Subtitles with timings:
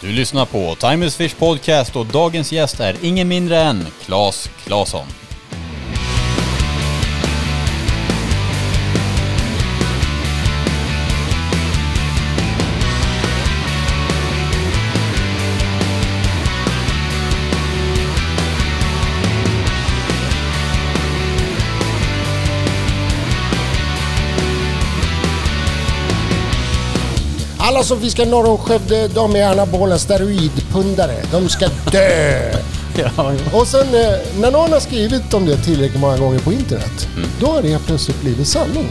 [0.00, 4.50] Du lyssnar på Time is Fish Podcast och dagens gäst är ingen mindre än Claes
[4.64, 5.06] Claesson.
[27.78, 31.14] Alla som fiskar norr om Skövde, de är anabola steroidpundare.
[31.32, 32.52] De ska dö!
[32.96, 37.08] Ja, Och sen eh, när någon har skrivit om det tillräckligt många gånger på internet,
[37.40, 38.86] då har det plötsligt blivit sanning.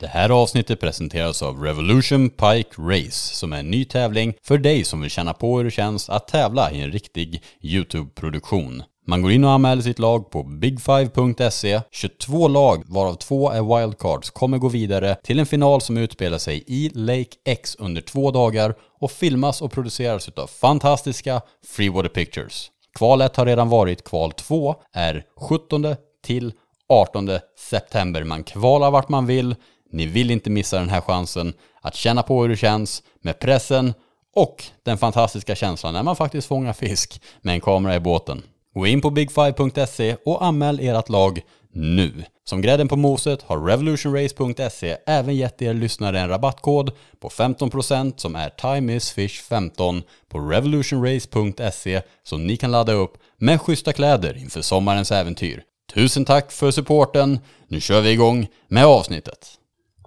[0.00, 4.84] Det här avsnittet presenteras av Revolution Pike Race som är en ny tävling för dig
[4.84, 8.82] som vill känna på hur det känns att tävla i en riktig YouTube-produktion.
[9.06, 11.80] Man går in och anmäler sitt lag på big5.se.
[11.90, 16.64] 22 lag, varav två är wildcards, kommer gå vidare till en final som utspelar sig
[16.66, 22.70] i Lake X under två dagar och filmas och produceras av fantastiska Freewater Pictures.
[22.94, 26.52] Kval 1 har redan varit, kval 2 är 17 till
[26.88, 28.24] 18 september.
[28.24, 29.56] Man kvalar vart man vill.
[29.90, 33.94] Ni vill inte missa den här chansen att känna på hur det känns med pressen
[34.34, 38.42] och den fantastiska känslan när man faktiskt fångar fisk med en kamera i båten.
[38.74, 41.40] Gå in på big5.se och anmäl ert lag
[41.72, 42.24] nu.
[42.44, 48.36] Som grädden på moset har revolutionrace.se även gett er lyssnare en rabattkod på 15% som
[48.36, 55.62] är timeisfish15 på revolutionrace.se som ni kan ladda upp med schyssta kläder inför sommarens äventyr.
[55.94, 57.38] Tusen tack för supporten.
[57.68, 59.48] Nu kör vi igång med avsnittet.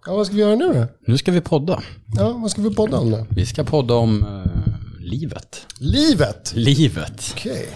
[0.06, 0.86] Ja, vad ska vi göra nu då?
[1.12, 1.84] Nu ska vi podda.
[2.18, 3.26] Ja, vad ska vi podda om då?
[3.30, 4.52] Vi ska podda om eh,
[5.00, 5.66] livet.
[5.80, 6.52] Livet!
[6.56, 7.34] Livet.
[7.36, 7.70] Okej.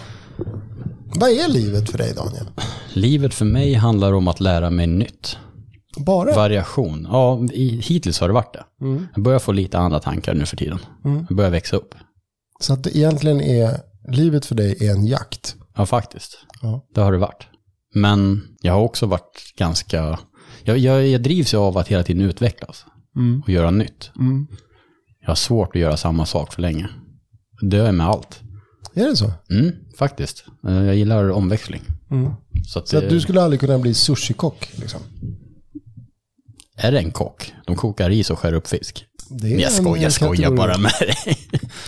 [1.14, 2.46] Vad är livet för dig Daniel?
[2.92, 5.38] Livet för mig handlar om att lära mig nytt.
[5.96, 6.34] Bara?
[6.34, 7.06] Variation.
[7.10, 8.64] Ja, i, hittills har det varit det.
[8.84, 9.06] Mm.
[9.14, 10.78] Jag börjar få lite andra tankar nu för tiden.
[11.28, 11.94] Jag börjar växa upp.
[12.60, 15.56] Så att det egentligen är, livet för dig är en jakt?
[15.76, 16.38] Ja, faktiskt.
[16.62, 16.86] Ja.
[16.94, 17.46] Det har det varit.
[17.94, 20.18] Men jag har också varit ganska...
[20.62, 22.84] Jag, jag, jag drivs av att hela tiden utvecklas
[23.44, 24.10] och göra nytt.
[24.18, 24.46] Mm.
[25.20, 26.88] Jag har svårt att göra samma sak för länge.
[27.60, 28.40] Det är med allt.
[28.94, 29.32] Är det så?
[29.50, 30.44] Mm, faktiskt.
[30.68, 31.82] Eh, Jag gillar omväxling.
[32.10, 32.30] Mm.
[32.68, 35.00] Så, att Så det, att du skulle aldrig kunna bli sushikock liksom?
[36.76, 37.52] är det en kock?
[37.66, 39.04] De kokar ris och skär upp fisk.
[39.30, 41.38] Det är jag en- skojar, jag skojar bara med dig.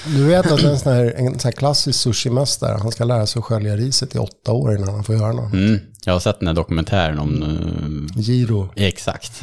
[0.06, 3.41] Du vet att en sån här, en sån här klassisk sushimästare, han ska lära sig
[3.41, 5.53] att skölja riset i åtta år innan han får göra något.
[5.53, 7.43] Mm, jag har sett den här dokumentären om...
[7.43, 9.43] eh, Giro, exakt.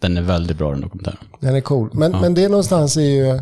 [0.00, 1.16] Den är väldigt bra den dokumentären.
[1.40, 1.90] den är cool.
[1.94, 3.40] Men, men det någonstans är ju,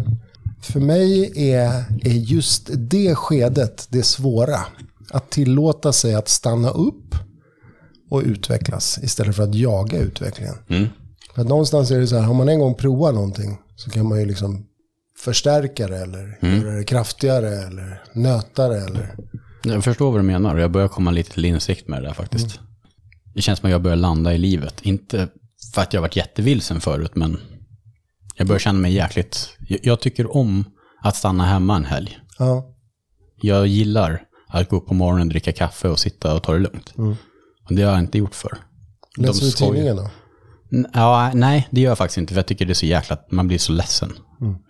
[0.61, 4.59] för mig är, är just det skedet det svåra.
[5.11, 7.15] Att tillåta sig att stanna upp
[8.11, 10.55] och utvecklas istället för att jaga utvecklingen.
[10.69, 10.89] Mm.
[11.35, 14.09] För att någonstans är det så här, om man en gång provar någonting så kan
[14.09, 14.67] man ju liksom
[15.19, 19.15] förstärka det eller göra det kraftigare eller nöta det eller...
[19.63, 22.15] Jag förstår vad du menar och jag börjar komma lite till insikt med det där
[22.15, 22.61] faktiskt.
[23.35, 24.81] Det känns som att jag börjar landa i livet.
[24.83, 25.29] Inte
[25.75, 27.39] för att jag har varit jättevilsen förut, men
[28.39, 29.49] jag börjar känna mig jäkligt...
[29.69, 30.65] Jag, jag tycker om
[31.03, 32.19] att stanna hemma en helg.
[32.39, 32.75] Ja,
[33.43, 36.93] Jag gillar att gå upp på morgonen, dricka kaffe och sitta och ta det lugnt.
[37.69, 38.59] Och det har jag inte gjort för.
[39.17, 40.11] läser du tidningen då?
[40.93, 42.35] Ja, nej, det gör jag faktiskt inte.
[42.35, 44.13] För jag tycker det är så jäkla att man blir så ledsen.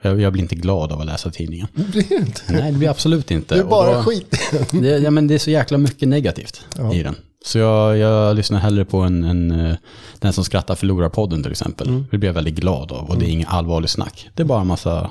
[0.02, 1.66] Jag, jag blir inte glad av att läsa tidningen.
[1.74, 2.40] Det blir inte.
[2.48, 3.54] Nej, det blir absolut inte.
[3.54, 4.34] Det är bara då- skit.
[4.70, 7.16] Det, ja, men det är så jäkla mycket negativt i den.
[7.44, 9.76] Så jag, jag lyssnar hellre på en, en, eh,
[10.19, 12.04] Den som skrattar förlorar podden till exempel.
[12.10, 14.28] Det blir jag väldigt glad av och det är inget allvarligt snack.
[14.34, 15.10] Det är bara en massa...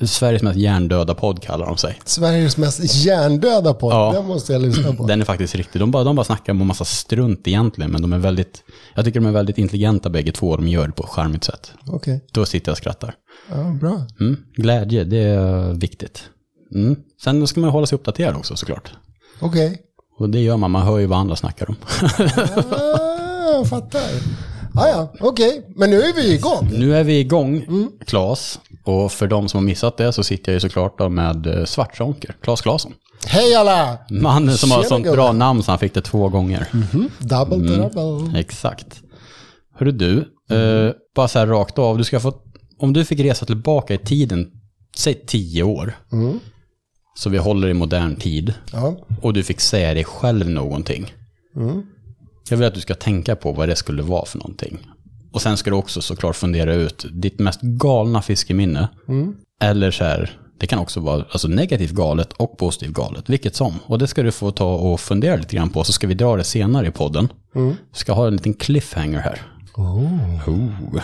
[0.00, 1.98] Sveriges mest hjärndöda podd kallar de sig.
[2.04, 3.92] Sveriges mest hjärndöda podd.
[3.92, 4.12] Ja.
[4.12, 5.06] Den måste jag lyssna på.
[5.06, 5.80] Den är faktiskt riktig.
[5.80, 8.62] De bara, de bara snackar om en massa strunt egentligen, men de är väldigt...
[8.94, 11.44] Jag tycker de är väldigt intelligenta bägge två och de gör det på ett charmigt
[11.44, 11.72] sätt.
[11.86, 13.14] Okej, Då sitter jag och skrattar.
[13.50, 14.06] ja, bra.
[14.20, 14.36] Mm.
[14.56, 16.24] Glädje, det är viktigt.
[16.74, 16.96] Mm.
[17.24, 18.92] Sen ska man hålla sig uppdaterad också såklart.
[19.40, 19.82] Okej.
[20.18, 21.76] Och det gör man, man hör ju vad andra snackar om.
[22.70, 24.00] Ah, jag fattar.
[24.74, 25.66] Ah, ja, okej.
[25.76, 26.70] Men nu är vi igång.
[26.72, 27.64] Nu är vi igång,
[28.06, 28.60] Klas.
[28.84, 31.64] Och för de som har missat det så sitter jag ju såklart då med eh,
[31.64, 32.92] Svartzonker, Klas Klasson.
[33.26, 33.98] Hej alla!
[34.10, 35.16] Mannen som har Tjena, sånt gubben.
[35.16, 36.68] bra namn så han fick det två gånger.
[37.18, 38.40] Double double.
[38.40, 39.02] Exakt.
[39.78, 40.18] Hörru du,
[40.50, 42.32] eh, bara så här rakt av, du ska få,
[42.78, 44.46] om du fick resa tillbaka i tiden,
[44.96, 45.96] säg tio år,
[47.16, 48.96] så vi håller i modern tid, Ja.
[49.22, 51.14] och du fick säga dig själv någonting.
[52.50, 54.78] Jag vill att du ska tänka på vad det skulle vara för någonting.
[55.32, 58.88] Och sen ska du också såklart fundera ut ditt mest galna fiskeminne.
[59.62, 63.74] Eller så här, Det kan också vara alltså, negativt galet och positivt galet, vilket som.
[63.86, 66.36] Och det ska du få ta och fundera lite grann på, så ska vi dra
[66.36, 67.28] det senare i podden.
[67.54, 67.68] Mm.
[67.68, 69.42] Vi ska ha en liten cliffhanger här.
[69.74, 70.48] Oh.
[70.48, 71.00] Oh.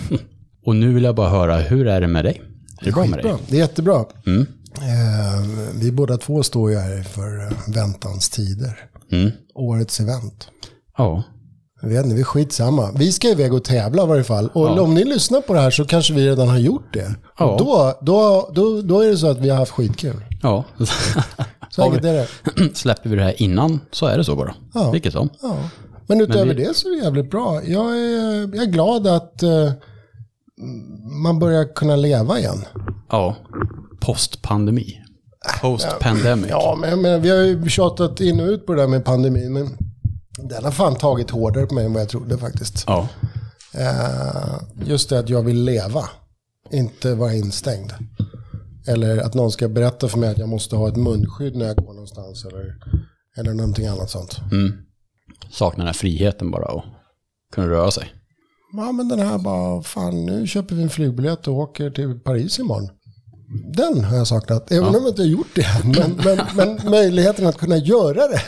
[0.66, 2.42] och nu vill jag bara höra, hur är det med dig?
[2.80, 3.34] Är det bra med dig?
[3.48, 4.04] Det är jättebra.
[4.26, 4.46] Mm.
[4.82, 8.78] Eh, vi båda två står ju här för eh, väntans tider.
[9.12, 9.30] Mm.
[9.54, 10.48] Årets event.
[10.98, 11.22] Ja.
[11.82, 12.90] Jag vet inte, vi skitsamma.
[12.98, 14.48] Vi ska iväg och tävla i varje fall.
[14.54, 14.80] Och Ja.
[14.80, 17.14] om ni lyssnar på det här så kanske vi redan har gjort det.
[17.38, 17.56] Ja.
[17.58, 20.24] Då, då, då, då är det så att vi har haft skitkul.
[20.42, 20.64] Ja.
[21.70, 22.28] Så enkelt är det.
[22.74, 24.54] Släpper vi det här innan så är det så bara.
[24.74, 24.90] Ja.
[24.90, 25.28] Vilket som.
[25.42, 25.56] Ja.
[26.06, 27.62] Men utöver Men vi- det så är det jävligt bra.
[27.64, 29.72] Jag är, jag är glad att eh,
[31.22, 32.64] man börjar kunna leva igen.
[33.10, 33.36] Ja.
[34.06, 35.02] Postpandemi.
[35.60, 36.50] Post-pandemic.
[36.50, 39.52] Ja, men menar, vi har ju tjatat in och ut på det där med pandemin.
[39.52, 39.76] Men
[40.38, 42.84] den har fan tagit hårdare på mig än vad jag trodde faktiskt.
[42.86, 43.08] Ja.
[43.74, 46.08] Eh, just det att jag vill leva,
[46.70, 47.92] inte vara instängd.
[48.88, 51.76] Eller att någon ska berätta för mig att jag måste ha ett munskydd när jag
[51.76, 52.44] går någonstans.
[52.44, 52.74] Eller,
[53.36, 54.40] eller någonting annat sånt.
[54.52, 54.72] Mm.
[55.50, 56.84] Saknar den här friheten bara och
[57.52, 58.12] kunna röra sig.
[58.72, 62.58] Ja, men den här bara, fan nu köper vi en flygbiljett och åker till Paris
[62.58, 62.90] imorgon.
[63.76, 64.88] Den har jag saknat, även Ja.
[64.88, 65.66] om jag inte har gjort det.
[65.84, 68.40] Men, men, men möjligheten att kunna göra det,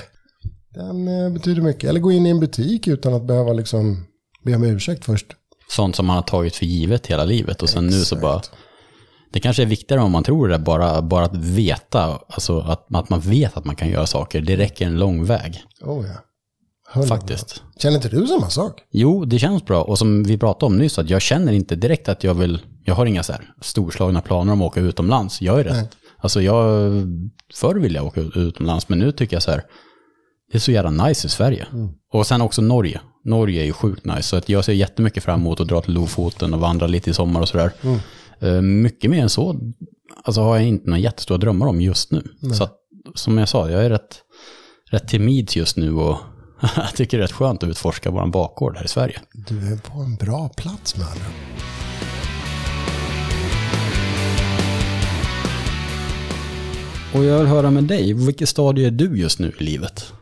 [0.74, 1.90] den eh, betyder mycket.
[1.90, 4.06] Eller gå in i en butik utan att behöva liksom
[4.44, 5.26] be om ursäkt först.
[5.70, 8.22] Sånt som man har tagit för givet hela livet och sen nu så Exakt.
[8.22, 8.40] bara...
[9.32, 13.10] Det kanske är viktigare om man tror det, bara, bara att veta, alltså att, att
[13.10, 14.40] man vet att man kan göra saker.
[14.40, 17.02] Det räcker en lång väg, Oh, ja.
[17.06, 17.62] Faktiskt.
[17.78, 18.80] Känner inte du samma sak?
[18.92, 19.82] Jo, det känns bra.
[19.82, 22.94] Och som vi pratade om nyss, att jag känner inte direkt att jag vill, jag
[22.94, 25.42] har inga så här storslagna planer om att åka utomlands.
[25.42, 25.72] Jag är rätt.
[25.74, 25.88] Nej.
[26.20, 26.92] Alltså jag,
[27.54, 29.62] förr ville jag åka ut- utomlands, men nu tycker jag så här,
[30.52, 31.66] det är så jävla nice i Sverige.
[32.12, 33.00] Och sen också Norge.
[33.24, 35.94] Norge är ju sjukt nice, så att jag ser jättemycket fram emot att dra till
[35.94, 37.72] Lofoten och vandra lite i sommar och sådär.
[38.40, 39.60] Eh, Mycket mer än så,
[40.24, 42.22] alltså har jag inte några jättestora drömmar om just nu.
[42.54, 42.74] Så att,
[43.14, 44.22] som jag sa, jag är rätt,
[44.90, 46.16] rätt timid just nu och
[46.76, 49.20] jag tycker det är rätt skönt att utforska vår bakgård här i Sverige.
[49.48, 51.24] Du är på en bra plats med andra
[57.14, 60.12] Och jag vill höra med dig, vilket stadie är du just nu i livet?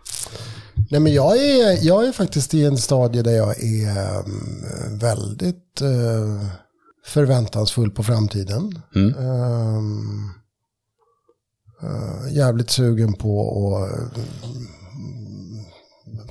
[0.90, 5.80] Nej, men jag, är, jag är faktiskt i en stadie där jag är mm, väldigt
[5.80, 6.46] eh,
[7.06, 8.82] förväntansfull på framtiden.
[8.94, 9.14] Mm.
[9.18, 10.30] Ehm,
[11.82, 14.16] eh, jävligt sugen på att...
[14.16, 14.26] mm,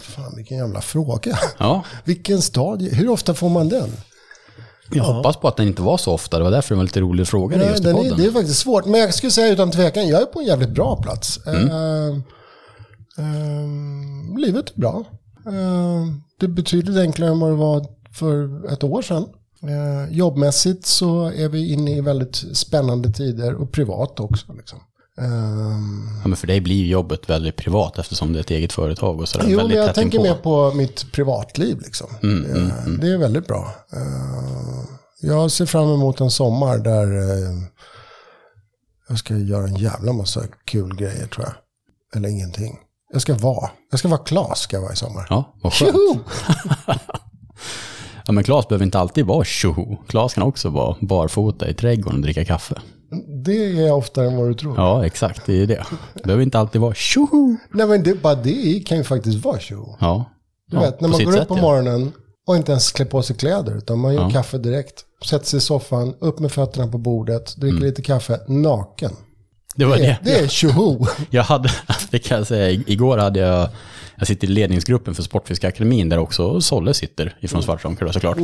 [0.01, 1.39] fan, vilken jävla fråga.
[1.57, 2.95] Ja, vilken stadie?
[2.95, 3.89] Hur ofta får man den?
[4.91, 6.37] Jag hoppas på att den inte var så ofta.
[6.37, 8.17] Det var därför det var lite rolig fråga Nej, just i den är, podden.
[8.17, 8.85] det är faktiskt svårt.
[8.85, 11.39] Men jag skulle säga utan tvekan, jag är på en jävligt bra plats.
[11.45, 11.71] Mm.
[11.71, 12.23] Ehm,
[13.17, 15.03] ehm, livet är bra.
[15.47, 19.25] Ehm, det är betydligt enklare än vad det var för ett år sedan.
[20.09, 24.53] Jobbmässigt så är vi inne i väldigt spännande tider och privat också.
[24.53, 24.79] Liksom.
[25.21, 29.19] Ehm, Ja, men för dig blir jobbet väldigt privat eftersom det är ett eget företag
[29.21, 29.45] och sådär.
[29.49, 30.29] Jo, men jag tänker inpå.
[30.29, 31.81] mer på mitt privatliv.
[31.81, 32.07] Liksom.
[32.23, 33.75] Mm, mm, Eh, Det är väldigt bra.
[33.93, 34.85] Eh,
[35.21, 37.53] Jag ser fram emot en sommar där eh,
[39.09, 41.53] jag ska göra en jävla massa kul grejer tror jag.
[42.17, 42.77] Eller ingenting.
[43.13, 43.69] Jag ska vara.
[43.91, 45.27] Jag ska vara Klas ska jag vara i sommar.
[45.29, 45.95] Ja, vad skönt.
[48.27, 49.97] Ja, men Claes behöver inte alltid vara tjoho.
[50.07, 52.81] Claes kan också vara barfota i trädgården och dricka kaffe.
[53.45, 54.75] Det är oftare än vad du tror.
[54.77, 55.45] Ja, exakt.
[55.45, 55.83] Det är det.
[56.13, 57.55] Det behöver inte alltid vara tjoho.
[57.73, 59.95] Nej men det, bara det kan ju faktiskt vara tjoho.
[59.99, 60.25] Ja.
[60.71, 62.11] Du ja, vet, när man går upp på morgonen
[62.47, 63.77] och inte ens klär på sig kläder.
[63.77, 64.29] Utan man gör Ja.
[64.29, 65.01] kaffe direkt.
[65.25, 69.11] Sätter sig i soffan, upp med fötterna på bordet, dricker lite kaffe, naken.
[69.75, 70.17] Det var Det, det.
[70.23, 71.05] det är tjoho.
[71.29, 71.69] Jag hade,
[72.11, 73.69] det kan jag säga, igår hade jag,
[74.15, 78.37] jag sitter i ledningsgruppen för Sportfiskakademin där också Solle sitter ifrån Svartånger då, såklart.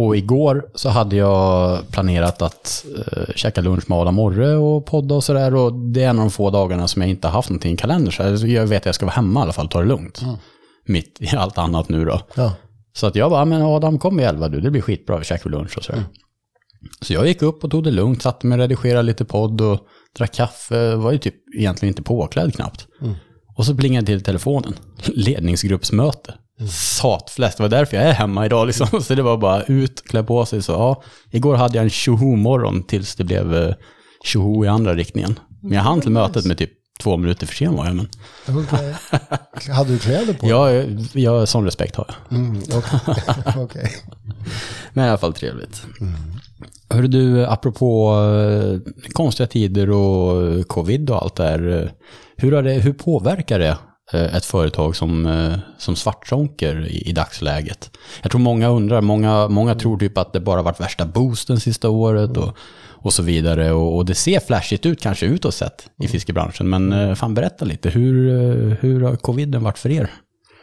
[0.00, 5.14] Och igår så hade jag planerat att uh, käka lunch med Adam Morre och podda
[5.14, 5.54] och sådär.
[5.54, 7.76] Och det är en av de få dagarna som jag inte har haft någonting i
[7.76, 8.12] kalendern.
[8.12, 10.22] Så jag- vet att jag ska vara hemma i alla fall och ta det lugnt.
[10.86, 12.20] Mitt i allt annat nu då.
[12.34, 12.52] Ja.
[12.92, 15.50] Så att jag bara, men Adam kom i elva du, det blir skitbra, vi käkar
[15.50, 16.02] lunch och sådär.
[17.00, 19.78] Så jag gick upp och tog det lugnt, satte mig och redigerade lite podd och
[20.18, 22.86] drack kaffe, var ju typ egentligen inte påklädd knappt.
[23.56, 24.72] Och så plingade till telefonen,
[25.06, 26.34] ledningsgruppsmöte.
[26.70, 29.02] Satfläsk, det var därför jag är hemma idag liksom.
[29.02, 30.62] Så det var bara ut, klä på sig.
[30.62, 33.74] Så ja, igår hade jag en tjoho-morgon tills det blev eh,
[34.24, 35.38] tjoho i andra riktningen.
[35.62, 36.70] Men jag hann till mötet med typ
[37.02, 38.08] två minuter för sen var jag, men
[38.48, 38.94] Okej.
[39.74, 40.46] Hade du kläder på?
[40.48, 42.38] jag, jag, sån respekt har jag.
[42.38, 43.00] Mm, Okej.
[43.64, 43.92] Okej.
[44.92, 45.82] Men i alla fall trevligt.
[46.90, 51.82] Hör du, apropå eh, konstiga tider och eh, covid och allt det här.
[51.82, 51.88] eh,
[52.36, 53.76] Hur, har det, hur påverkar det eh,
[54.16, 57.90] ett företag som, eh, som Svartsonker i, i dagsläget?
[58.22, 61.88] Jag tror många undrar, många, många tror typ att det bara varit värsta boosten sista
[61.88, 62.56] året och,
[63.02, 63.72] och så vidare.
[63.72, 66.68] Och, och det ser flashigt ut kanske utåt sett i fiskebranschen.
[66.68, 70.10] Men eh, fan berätta lite, hur, eh, hur har coviden varit för er?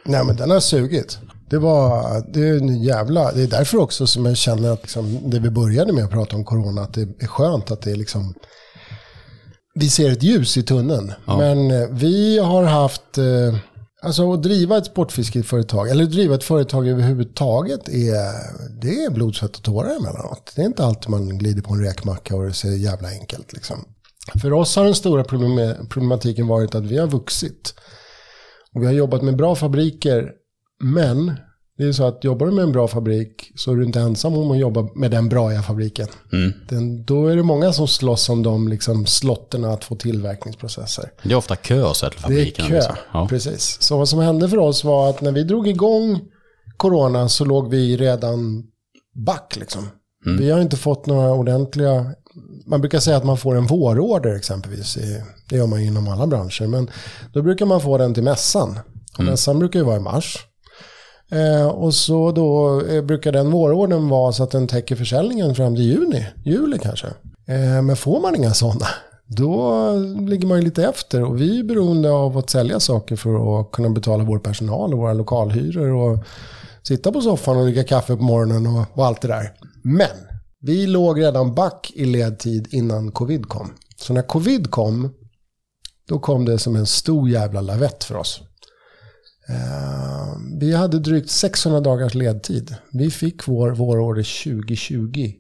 [0.06, 1.20] Nej men den har sugit.
[1.50, 5.20] Det var, det är en jävla, det är därför också som jag känner att liksom,
[5.30, 7.96] det vi började med att prata om corona, att det är skönt att det är
[7.96, 8.34] liksom,
[9.76, 11.14] vi ser ett ljus i tunneln.
[11.26, 11.38] Ja.
[11.38, 13.56] Men eh, vi har haft, eh,
[14.02, 18.34] alltså att driva ett sportfiskeföretag, eller driva ett företag överhuvudtaget, är,
[18.82, 20.54] det är blod, svett och tårar emellanåt.
[20.56, 23.86] Det är inte alltid man glider på en räkmacka och det ser jävla enkelt liksom.
[24.42, 27.74] För oss har den stora problem- problematiken varit att vi har vuxit.
[28.74, 30.32] Och vi har jobbat med bra fabriker,
[30.84, 31.34] men
[31.78, 34.38] det är så att jobbar du med en bra fabrik så är du inte ensam
[34.38, 36.08] om att jobba med den bra fabriken.
[36.34, 36.54] Mm.
[36.70, 41.12] Den, då är det många som slåss om de liksom, slotterna att få tillverkningsprocesser.
[41.24, 42.66] Det är ofta kö så här till Det är fabriken.
[42.68, 42.96] kö, liksom.
[43.14, 43.28] Ja.
[43.30, 43.78] precis.
[43.82, 46.20] Så vad som hände för oss var att när vi drog igång
[46.78, 48.64] corona så låg vi redan
[49.26, 49.88] back liksom.
[50.26, 50.38] Mm.
[50.38, 52.06] Vi har inte fått några ordentliga,
[52.68, 54.98] man brukar säga att man får en vårorder exempelvis.
[54.98, 56.68] I, det gör man inom alla branscher.
[56.68, 56.90] Men
[57.34, 58.80] då brukar man få den till mässan.
[59.14, 59.32] Och Mm.
[59.32, 60.38] Mässan brukar ju vara i mars.
[61.32, 65.76] Eh, och så då eh, brukar den vårordern vara så att den täcker försäljningen fram
[65.76, 67.08] till juni, juli kanske.
[67.48, 68.86] Eh, men får man inga sådana,
[69.28, 69.92] då
[70.28, 71.24] ligger man ju lite efter.
[71.24, 75.00] Och vi är beroende av att sälja saker för att kunna betala vår personal och
[75.00, 75.94] våra lokalhyror.
[75.94, 76.26] Och
[76.84, 79.54] sitta på soffan och dricka kaffe på morgonen och, och allt det där.
[79.84, 80.18] Men
[80.62, 83.74] vi låg redan back i ledtid innan covid kom.
[83.98, 85.14] Så när covid kom,
[86.08, 88.42] då kom det som en stor jävla lavett för oss.
[89.50, 90.05] Eh,
[90.60, 92.76] vi hade drygt 600 dagars ledtid.
[92.92, 95.32] Vi fick vår vårorder 2020.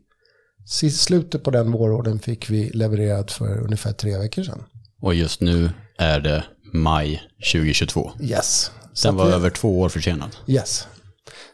[0.68, 4.64] Sist slutet på den vårordern fick vi levererat för ungefär tre veckor sedan.
[5.02, 6.44] Och just nu är det
[6.74, 7.22] maj
[7.54, 8.12] 2022.
[8.22, 8.72] Yes.
[8.94, 10.30] Så Den var vi- över två år försenad.
[10.48, 10.88] Yes.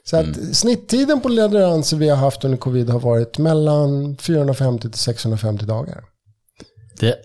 [0.04, 5.00] Så att snitttiden på leveranser vi har haft under covid har varit mellan 450 till
[5.00, 6.04] 650 dagar.
[7.00, 7.16] Det,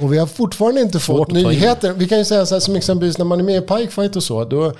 [0.00, 1.92] Och vi har fortfarande inte Svårt fått nyheter.
[1.92, 4.22] Vi kan ju säga så här som exempelvis när man är med i Pikefight och
[4.22, 4.44] så.
[4.44, 4.72] Då,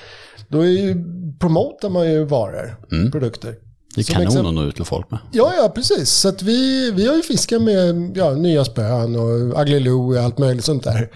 [0.48, 1.04] då är ju,
[1.38, 2.76] promotar man ju varor,
[3.10, 3.54] produkter.
[3.94, 5.20] det är Som kanon exempel- att nå ut till folk med.
[5.32, 6.10] Ja, ja, precis.
[6.10, 10.38] Så att vi, vi har ju fiskat med ja, nya spön och Agliloo och allt
[10.38, 11.10] möjligt sånt där.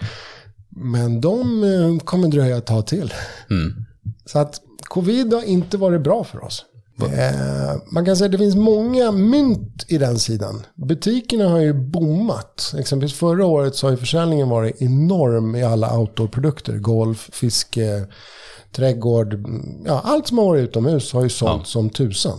[0.69, 3.13] Men de eh, kommer dröja ett tag till.
[3.49, 3.85] Mm.
[4.25, 6.65] Så att covid har inte varit bra för oss.
[7.01, 10.65] Eh, man kan säga att det finns många mynt i den sidan.
[10.75, 12.73] Butikerna har ju bommat.
[12.79, 16.77] Exempelvis förra året så har ju försäljningen varit enorm i alla outdoorprodukter.
[16.77, 18.05] Golf, fiske,
[18.75, 19.43] trädgård.
[19.85, 21.65] Ja, allt som har varit utomhus har ju sålt Ja.
[21.65, 22.37] som tusan.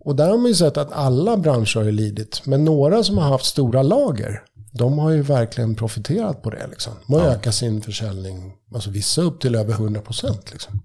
[0.00, 2.42] Och där har man ju sett att alla branscher har ju lidit.
[2.44, 6.66] Men några som har haft stora lager, de har ju verkligen profiterat på det.
[6.70, 6.92] Liksom.
[7.06, 7.26] De har Ja.
[7.32, 10.82] ökat sin försäljning, alltså vissa upp till över 100% liksom.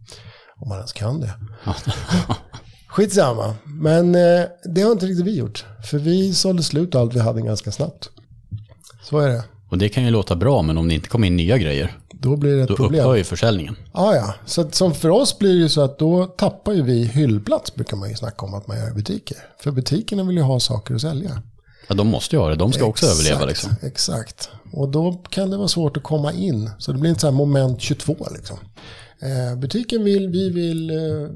[0.62, 1.34] Om man ens kan det.
[2.88, 3.56] Skitsamma.
[3.66, 4.44] Men eh,
[4.76, 5.66] det har inte riktigt vi gjort.
[5.92, 8.10] För vi sålde slut allt vi hade ganska snabbt.
[9.04, 9.44] Så är det.
[9.70, 12.36] Och det kan ju låta bra, men om det inte kommer in nya grejer, Då
[12.36, 13.02] blir det ett då problem.
[13.02, 13.76] upphör ju försäljningen.
[13.94, 14.34] Ja, ja.
[14.46, 17.76] Så att, som för oss blir det ju så att då tappar ju vi hyllplats,
[17.76, 19.38] brukar man ju snacka om att man gör i butiker.
[19.64, 21.42] För butikerna vill ju ha saker att sälja.
[21.88, 22.56] Ja, de måste ju ha det.
[22.56, 23.76] De ska också Exakt, överleva liksom.
[23.82, 24.50] Exakt.
[24.72, 26.70] Och då kan det vara svårt att komma in.
[26.78, 28.58] Så det blir inte så här moment 22 liksom.
[29.22, 31.30] Eh, butiken vill, vi vill, eh,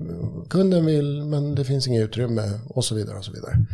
[0.50, 3.65] kunden vill, men det finns inget utrymme och så vidare och så vidare.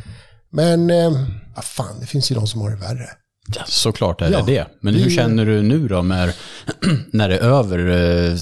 [0.50, 1.12] Men, eh,
[1.56, 3.10] ah, fan, det finns ju de som har det värre.
[3.56, 4.66] Ja, såklart är Ja, det det.
[4.80, 6.34] Men hur känner du nu då när,
[7.12, 7.80] när det är över?
[8.32, 8.38] eh,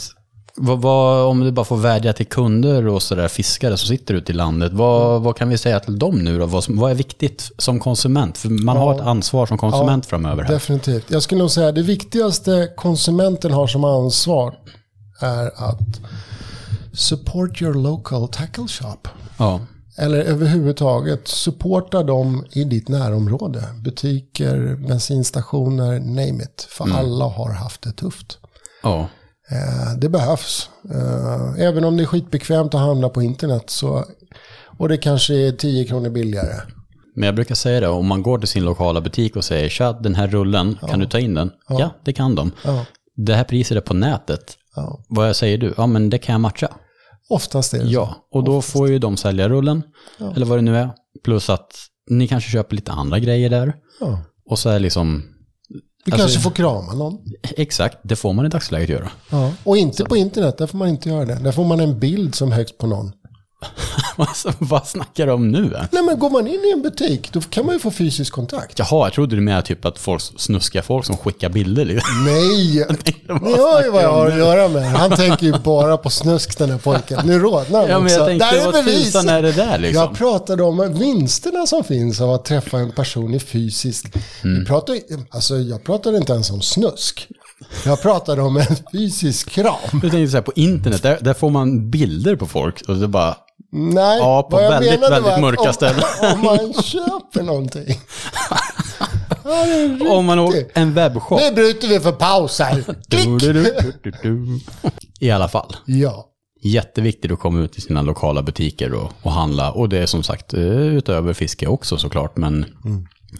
[0.61, 4.31] Vad, vad, om du bara får vädja till kunder och sådär fiskare som sitter ute
[4.31, 4.73] i landet.
[4.73, 6.45] Vad, vad kan vi säga till dem nu då?
[6.45, 8.37] Vad, vad är viktigt som konsument?
[8.37, 10.53] För man har ett ansvar som konsument framöver här.
[10.53, 11.11] Definitivt.
[11.11, 14.55] Jag skulle nog säga att det viktigaste konsumenten har som ansvar
[15.21, 15.99] är att
[16.93, 18.97] support your local tackle shop.
[19.37, 19.59] Ja.
[19.99, 23.63] Eller överhuvudtaget supporta dem i ditt närområde.
[23.83, 26.67] Butiker, bensinstationer, name it.
[26.69, 28.37] För alla har haft det tufft.
[28.83, 29.09] ja.
[29.51, 30.69] Eh, det behövs.
[30.93, 34.05] Eh, även om det är skitbekvämt att handla på internet så
[34.77, 36.61] och det kanske är 10 kronor billigare.
[37.15, 39.93] Men jag brukar säga det, om man går till sin lokala butik och säger tja,
[39.93, 41.51] den här rullen, kan du ta in den?
[41.69, 41.89] Ja.
[42.05, 42.51] det kan de.
[42.63, 44.57] Ja, Det här priset är på nätet.
[44.75, 44.99] ja.
[45.09, 45.73] Vad säger du?
[45.77, 46.67] Ja, men det kan jag matcha.
[47.29, 47.91] Oftast är det så.
[47.91, 49.83] Ja, och då får ju de sälja rullen,
[50.35, 50.89] eller vad det nu är.
[51.23, 51.71] Plus att
[52.09, 53.73] ni kanske köper lite andra grejer där.
[53.99, 54.19] Ja.
[54.49, 55.23] Och så är liksom,
[56.05, 57.17] Du Alltså- kanske får krama någon.
[57.57, 59.09] exakt, det får man i dagsläget göra.
[59.31, 59.53] Ja.
[59.63, 61.35] Och inte på internet, där får man inte göra det.
[61.43, 63.11] Där får man en bild som högst på någon.
[64.17, 65.77] Alltså, vad snackar du om nu?
[65.91, 68.79] Nej men går man in i en butik då kan man ju få fysisk kontakt.
[68.79, 71.85] Jaha, jag trodde du menade typ att folk, snuskiga folk som skickar bilder.
[71.85, 72.09] Liksom.
[72.25, 72.85] Nej,
[73.41, 74.91] ni hör ju vad jag har du att göra med.
[74.91, 77.19] Han tänker ju bara på snusk den här pojken.
[77.25, 78.15] Nu rodnar han Ja, men också.
[78.17, 79.15] jag tänkte, Där är bevis.
[79.15, 80.01] är det där liksom?
[80.01, 84.15] Jag pratade om vinsterna som finns av att träffa en person i fysisk...
[84.43, 84.59] Mm.
[84.59, 84.99] Vi pratade,
[85.29, 87.27] alltså, jag pratade inte ens om snusk.
[87.85, 89.73] Jag pratade om en fysisk kram.
[89.91, 93.07] Jag tänkte så här, på internet, där, där får man bilder på folk och det
[93.07, 93.35] bara,
[93.71, 96.03] Nej, Ja, på vad jag väldigt, menade väldigt mörka om, ställen.
[96.33, 97.95] Om man köper någonting.
[99.43, 101.39] Ja, om man åker en webbshop.
[101.41, 102.83] Nu bryter vi för paus här.
[105.19, 105.75] I alla fall.
[105.85, 106.25] Ja.
[106.61, 109.71] Jätteviktigt att komma ut i sina lokala butiker och, och handla.
[109.71, 112.37] Och det är som sagt eh, utöver fiske också såklart.
[112.37, 112.65] Men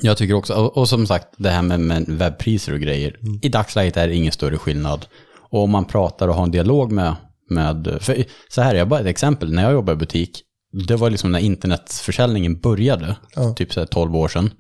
[0.02, 3.16] jag tycker också, och, och som sagt det här med, med webbpriser och grejer.
[3.42, 5.06] I dagsläget är det ingen större skillnad.
[5.50, 7.16] Och om man pratar och har en dialog med,
[7.50, 9.54] med för så här, jag bara ett exempel.
[9.54, 10.42] När jag jobbade i butik,
[10.88, 13.16] det var liksom när internetförsäljningen började,
[13.56, 14.52] typ så här 12 år sedan.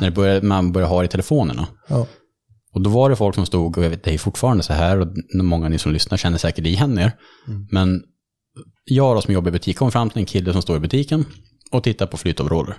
[0.00, 1.66] När började, man började ha det i telefonerna.
[1.88, 2.06] ja.
[2.72, 5.00] Och då var det folk som stod, och jag vet, det är fortfarande så här,
[5.00, 7.12] och många av ni som lyssnar känner säkert igen er.
[7.70, 8.02] Men
[8.84, 11.24] jag då som jobbar i butik kom fram till en kille som står i butiken
[11.72, 12.76] och tittar på flytoveraller.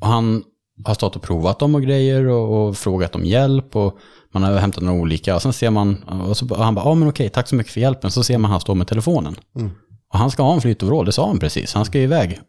[0.00, 0.42] Och han
[0.84, 3.98] har stått och provat dem och grejer och, och frågat om hjälp och
[4.40, 5.34] man har hämtat några olika.
[5.34, 7.72] Och sen ser man, och, så, och han bara, ja men okej, tack så mycket
[7.72, 8.10] för hjälpen.
[8.10, 9.36] Så ser man han stå med telefonen.
[10.12, 11.74] Och han ska ha en flytoverall, det sa han precis.
[11.74, 12.40] Han ska iväg.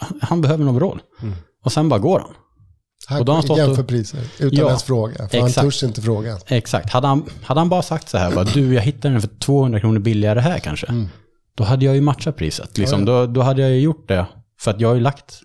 [0.00, 1.00] Han- Han behöver en overall.
[1.64, 2.30] Och sen bara går han.
[3.08, 5.28] Här Och då har han stått och- jämför priser utan Ja, ens fråga.
[5.28, 5.64] För han exakt.
[5.64, 6.38] törs inte fråga.
[6.46, 6.90] Exakt.
[6.92, 9.80] Hade han, hade han bara sagt så här, bara, du jag hittar den för 200
[9.80, 10.86] kronor billigare här kanske.
[11.56, 12.78] Då hade jag ju matchat priset.
[12.78, 14.26] Liksom, då, då hade jag ju gjort det.
[14.60, 15.40] För att jag har ju lagt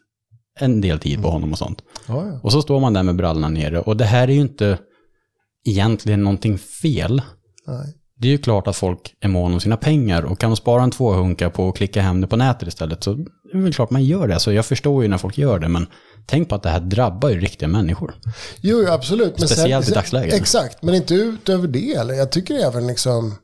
[0.59, 1.81] en del tid på honom och sånt.
[2.07, 2.39] Ja, ja.
[2.43, 3.79] Och så står man där med brallorna nere.
[3.79, 4.77] Och det här är ju inte
[5.65, 7.22] egentligen någonting fel.
[7.68, 7.98] Nej.
[8.22, 10.84] Det är ju klart att folk är måna om sina pengar och kan de spara
[10.84, 13.18] en tvåhunka på att klicka hem det på nätet istället så är
[13.53, 14.39] det väl klart man gör det.
[14.39, 15.88] Så jag förstår ju när folk gör det men
[16.25, 18.15] tänk på att det här drabbar ju riktiga människor.
[18.62, 19.39] Jo, absolut.
[19.39, 20.34] Men Speciellt i dagsläget.
[20.34, 21.94] Exakt, men inte utöver det.
[21.94, 22.13] Eller?
[22.13, 23.36] Jag tycker även liksom...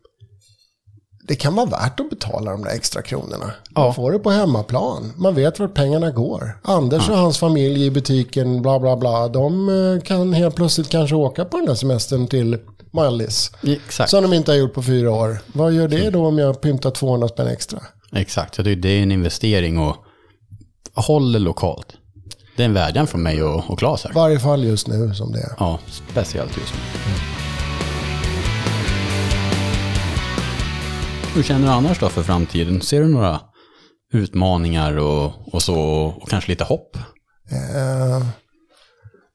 [1.28, 3.52] Det kan vara värt att betala de där extra kronorna.
[3.70, 5.14] Man får det på hemmaplan.
[5.18, 6.60] Man vet vart pengarna går.
[6.64, 9.28] Anders och hans familj i butiken, bla bla bla.
[9.28, 12.58] De eh, kan helt plötsligt kanske åka på den där semestern till
[12.94, 13.52] Mallis.
[13.64, 14.10] Exakt.
[14.10, 15.38] Som de inte har gjort på fyra år.
[15.54, 17.80] Vad gör det då om jag pyntar 200 spänn extra?
[18.12, 19.96] Exakt, jag tycker det är en investering och
[20.94, 21.88] håll det lokalt.
[22.58, 24.12] Det är en vädjan från mig och, och Claes här.
[24.12, 25.56] I varje fall just nu som det är.
[25.60, 25.80] Ja,
[26.12, 27.37] speciellt just nu.
[31.36, 32.82] Hur känner du annars då för framtiden?
[32.82, 33.40] Ser du några
[34.14, 35.80] utmaningar och, och så,
[36.22, 36.96] och kanske lite hopp?
[37.52, 38.28] Eh,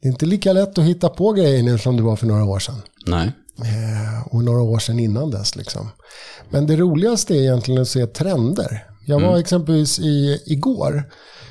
[0.02, 2.44] det är inte lika lätt att hitta på grejer nu som det var för några
[2.44, 2.82] år sedan.
[3.06, 3.32] Nej.
[3.58, 5.56] Eh, och några år sedan innan dess.
[5.56, 5.88] Liksom.
[6.50, 8.84] Men det roligaste är egentligen att se trender.
[9.06, 11.04] Jag var exempelvis i, igår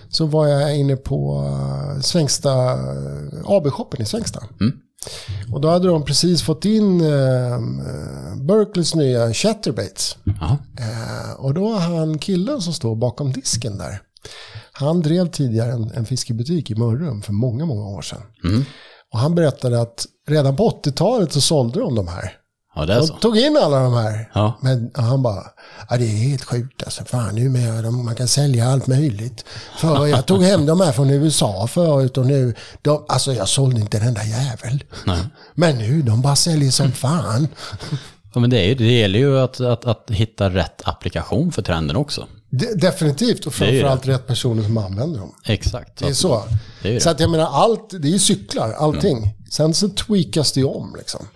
[0.10, 2.52] så var jag inne på uh, Svängsta,
[3.46, 4.44] AB-shoppen i Svängsta.
[5.54, 7.60] Och då hade de precis fått in uh,
[8.36, 10.18] Berkeleys nya Chatterbaits.
[10.24, 10.58] Ja.
[10.80, 14.02] Eh, och då har han killen som står bakom disken där.
[14.72, 18.22] Han drev tidigare en, en fiskebutik i Mörrum för många, många år sedan.
[19.12, 22.41] Och han berättade att redan på 80-talet så sålde de de här.
[22.76, 23.14] Ja, det är De så.
[23.14, 24.30] tog in alla de här.
[24.34, 24.58] Ja.
[24.62, 25.44] Men han bara,
[25.90, 27.06] ja, det är helt sjukt alltså.
[27.06, 29.46] Fan, nu med man kan sälja allt möjligt.
[29.78, 33.82] För jag tog hem de här från USA förut och nu, de, alltså jag sålde
[33.82, 34.84] inte den där jävel.
[35.54, 37.48] Men nu, de bara säljer som fan.
[38.34, 41.96] Ja, men det, är, det gäller ju att, att, att hitta rätt applikation för trenden
[41.96, 42.28] också.
[42.52, 45.36] De, definitivt, och framförallt rätt personer som använder dem.
[45.46, 45.98] Exakt.
[45.98, 46.44] Det är så.
[46.82, 49.34] Det är så att jag menar, allt, det är ju cyklar, allting.
[49.52, 51.28] Sen så tweakas det ju om liksom.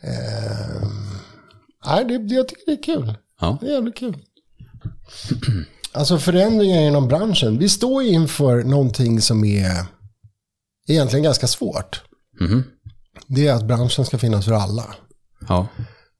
[0.00, 0.88] Eh,
[1.86, 3.14] nej, det, jag tycker det är kul.
[3.40, 3.58] Ja.
[3.60, 4.16] Det är jävligt kul.
[5.92, 7.58] Alltså förändringar inom branschen.
[7.58, 9.86] Vi står ju inför någonting som är
[10.88, 12.02] egentligen ganska svårt.
[12.40, 12.64] Mhm.
[13.26, 14.94] Det är att branschen ska finnas för alla.
[15.48, 15.66] Ja.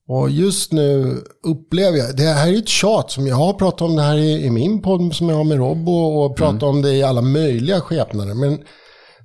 [0.09, 3.97] Och just nu upplever jag, det här är ett tjat som jag har pratat om
[3.97, 6.83] det här i, i min podd som jag har med Rob och, och pratat om
[6.83, 8.35] det i alla möjliga skepnader.
[8.35, 8.65] Men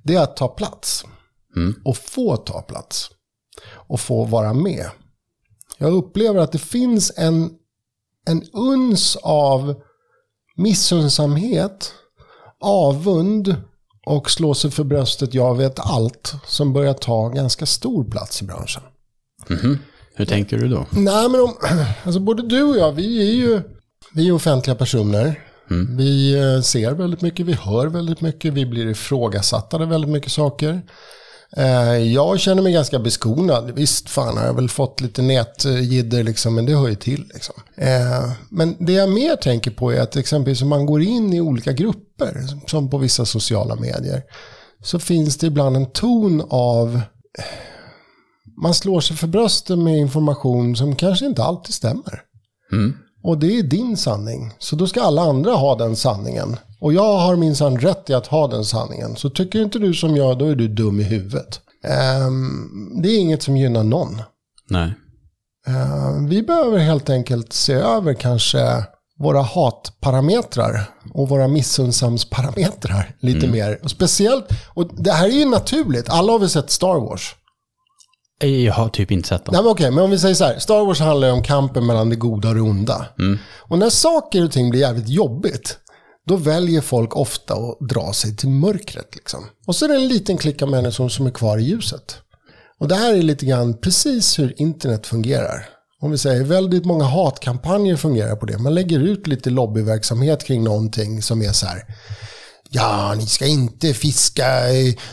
[0.03, 1.05] det är att ta plats.
[1.85, 3.09] Och få ta plats.
[3.71, 4.85] Och få vara med.
[5.77, 7.49] Jag upplever att det finns en,
[8.27, 9.75] en uns av
[10.55, 11.93] missunnsamhet,
[12.61, 13.55] avund
[14.05, 18.45] och slå sig för bröstet, jag vet allt, som börjar ta ganska stor plats i
[18.45, 18.83] branschen.
[20.19, 20.86] Hur tänker du då?
[20.91, 21.53] Nej, men om,
[22.03, 23.62] alltså både du och jag, vi är ju
[24.13, 25.39] vi är offentliga personer.
[25.97, 30.32] Vi eh, ser väldigt mycket, vi hör väldigt mycket, vi blir ifrågasatta av väldigt mycket
[30.32, 30.82] saker.
[31.58, 33.71] Eh, jag känner mig ganska beskonad.
[33.71, 37.32] Visst, fan har jag väl fått lite nätjidder liksom, men det hör ju till.
[37.34, 37.55] Liksom.
[37.75, 41.41] Eh, men det jag mer tänker på är att exempelvis om man går in i
[41.41, 44.21] olika grupper, som på vissa sociala medier,
[44.84, 47.01] så finns det ibland en ton av
[48.61, 52.21] man slår sig för bröstet med information som kanske inte alltid stämmer.
[52.71, 52.93] Mm.
[53.23, 54.53] Och det är din sanning.
[54.59, 56.57] Så då ska alla andra ha den sanningen.
[56.81, 59.15] Och jag har minsann rätt i att ha den sanningen.
[59.15, 61.61] Så tycker inte du som jag, då är du dum i huvudet.
[62.27, 64.21] Um, det är inget som gynnar någon.
[64.69, 64.93] Nej.
[65.67, 68.83] Uh, vi behöver helt enkelt se över kanske
[69.19, 73.51] våra hatparametrar och våra missundsamsparametrar lite mm.
[73.51, 73.79] mer.
[73.83, 77.35] Och speciellt, och det här är ju naturligt, alla har väl sett Star Wars?
[78.47, 79.54] Jag har typ inte sett dem.
[79.54, 80.60] Nej, men okej, men om vi säger så här.
[80.60, 83.06] Star Wars handlar ju om kampen mellan det goda och det onda.
[83.19, 83.38] Mm.
[83.58, 85.78] Och när saker och ting blir jävligt jobbigt,
[86.28, 89.15] då väljer folk ofta att dra sig till mörkret.
[89.15, 89.45] Liksom.
[89.67, 92.17] Och så är det en liten klick av människor som är kvar i ljuset.
[92.80, 95.65] Och det här är lite grann precis hur internet fungerar.
[96.02, 98.58] Om vi säger väldigt många hatkampanjer fungerar på det.
[98.58, 101.84] Man lägger ut lite lobbyverksamhet kring någonting som är så här.
[102.71, 104.45] Ja, ni ska inte fiska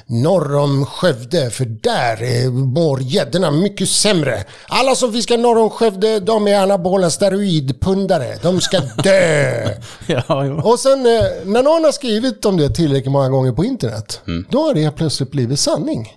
[0.07, 4.45] norr om Skövde för där mår gäddorna mycket sämre.
[4.69, 8.39] Alla som fiskar norr om Skövde, de är anabola steroidpundare.
[8.43, 9.69] De ska dö.
[10.07, 14.21] ja, Och sen eh, när någon har skrivit om det tillräckligt många gånger på internet,
[14.27, 14.47] mm.
[14.51, 16.09] då har det plötsligt blivit sanning.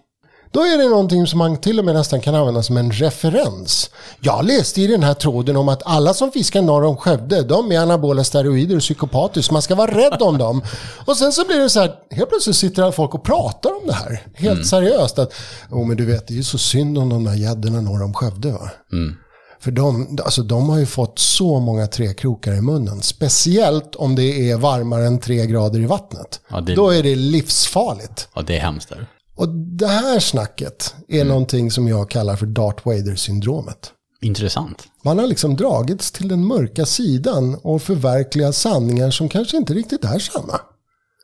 [0.51, 3.89] Då är det någonting som man till och med nästan kan använda som en referens.
[4.19, 7.71] Jag läste i den här tråden om att alla som fiskar norr om Skövde, de
[7.71, 10.61] är anabola steroider och psykopater, så man ska vara rädd om dem.
[11.05, 13.93] Och sen så blir det så här, helt plötsligt sitter folk och pratar om det
[13.93, 14.27] här.
[14.33, 14.63] Helt mm.
[14.63, 15.19] seriöst.
[15.19, 15.33] Att,
[15.71, 18.13] oh, men du vet, det är ju så synd om de där gäddorna norr om
[18.13, 18.51] Skövde.
[18.51, 18.69] Va?
[18.91, 19.15] Mm.
[19.59, 23.01] För de, alltså de har ju fått så många träkrokar i munnen.
[23.01, 26.41] Speciellt om det är varmare än tre grader i vattnet.
[26.49, 26.75] Ja, det...
[26.75, 28.27] Då är det livsfarligt.
[28.35, 28.89] Ja, det är hemskt.
[28.89, 29.07] Där.
[29.39, 31.27] Och det här snacket är mm.
[31.27, 33.91] någonting som jag kallar för Darth Vader-syndromet.
[34.21, 34.87] Intressant.
[35.03, 40.03] Man har liksom dragits till den mörka sidan och förverkligat sanningar som kanske inte riktigt
[40.03, 40.59] är sanna.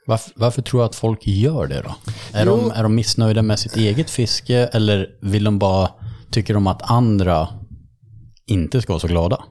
[0.07, 1.95] Varför, varför tror du att folk gör det då?
[2.33, 5.89] Är de, är de missnöjda med sitt eget fiske eller vill de bara,
[6.31, 7.47] tycker de att andra
[8.47, 9.43] inte ska vara så glada?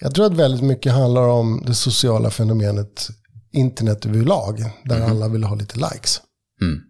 [0.00, 3.08] Jag tror att väldigt mycket handlar om det sociala fenomenet
[3.52, 5.10] internet överlag, där mm.
[5.10, 6.20] alla vill ha lite likes.
[6.62, 6.80] Mm.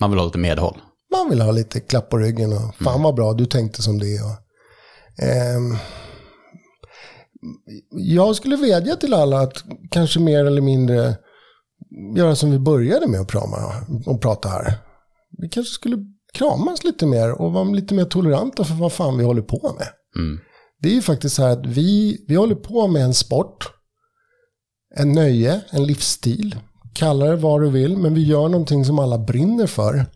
[0.00, 0.80] Man vill ha lite medhåll.
[1.12, 3.02] Man vill ha lite klapp på ryggen och fan mm.
[3.02, 4.20] vad bra du tänkte som det.
[4.20, 4.36] Och,
[5.24, 5.60] eh,
[7.90, 11.16] jag skulle vädja till alla att kanske mer eller mindre
[12.16, 13.56] göra som vi började med att prata,
[14.06, 14.74] och prata här.
[15.38, 15.96] Vi kanske skulle
[16.32, 19.88] kramas lite mer och vara lite mer toleranta för vad fan vi håller på med.
[20.16, 20.40] Mm.
[20.82, 23.68] Det är ju faktiskt så här att vi, vi håller på med en sport,
[24.94, 26.56] en nöje, en livsstil
[26.96, 30.06] kalla det vad du vill, men vi gör någonting som alla brinner för.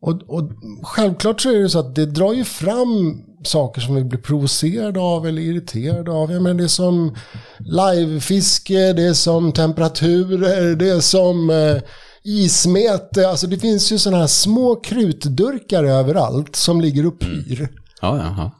[0.00, 0.50] Och, och,
[0.82, 5.00] självklart så är det så att det drar ju fram saker som vi blir provocerade
[5.00, 6.32] av eller irriterade av.
[6.32, 7.16] Jag menar det är som
[7.58, 11.82] livefiske, det är som temperaturer, det är som eh,
[12.24, 13.28] ismete.
[13.28, 17.60] Alltså det finns ju sådana här små krutdurkar överallt som ligger och pyr.
[17.60, 17.72] Mm.
[18.00, 18.52] Ja, ja,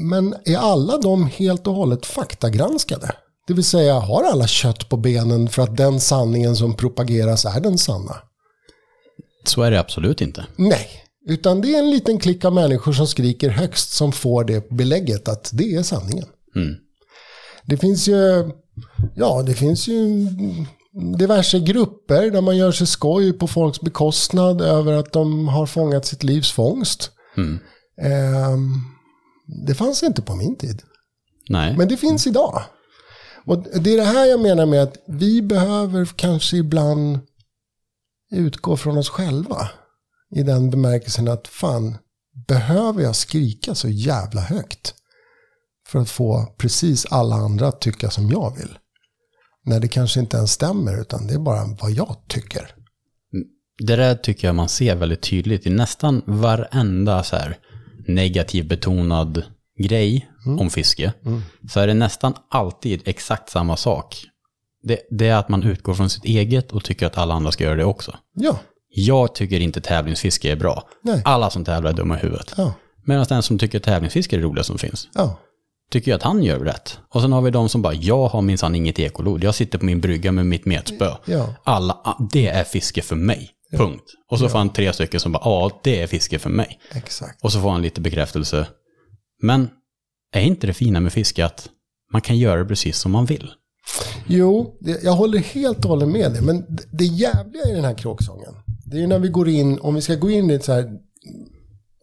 [0.00, 3.12] Men är alla de helt och hållet faktagranskade?
[3.46, 7.60] Det vill säga, har alla kött på benen för att den sanningen som propageras är
[7.60, 8.16] den sanna?
[9.44, 10.46] Så är det absolut inte.
[10.56, 10.88] Nej,
[11.28, 15.28] utan det är en liten klick av människor som skriker högst som får det belägget
[15.28, 16.26] att det är sanningen.
[16.56, 16.74] Mm.
[17.66, 18.50] Det finns ju,
[19.14, 20.28] ja det finns ju
[21.18, 26.06] diverse grupper där man gör sig skoj på folks bekostnad över att de har fångat
[26.06, 27.10] sitt livs fångst.
[27.36, 27.58] Mm.
[28.02, 28.58] Eh,
[29.66, 30.82] det fanns inte på min tid.
[31.48, 31.76] Nej.
[31.76, 32.62] Men det finns idag.
[33.46, 37.18] Och det är det här jag menar med att vi behöver kanske ibland
[38.32, 39.68] utgå från oss själva.
[40.34, 41.96] I den bemärkelsen att fan,
[42.48, 44.94] behöver jag skrika så jävla högt?
[45.86, 48.78] För att få precis alla andra att tycka som jag vill.
[49.64, 52.74] När det kanske inte ens stämmer, utan det är bara vad jag tycker.
[53.32, 53.46] Mm.
[53.78, 57.58] Det där tycker jag man ser väldigt tydligt i nästan varenda så här
[58.08, 59.42] negativ betonad
[59.78, 60.60] grej mm.
[60.60, 61.42] om fiske, mm.
[61.70, 64.26] så är det nästan alltid exakt samma sak.
[64.82, 67.64] Det, det, är att man utgår från sitt eget och tycker att alla andra ska
[67.64, 68.16] göra det också.
[68.34, 68.58] Ja.
[68.88, 70.88] Jag tycker inte tävlingsfiske är bra.
[71.02, 71.22] Nej.
[71.24, 72.54] Alla som tävlar är dumma i huvudet.
[72.56, 72.74] Ja.
[73.04, 75.08] Medan den som tycker tävlingsfiske är det roliga som finns.
[75.14, 75.38] Ja.
[75.90, 76.98] Tycker jag att han gör rätt.
[77.08, 79.44] Och sen har vi de som bara, jag har minsann inget ekolod.
[79.44, 81.10] Jag sitter på min brygga med mitt metspö.
[81.24, 81.54] Ja.
[81.64, 83.50] Alla, ah, det är fiske för mig.
[83.72, 84.04] Punkt.
[84.30, 86.80] Och så får han tre stycken som bara, ja, det är fiske för mig.
[86.92, 87.44] Exakt.
[87.44, 88.66] Och så får han lite bekräftelse.
[89.44, 89.68] Men
[90.32, 91.68] är inte det fina med fiske att
[92.12, 93.50] man kan göra det precis som man vill?
[94.26, 96.42] Jo, jag håller helt och hållet med dig.
[96.42, 98.54] Men det jävliga i den här kråksången,
[98.86, 100.72] Det är ju när vi går in, om vi ska gå in i ett så
[100.72, 100.90] här,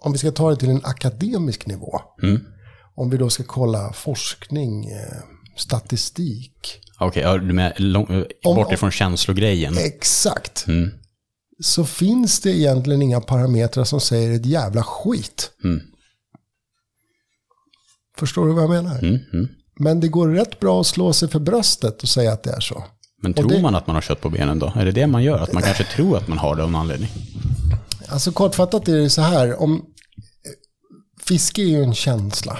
[0.01, 2.01] om vi ska ta det till en akademisk nivå.
[2.23, 2.41] Mm.
[2.95, 5.23] Om vi då ska kolla forskning, eh,
[5.58, 6.82] statistik.
[6.99, 9.77] Okej, ja, du lång, eh, bort ifrån känslogrejen.
[9.77, 10.67] Exakt.
[10.67, 10.91] Mm.
[11.60, 15.51] Så finns det egentligen inga parametrar som säger ett jävla skit.
[15.63, 15.90] Mm.
[18.21, 18.99] Förstår du vad jag menar?
[18.99, 19.19] Mm.
[19.34, 19.47] Mm.
[19.79, 22.60] Men det går rätt bra att slå sig för bröstet och säga att det är
[22.60, 22.84] så.
[23.23, 24.73] Men tror det- man att man har kött på benen då?
[24.75, 25.39] Är det det man gör?
[25.39, 27.10] Att man kanske tror att man har det av någon anledning?
[28.07, 29.62] Alltså kortfattat är det så här.
[29.62, 29.86] Om,
[31.21, 32.57] fiske är ju en känsla.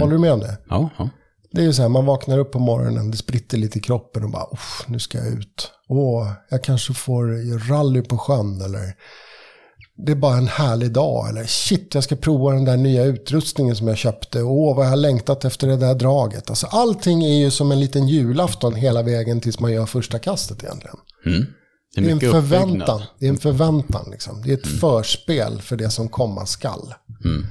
[0.00, 0.58] Håller du med om det?
[0.68, 1.08] Ja, ja.
[1.52, 4.24] Det är ju så här, man vaknar upp på morgonen, det spritter lite i kroppen
[4.24, 5.70] och bara, "Uff, nu ska jag ut.
[5.88, 7.24] Åh, jag kanske får
[7.68, 8.92] rally på sjön eller
[9.96, 11.28] det är bara en härlig dag.
[11.28, 14.42] Eller shit, jag ska prova den där nya utrustningen som jag köpte.
[14.42, 16.50] Åh, vad jag har längtat efter det där draget.
[16.50, 20.62] Alltså allting är ju som en liten julafton hela vägen tills man gör första kastet
[20.64, 20.96] egentligen.
[21.26, 21.46] Mm.
[21.94, 22.70] Det är Det är en förväntan.
[22.70, 23.02] uppbyggnad.
[23.18, 24.42] Det är en förväntan liksom.
[24.42, 26.94] Det är ett förspel för det som komma skall.
[27.24, 27.46] Mm.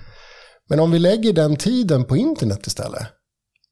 [0.70, 3.08] Men om vi lägger den tiden på internet istället,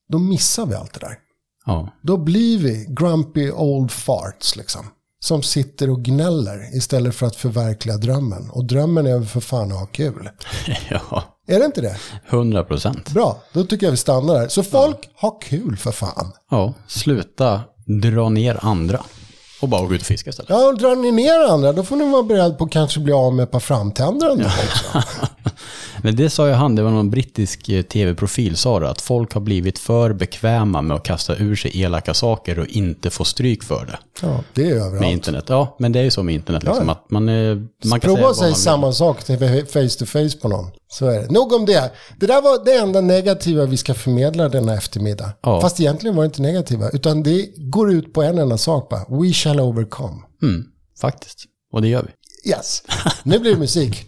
[0.09, 1.17] då missar vi allt det där.
[1.65, 1.93] Ja.
[2.03, 4.81] Då blir vi grumpy old farts liksom.
[5.23, 8.49] Som sitter och gnäller istället för att förverkliga drömmen.
[8.49, 10.29] Och drömmen är väl för fan att ha kul.
[10.89, 11.95] ja, Är det inte det?
[12.29, 13.09] 100 procent.
[13.09, 14.47] Bra, då tycker jag vi stannar där.
[14.47, 16.31] Så folk, ha kul för fan.
[16.51, 17.61] Ja, sluta
[18.01, 19.03] dra ner andra.
[19.61, 20.49] Och bara gå ut och fiska istället.
[20.49, 23.13] Ja, och drar ni ner andra, då får ni vara beredd på att kanske bli
[23.13, 25.03] av med ett par framtänder en dag också.
[26.03, 29.33] Men det sa ju han, det var någon brittisk eh, tv-profil sa det, att folk
[29.33, 33.63] har blivit för bekväma med att kasta ur sig elaka saker och inte få stryk
[33.63, 33.99] för det.
[34.21, 35.11] Ja, det är Med överallt.
[35.11, 35.45] internet.
[35.47, 36.91] Ja, men det är ju så med internet liksom, Ja.
[36.91, 40.47] att man, eh, man kan Prova att säga samma sak till face to face på
[40.47, 40.65] någon.
[40.87, 41.31] Så är det.
[41.31, 41.91] Nog om det.
[42.19, 45.29] Det där var det enda negativa vi ska förmedla denna eftermiddag.
[45.43, 45.61] Ja.
[45.61, 46.89] Fast egentligen var det inte negativa.
[46.89, 49.05] Utan det går ut på en enda sak bara.
[49.21, 50.17] We shall overcome.
[50.43, 50.63] Mm,
[51.01, 51.45] faktiskt.
[51.73, 52.09] Och det gör vi.
[52.45, 52.83] Yes.
[53.23, 54.07] Nu blir det musik.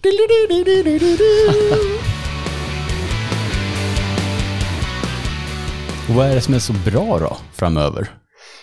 [6.09, 8.11] Och vad är det som är så bra då, framöver?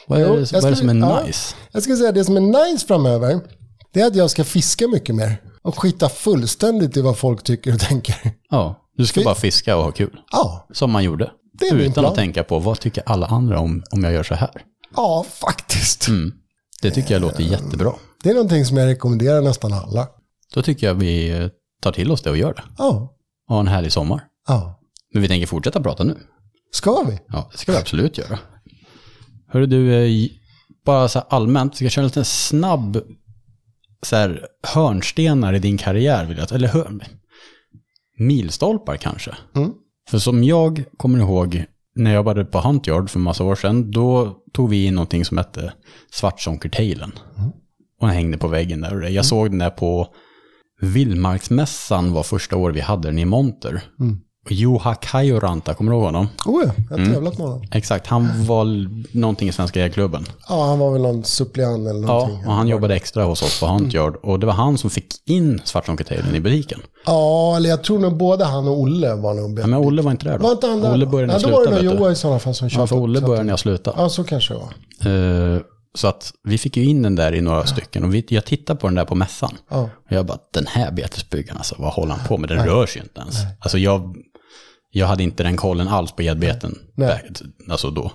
[0.06, 1.24] Vad är, Jo, det, jag vad är det som skulle- är ja.
[1.24, 1.54] nice?
[1.72, 3.40] Jag ska säga det som är nice framöver.
[3.92, 5.42] Det är att jag ska fiska mycket mer.
[5.62, 8.16] Och skita fullständigt i vad folk tycker och tänker.
[8.50, 10.16] Ja, du ska bara fiska och ha kul.
[10.32, 11.30] Ja, Som man gjorde.
[11.58, 14.34] Det är Utan att tänka på vad tycker alla andra om, om jag gör så
[14.34, 14.50] här.
[14.96, 16.08] ja faktiskt.
[16.08, 16.32] Mm.
[16.82, 17.92] Det tycker jag låter jättebra.
[18.22, 20.08] Det är någonting som jag rekommenderar nästan alla.
[20.54, 21.50] Då tycker jag vi
[21.82, 22.62] tar till oss det och gör det.
[22.78, 23.16] Ja,
[23.48, 24.24] Och ha en härlig sommar.
[24.48, 24.76] ja.
[25.12, 26.16] Men vi tänker fortsätta prata nu.
[26.72, 27.18] Ska vi?
[27.28, 28.38] Ja, det ska vi absolut göra.
[29.48, 30.28] Hörru du, eh,
[30.84, 33.02] bara så här allmänt, ska köra en liten snabb
[34.02, 37.02] så här, hörnstenar i din karriär, vill jag, eller hörn,
[38.18, 39.34] milstolpar kanske.
[39.56, 39.72] Mm.
[40.10, 41.64] För som jag kommer ihåg,
[41.96, 45.38] när jag jobbade på Huntyard för massa år sedan, då tog vi in någonting som
[45.38, 45.72] hette
[46.12, 47.12] Svartsonkertailen.
[48.00, 49.08] Och den hängde på väggen där.
[49.08, 50.06] Jag såg den där på
[50.80, 53.82] Vildmarksmässan var första år vi hade den i monter.
[54.00, 54.18] Mm.
[54.44, 56.28] Och Juha Kajoranta, kommer du ihåg honom?
[56.46, 57.12] Oh ja, jag har Mm.
[57.14, 57.62] tävlat med honom.
[57.72, 58.64] Exakt, han var
[59.16, 60.24] någonting i Svenska Jägarklubben.
[60.48, 62.46] Ja, han var väl någon suppleant eller Ja, någonting.
[62.46, 64.16] och han jobbade extra hos oss på Huntyard.
[64.22, 66.80] Och det var han som fick in Svartsonkertailen i butiken.
[67.06, 70.10] Ja, eller jag tror nog både han och Olle var nog Ja, men Olle var
[70.10, 70.44] inte där då.
[70.44, 70.92] Var inte han där?
[70.94, 71.90] Olle började när ja, jag då var det slutade.
[71.94, 72.00] nog.
[72.06, 72.82] Joa i sådana fall som köpte.
[72.82, 73.96] Ja, för Olle började när jag slutade.
[74.02, 75.54] Ja, så kanske det var.
[75.54, 75.60] Eh,
[75.94, 78.04] så att vi fick ju in den där i några stycken.
[78.04, 79.56] Och vi, jag tittade på den där på mässan.
[79.70, 79.82] Ja.
[79.82, 82.48] Och jag bara, den här betesbyggaren alltså, vad håller han på med?
[82.48, 83.36] Den rör sig inte ens.
[83.60, 84.16] Alltså jag,
[84.90, 86.78] jag hade inte den kollen alls på gäddbeten.
[86.94, 87.30] Nej.
[87.68, 88.12] Alltså då.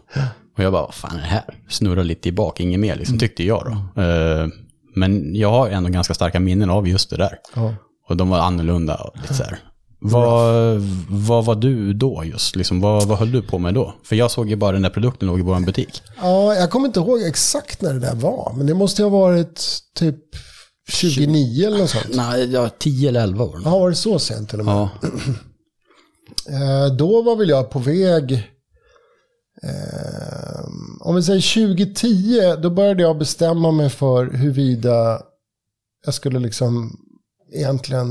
[0.58, 1.44] Och jag bara, vad fan är det här?
[1.70, 4.02] Snurra lite i bak, inget mer liksom, tyckte jag då.
[4.02, 4.48] Eh,
[4.96, 7.38] men jag har ändå ganska starka minnen av just det där.
[7.56, 7.76] Ja.
[8.10, 9.60] Och de var annorlunda och lite så här.
[10.00, 10.78] Vad,
[11.10, 12.56] vad var du då just?
[12.56, 13.94] Liksom, vad, vad höll du på med då?
[14.04, 16.02] För jag såg ju bara den där produkten låg i vår butik.
[16.22, 18.54] ja, jag kommer inte ihåg exakt när det där var.
[18.58, 20.20] Men det måste ha varit typ
[20.90, 22.06] 29 eller något sånt.
[22.16, 23.62] Nej, ja, 10 eller 11 år.
[23.66, 24.76] Ja, var det så sent till och med?
[24.76, 24.90] Ja,
[26.50, 28.32] Eh, då var väl jag på väg,
[29.64, 30.66] eh,
[31.00, 35.22] om vi säger 2010, då började jag bestämma mig för huruvida
[36.06, 36.98] jag skulle liksom
[37.54, 38.10] egentligen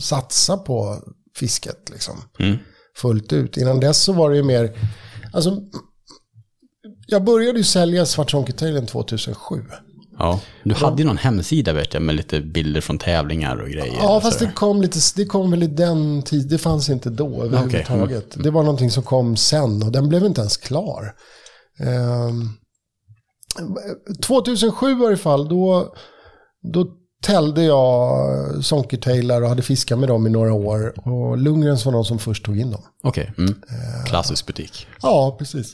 [0.00, 0.98] satsa på
[1.36, 2.56] fisket liksom Mm.
[2.96, 3.56] fullt ut.
[3.56, 4.76] Innan dess så var det ju mer,
[5.32, 5.56] alltså
[7.06, 9.64] jag började ju sälja Svartsonkertailen 2007.
[10.18, 10.40] ja.
[10.64, 13.96] Du hade ju någon hemsida vet jag med lite bilder från tävlingar och grejer.
[13.98, 17.42] Ja, fast det kom, lite, det kom väl i den tid, det fanns inte då
[17.42, 18.34] överhuvudtaget.
[18.42, 21.14] Det var någonting som kom sen och den blev inte ens klar.
[21.80, 22.48] Ehm,
[24.26, 25.94] 2007 i varje fall, då,
[26.72, 26.86] då
[27.22, 31.08] tällde jag sonkertailar och hade fiskat med dem i några år.
[31.08, 32.82] Och Lundgrens var de som först tog in dem.
[33.02, 33.50] Okej, mm.
[33.50, 34.04] Eh.
[34.04, 34.86] klassisk butik.
[35.02, 35.72] Ja, precis.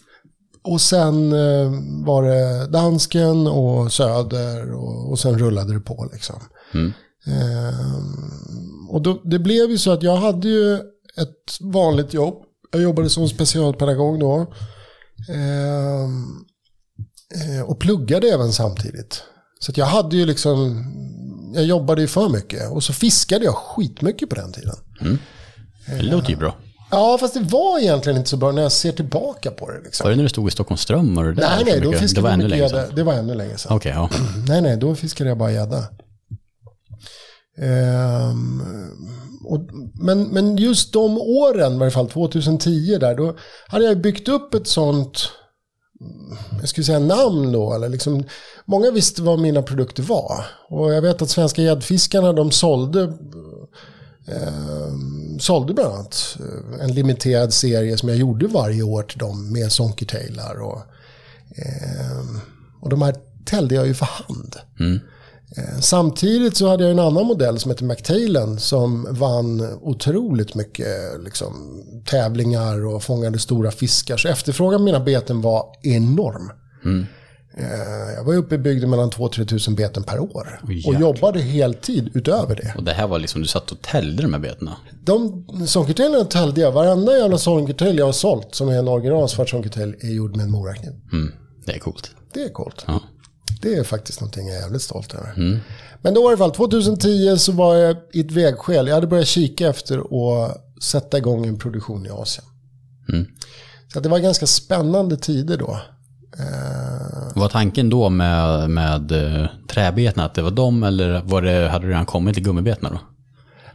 [0.62, 1.72] Och sen eh,
[2.04, 6.40] var det dansken och söder och, och sen rullade det på liksom.
[7.26, 10.74] Ehm, och då, det blev ju så att jag hade ju
[11.16, 12.34] ett vanligt jobb.
[12.72, 14.52] Jag jobbade som specialpedagog då.
[15.34, 16.26] Ehm,
[17.34, 19.22] eh, och pluggade även samtidigt.
[19.60, 20.84] Så att jag hade ju liksom,
[21.54, 22.70] jag jobbade ju för mycket.
[22.70, 24.74] Och så fiskade jag skitmycket på den tiden.
[25.86, 26.54] Det låter ju bra.
[26.90, 29.80] Ja, fast det var egentligen inte så bra när jag ser tillbaka på det.
[29.84, 30.04] Liksom.
[30.04, 31.18] Var det när du stod i Stockholms ström?
[31.18, 32.92] Och det där Nej, nej, då fiskade Det var ännu längre sedan.
[32.94, 33.76] Det var ännu längre sedan.
[33.76, 34.10] Okej, ja.
[34.48, 35.84] Nej, nej, då fiskade jag bara gädda.
[39.44, 39.60] Och,
[39.94, 43.36] men, men just de åren, i varje fall 2010 där, då
[43.68, 45.30] hade jag byggt upp ett sånt,
[46.60, 48.24] jag skulle säga namn då, eller liksom,
[48.64, 50.44] många visste vad mina produkter var.
[50.68, 53.02] Och jag vet att svenska gäddfiskarna, de sålde,
[54.26, 54.92] eh,
[55.38, 59.72] sålde bland annat eh, en limiterad serie som jag gjorde varje år till dem med
[59.72, 60.82] sonkertailar och,
[61.56, 62.40] eh,
[62.80, 64.56] och de här täljde jag ju för hand.
[64.80, 64.98] Mm.
[65.80, 70.86] Samtidigt så hade jag en annan modell som heter McTailen som vann otroligt mycket
[71.24, 74.16] liksom, tävlingar och fångade stora fiskar.
[74.16, 76.50] Så efterfrågan på mina beten var enorm.
[77.56, 80.60] Eh, Jag var uppe i bygden mellan 2-3 tusen beten per år.
[80.64, 81.00] och jäklar.
[81.00, 82.74] jobbade heltid utöver det.
[82.76, 84.76] Och det här var liksom, du satt och täljde de här betena.
[85.04, 86.72] De sonkertailerna täljde jag.
[86.72, 90.44] Varenda jävla sonkertail jag har sålt som är en original svart sonkertail är gjord med
[90.44, 90.92] en morakniv.
[91.12, 91.32] Mm.
[91.66, 92.10] Det är coolt.
[92.34, 92.84] Det är coolt.
[92.86, 93.00] Ja.
[93.60, 95.60] Det är faktiskt någonting jag är jävligt stolt över.
[96.02, 98.86] Men då var det i alla fall 2010 så var jag i ett vägskäl.
[98.86, 102.46] Jag hade börjat kika efter att sätta igång en produktion i Asien.
[103.08, 103.26] Mm.
[103.92, 105.80] Så det var ganska spännande tider då.
[106.38, 111.68] Eh, Var tanken då med, med eh, träbetena att det var dem eller var det,
[111.68, 112.98] hade du redan kommit till gummibetena då?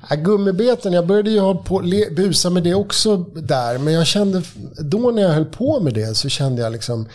[0.10, 3.78] Ja, gummibeten, jag började ju ha på, le, busa med det också där.
[3.78, 4.42] Men jag kände,
[4.80, 7.08] då när jag höll på med det så kände jag liksom,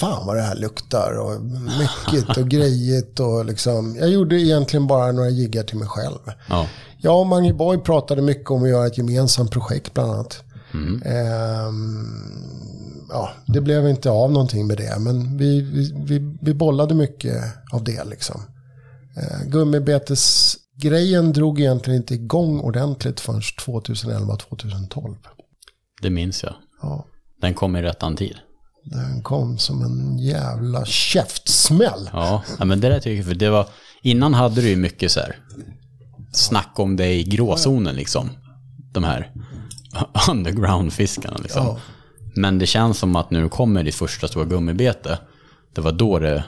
[0.00, 1.42] fan vad det här luktar och
[1.78, 3.96] mycket och grejigt och liksom.
[4.00, 6.18] Jag gjorde egentligen bara några jiggar till mig själv.
[6.48, 6.66] Ja.
[6.98, 10.42] Jag och Mange Boy pratade mycket om att göra ett gemensamt projekt bland annat.
[11.04, 12.06] Ehm,
[13.08, 17.44] ja, det blev inte av någonting med det, men vi, vi, vi, vi bollade mycket
[17.72, 18.40] av det liksom.
[19.16, 19.48] Eh,
[20.78, 25.16] gummibetesgrejen drog egentligen inte igång ordentligt förrän 2011-2012.
[26.02, 26.54] Det minns jag.
[26.82, 27.06] Ja,
[27.40, 28.36] Den kom i rättan tid.
[28.84, 32.10] den kom som en jävla käftsmäll.
[32.12, 33.66] Ja, men det där tycker jag, för det var,
[34.02, 35.36] innan hade du ju mycket så här
[36.32, 38.30] snack om det i gråzonen liksom.
[38.92, 39.32] De här
[40.30, 41.66] underground-fiskarna liksom.
[41.66, 41.78] Ja.
[42.36, 45.18] Men det känns som att du kommer ditt första stora gummibete,
[45.74, 46.44] det var då det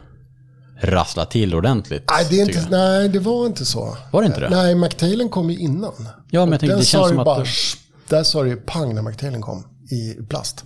[0.80, 2.04] rasslade till ordentligt.
[2.10, 3.96] Nej, det, är inte, nej, det var inte så.
[4.12, 4.48] Var det inte det?
[4.50, 5.92] Nej, McTailen kom ju innan.
[6.30, 7.24] Ja, men jag tänkte, Den det känns som att...
[7.24, 7.46] bara, det-
[8.08, 10.64] där sa det ju pang när McTailen kom i plast.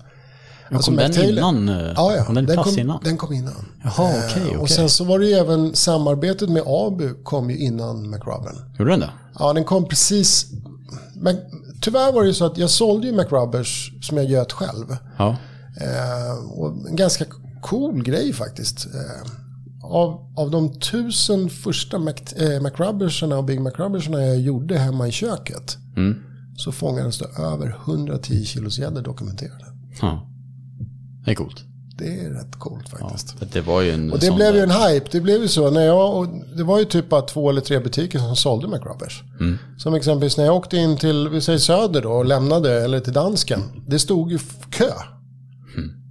[0.71, 2.25] Alltså, kom den McTailen- innan, eh, Ja, ja.
[2.25, 3.01] kom den plast kom, innan?
[3.05, 3.67] Den kom innan.
[3.85, 4.77] Jaha, Eh, okej, Och okej.
[4.77, 8.55] sen så var det ju även samarbetet med Abu kom ju innan McRubben.
[8.79, 9.11] Gjorde den det?
[9.39, 10.47] Ja, den kom precis.
[11.15, 11.37] Men
[11.81, 14.97] tyvärr var det ju så att jag sålde ju McRubbers som jag göt själv.
[15.19, 15.37] Ja.
[15.81, 17.25] Eh, och en ganska
[17.63, 18.87] cool grej faktiskt.
[18.87, 19.31] Eh,
[19.85, 25.13] av, av de tusen första Mac, eh, McRubbersarna och Big McRubbersarna jag gjorde hemma i
[25.13, 25.77] köket.
[25.97, 26.17] Mm.
[26.57, 29.65] Så fångades det över 110 kilos gäddor dokumenterade.
[30.01, 30.27] ja.
[31.25, 31.63] Det är coolt.
[31.99, 32.99] Det är rätt coolt Ja.
[32.99, 33.31] faktiskt.
[33.39, 35.07] för Det var ju en Och det blev ju där- en hype.
[35.13, 37.79] Det blev ju så när jag, och det var ju typ bara två eller tre
[37.79, 39.23] butiker som sålde McRubbers.
[39.41, 39.59] Mm.
[39.79, 43.13] Som exempelvis när jag åkte in till, vi säger Söder då, och lämnade, eller till
[43.13, 43.61] dansken.
[43.87, 44.39] Det stod ju
[44.71, 44.91] kö.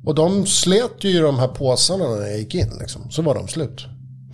[0.04, 0.08] Mm.
[0.08, 3.12] Och de slet ju de här påsarna när jag gick in liksom.
[3.12, 3.86] Så var de slut.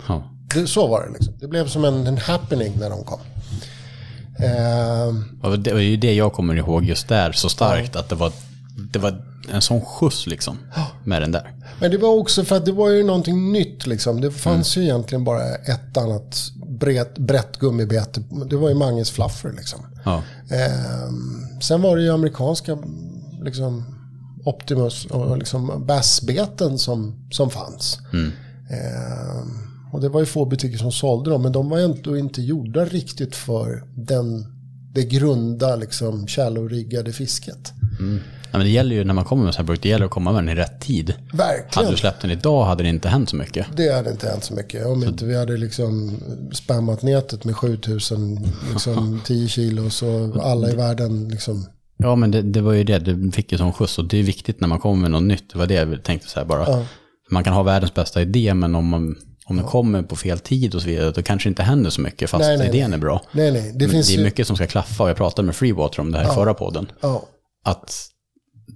[0.08, 0.22] Ja.
[0.54, 1.34] Det, så var det liksom.
[1.40, 3.20] Det blev som en, en happening när de kom.
[5.42, 7.96] Och Det var ju det jag kommer ihåg just där så starkt.
[7.96, 8.32] Att det var,
[8.92, 10.58] det var en sån skjuts liksom.
[11.04, 11.54] Med den där.
[11.80, 14.20] Men det var också för att det var ju någonting nytt liksom.
[14.20, 18.22] Det fanns ju egentligen bara ett annat brett, brett gummibete.
[18.50, 19.86] Det var ju Manges fluffer liksom.
[20.04, 20.22] Ja.
[20.50, 22.78] Ehm, sen var det ju amerikanska
[23.42, 23.99] liksom,
[24.44, 27.98] Optimus och liksom bassbeten som, som fanns.
[28.70, 29.48] Ehm,
[29.92, 32.84] och det var ju få butiker som sålde dem, men de var ändå inte gjorda
[32.84, 34.46] riktigt för den,
[34.94, 37.72] det grunda, liksom, shallow-riggade fisket.
[38.52, 40.10] Ja, men det gäller ju när man kommer med så här produkter, det gäller att
[40.10, 41.14] komma med den i rätt tid.
[41.32, 41.66] Verkligen.
[41.70, 43.66] Hade du släppt den idag hade det inte hänt så mycket.
[43.76, 44.86] Det hade inte hänt så mycket.
[44.86, 46.16] Om inte vi hade liksom
[46.52, 51.66] spammat nätet med 7000, liksom 10 kilo så alla i världen liksom.
[52.02, 54.22] Ja, men det, det var ju det, du fick ju sån skjuts och det är
[54.22, 55.52] viktigt när man kommer med något nytt.
[55.52, 56.64] Det var det jag tänkte så här bara.
[56.66, 56.84] Ja.
[57.30, 60.74] Man kan ha världens bästa idé, men om, man, om den kommer på fel tid
[60.74, 62.96] och så vidare, då kanske det inte händer så mycket fast Nej, nej, idén nej.
[62.96, 63.22] är bra.
[63.32, 63.72] Nej, nej.
[63.74, 64.24] Det finns det är ju...
[64.24, 66.92] mycket som ska klaffa och jag pratade med Freewater om det här i förra podden.
[67.00, 67.22] Ja,
[67.64, 68.10] Att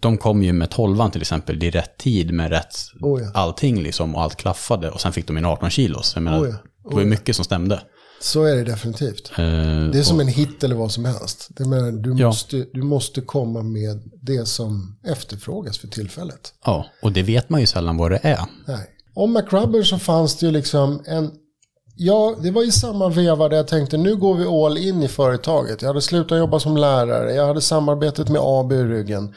[0.01, 3.31] de kom ju med 12 till exempel i rätt tid med rätt Oh ja.
[3.35, 6.13] allting liksom och allt klaffade och sen fick de in 18 kilos.
[6.15, 6.57] Jag menar, Oh ja.
[6.89, 7.81] det var ju mycket som stämde.
[8.21, 9.31] Så är det definitivt.
[9.31, 9.45] Eh,
[9.93, 11.49] Det är som och- en hit eller vad som helst.
[11.51, 12.27] Det menar, du, Ja.
[12.27, 16.53] måste, du måste komma med det som efterfrågas för tillfället.
[16.65, 18.41] Ja, och det vet man ju sällan vad det är.
[18.67, 18.87] Nej.
[19.15, 21.31] Om McRubber så fanns det ju liksom en...
[21.97, 25.09] Ja, det var i samma veva där jag tänkte nu går vi all in i
[25.09, 25.83] företaget.
[25.83, 29.35] Jag hade slutat jobba som lärare, jag hade samarbetet med AB i ryggen.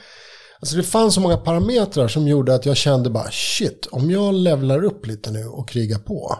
[0.60, 4.34] Alltså det fanns så många parametrar som gjorde att jag kände bara shit, om jag
[4.34, 6.36] levlar upp lite nu och krigar på.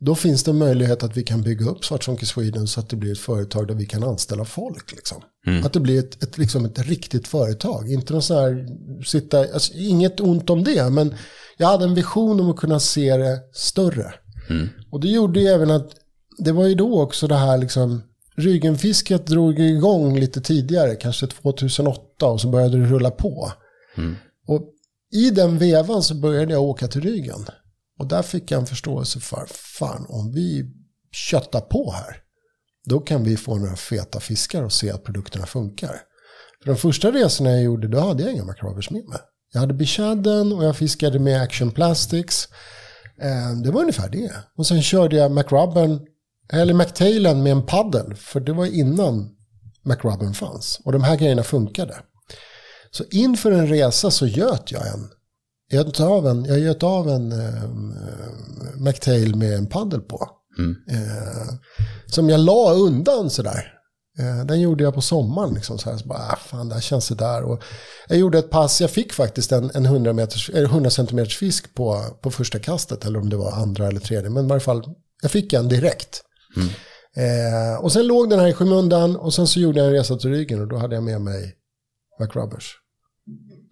[0.00, 3.12] Då finns det möjlighet att vi kan bygga upp Svartsonke Sweden så att det blir
[3.12, 4.92] ett företag där vi kan anställa folk.
[4.92, 5.22] Liksom.
[5.64, 7.92] Att det blir ett, ett, liksom ett riktigt företag.
[7.92, 8.66] Inte någon sån här,
[9.04, 11.14] sitta, alltså, inget ont om det, men
[11.56, 14.14] jag hade en vision om att kunna se det större.
[14.90, 15.90] Och det gjorde ju även att,
[16.38, 18.02] det var ju då också det här liksom,
[18.36, 23.52] Ryggenfisket drog igång lite tidigare, kanske 2008, och så började det rulla på.
[24.46, 24.62] Och
[25.12, 27.46] i den vevan så började jag åka till Ryggen.
[27.98, 30.66] Och där fick jag en förståelse för, fan om vi
[31.12, 32.22] köttar på här,
[32.84, 36.00] då kan vi få några feta fiskar och se att produkterna funkar.
[36.62, 39.18] För de första resorna jag gjorde, då hade jag inga makrovers med mig.
[39.52, 42.48] Jag hade Bichadden och jag fiskade med Action Plastics.
[43.22, 44.32] Eh, det var ungefär det.
[44.56, 46.00] Och sen körde jag McRubben,
[46.52, 49.30] eller McTailen med en paddel, för det var innan
[49.84, 50.80] McRubben fanns.
[50.84, 51.96] Och de här grejerna funkade.
[52.90, 55.10] Så inför en resa så göt jag en.
[55.68, 57.70] Jag göt av en, jag göt av en eh,
[58.76, 60.30] McTail med en paddel på.
[60.90, 61.54] Eh,
[62.06, 63.74] som jag la undan sådär.
[64.18, 65.54] Eh, den gjorde jag på sommaren.
[65.54, 67.42] Liksom, så här, så bara, ah, fan, det här känns sådär.
[67.42, 67.62] Och
[68.08, 71.74] jag gjorde ett pass, jag fick faktiskt en, en 100, meters, eller 100 centimeters fisk
[71.74, 73.04] på, på första kastet.
[73.04, 74.30] Eller om det var andra eller tredje.
[74.30, 76.22] Men i varje fall, jag fick en direkt.
[77.16, 80.16] Eh, och sen låg den här i skymundan och sen så gjorde jag en resa
[80.16, 81.54] till ryggen och då hade jag med mig
[82.20, 82.74] McRubbers.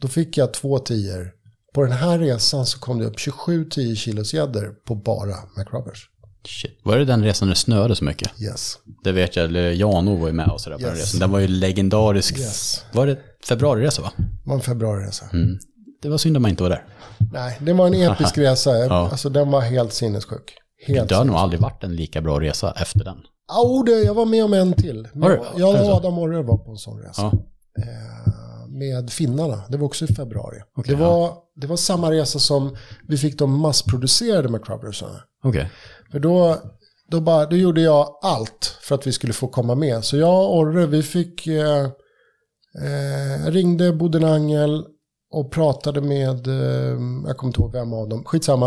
[0.00, 1.35] Då fick jag två tior.
[1.76, 6.08] På den här resan så kom det upp 27 10 kilos gäddor på bara McRubbers.
[6.48, 6.80] Shit.
[6.84, 8.42] Var det den resan det snöade så mycket?
[8.42, 8.78] Yes.
[9.04, 10.98] Det vet jag, eller Jano var ju med oss där på den Yes.
[11.00, 11.20] resan.
[11.20, 12.38] Den var ju legendarisk.
[12.38, 12.84] Yes.
[12.92, 13.18] Var det
[13.48, 14.12] februariresa va?
[14.16, 15.24] Det var en februariresa.
[15.32, 15.58] Mm.
[16.02, 16.84] Det var synd att man inte var där.
[17.32, 18.76] Nej, det var en episk resa.
[18.78, 19.08] Ja.
[19.10, 20.54] Alltså den var helt sinnessjuk.
[20.86, 23.16] Helt Det har nog aldrig varit en lika bra resa efter den.
[23.48, 25.08] Ja, det, jag var med om en till.
[25.14, 25.40] Var?
[25.56, 25.90] Jag så?
[25.90, 27.22] och Adam Orre var på en sån resa.
[27.22, 27.32] Ja.
[27.82, 28.32] Eh,
[28.78, 29.62] med finnarna.
[29.68, 30.56] Det var också i februari.
[30.76, 32.76] Okej, det, var, det var samma resa som
[33.08, 35.20] vi fick de massproducerade McRubbersarna.
[35.44, 35.70] Okej.
[36.12, 36.56] För då,
[37.10, 40.04] då, bara, då gjorde jag allt för att vi skulle få komma med.
[40.04, 41.46] Så jag och Orre, vi fick...
[41.46, 41.84] Eh,
[42.82, 44.84] eh, ringde Bodenangel
[45.30, 46.46] och pratade med...
[46.46, 48.24] Eh, jag kommer inte ihåg vem av dem.
[48.24, 48.66] Skitsamma.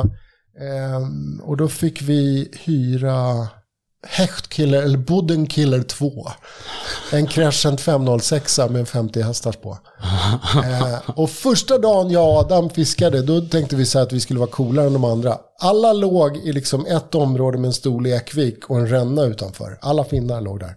[0.59, 1.07] Eh,
[1.43, 3.47] och då fick vi hyra
[4.07, 6.27] Hechtkiller, eller Bodenkiller 2.
[7.11, 9.77] En Crescent 506 med 50 hästar på.
[10.55, 14.19] Eh, och första dagen jag och Adam fiskade, då tänkte vi så här att vi
[14.19, 15.37] skulle vara coolare än de andra.
[15.59, 19.77] Alla låg i liksom ett område med en stor lekvik och en ränna utanför.
[19.81, 20.75] Alla finnar låg där.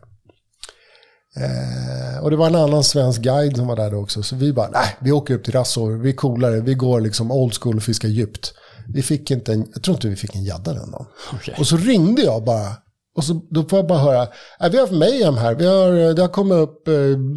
[1.37, 4.23] Eh, och det var en annan svensk guide som var där då också.
[4.23, 7.31] Så vi bara, nej, vi åker upp till Rassor, vi är coolare, vi går liksom
[7.31, 8.55] old school och fiskar djupt.
[8.89, 11.07] Vi fick inte en, jag tror inte vi fick en gädda den dagen.
[11.33, 11.55] Okej.
[11.59, 12.82] Och så ringde jag bara.
[13.17, 14.29] Och så, då får jag bara höra,
[14.61, 16.95] "Nej, vi har haft mayhem här, vi har, det har kommit upp eh,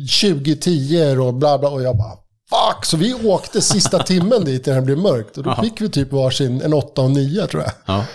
[0.07, 1.69] 20 10 och bla bla.
[1.69, 2.11] Och jag bara,
[2.49, 2.86] fuck!
[2.86, 5.38] Så vi åkte sista timmen dit när det blev mörkt.
[5.38, 7.71] Och då fick vi typ varsin, en 8 och 9 tror jag.
[7.86, 8.05] Ja.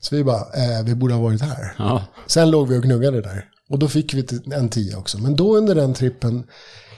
[0.00, 1.74] Så vi bara, eh, vi borde ha varit här.
[1.78, 2.02] Ja.
[2.26, 3.44] Sen låg vi och gnuggade där.
[3.70, 5.18] Och då fick vi en 10 också.
[5.18, 6.44] Men då under den trippen,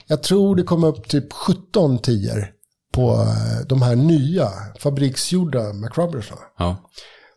[0.07, 2.47] jag tror det kom upp typ 17 10
[2.93, 6.41] på eh, de här nya fabriksgjorda McRubbersarna.
[6.57, 6.77] ja.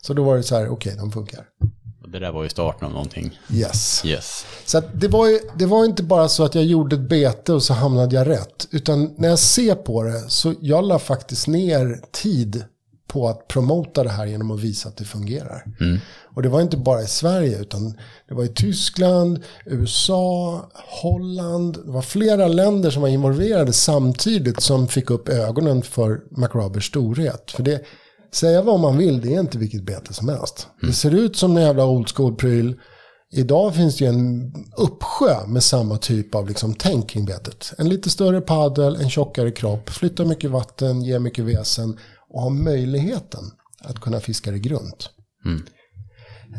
[0.03, 1.45] Så då var det så här, okej, de funkar.
[2.11, 3.41] Och det där var ju starten av någonting.
[3.53, 4.03] Yes.
[4.05, 4.47] Yes.
[4.65, 7.63] Så det, var ju, det var inte bara så att jag gjorde ett bete och
[7.63, 8.69] så hamnade jag rätt.
[8.71, 12.65] Utan när jag ser på det så jag la faktiskt ner tid
[13.07, 15.65] på att promota det här genom att visa att det fungerar.
[16.35, 17.99] Och det var inte bara i Sverige utan
[18.29, 20.61] det var i Tyskland, USA,
[21.03, 21.79] Holland.
[21.85, 27.51] Det var flera länder som var involverade samtidigt som fick upp ögonen för McRobbers storhet.
[27.51, 27.85] För det,
[28.33, 30.67] säga vad man vill, det är inte vilket bete som helst.
[30.81, 32.81] Det ser ut som en jävla old school-pryl.
[33.33, 37.73] Idag finns det ju en uppsjö med samma typ av liksom tänk kring betet.
[37.79, 41.99] En lite större paddel, en tjockare kropp, flyttar mycket vatten, ger mycket väsen
[42.31, 43.45] och har möjligheten
[43.85, 45.11] att kunna fiska det grunt.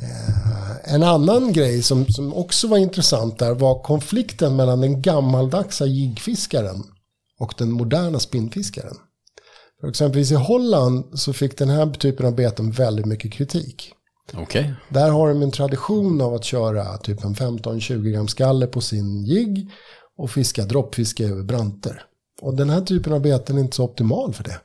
[0.02, 5.86] Eh, En annan grej som, som också var intressant där var konflikten mellan den gammaldagsa
[5.86, 6.84] jiggfiskaren
[7.40, 8.96] och den moderna spinnfiskaren.
[9.82, 13.94] För exempelvis i Holland så fick den här typen av beten väldigt mycket kritik.
[14.34, 14.74] Okej.
[14.90, 19.26] Där har de en tradition av att köra typ en 15-20 gram skalle på sin
[19.26, 19.70] jigg
[20.18, 22.04] och fiska droppfiske över branter.
[22.42, 24.58] Och den här typen av beten är inte så optimal för det.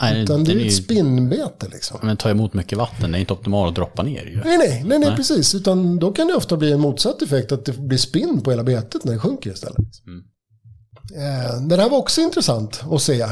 [0.00, 1.98] Nej, Utan det är den ett spinnbete liksom.
[2.02, 4.40] Men tar emot mycket vatten, det är inte optimalt att droppa ner ju.
[4.44, 5.54] Nej, nej, nej, nej, precis.
[5.54, 8.62] Utan då kan det ofta bli en motsatt effekt, att det blir spinn på hela
[8.62, 10.06] betet när det sjunker istället.
[10.06, 10.24] Mm.
[11.16, 13.26] Eh, det här var också intressant att se.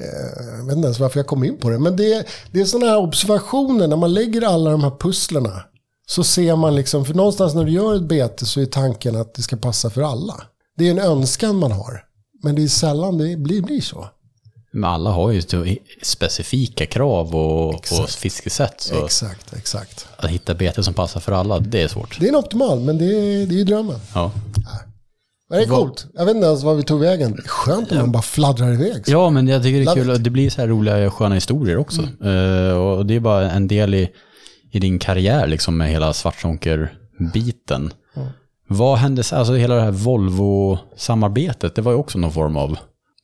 [0.00, 2.64] Eh, jag vet inte ens varför jag kom in på det, men det, det är
[2.64, 5.62] sådana här observationer, när man lägger alla de här pusslerna,
[6.06, 9.34] så ser man liksom, för någonstans när du gör ett bete så är tanken att
[9.34, 10.42] det ska passa för alla.
[10.76, 12.04] Det är en önskan man har,
[12.42, 14.08] men det är sällan det blir, blir så.
[14.72, 15.42] Men alla har ju
[16.02, 18.14] specifika krav och, och Exakt.
[18.14, 18.80] fiskesätt.
[18.80, 20.06] Så Exakt, exakt.
[20.16, 22.20] att hitta bete som passar för alla, det är svårt.
[22.20, 24.00] Det är en optimal, men det är, det är ju drömmen.
[24.14, 24.32] Ja.
[25.50, 26.06] Men det är coolt.
[26.14, 27.36] Jag vet inte ens var vi tog vägen.
[27.46, 29.02] Skönt om man bara fladdrar iväg.
[29.06, 30.10] ja, men jag tycker det är kul.
[30.10, 32.02] att Det blir så här roliga, sköna historier också.
[32.02, 34.08] Eh, och det är bara en del i,
[34.72, 37.92] i din karriär, liksom med hela Svartzonker-biten.
[38.68, 42.76] Vad hände, alltså hela det här Volvo-samarbetet, det var ju också någon form av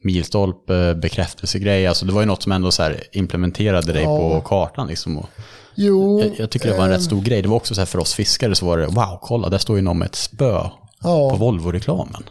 [0.05, 1.87] milstolpe, bekräftelsegrej.
[1.87, 4.19] Alltså det var ju något som ändå så implementerade dig Ja.
[4.19, 5.19] på kartan liksom.
[5.19, 5.29] Och
[5.75, 7.43] Jo, jag, jag tycker det var en rätt stor grej.
[7.43, 9.77] Det var också så här för oss fiskare så var det, wow, kolla, där står
[9.77, 10.61] ju någon med ett spö
[11.03, 11.37] på ja.
[11.37, 12.23] Volvo-reklamen.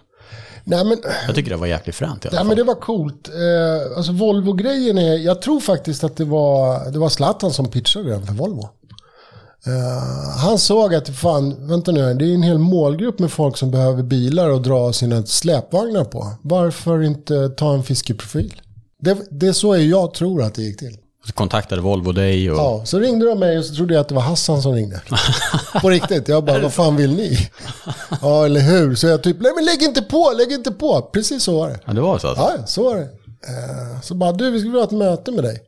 [0.63, 0.97] Nej men,
[1.27, 2.47] Jag tycker det var jäkligt fränt i alla nej, fall.
[2.47, 3.29] men det var coolt.
[3.29, 8.09] Eh, alltså Volvo-grejen är, jag tror faktiskt att det var, det var Zlatan som pitchade
[8.09, 8.69] den för Volvo.
[9.65, 13.71] Eh, han såg att, fan, vänta nu, det är en hel målgrupp med folk som
[13.71, 16.27] behöver bilar och dra sina släpvagnar på.
[16.41, 18.61] Varför inte ta en fiskeprofil?
[19.01, 20.97] Det, det är så jag tror att det gick till.
[21.33, 22.57] Kontaktade Volvo dig och...
[22.57, 25.01] Ja, så ringde de mig och så trodde jag att det var Hassan som ringde.
[25.81, 26.27] på riktigt.
[26.27, 27.49] Jag bara, vad fan vill ni?
[28.21, 28.95] ja, eller hur?
[28.95, 31.01] Så jag typ, nej men lägg inte på, lägg inte på.
[31.01, 31.79] Precis så var det.
[31.85, 32.43] Ja, det var så alltså.
[32.43, 33.01] Ja, ja, så var det.
[33.03, 35.59] Eh, Så bara, du, vi skulle vilja ha ett möte med dig.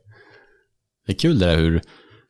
[1.06, 1.82] Det är kul det där hur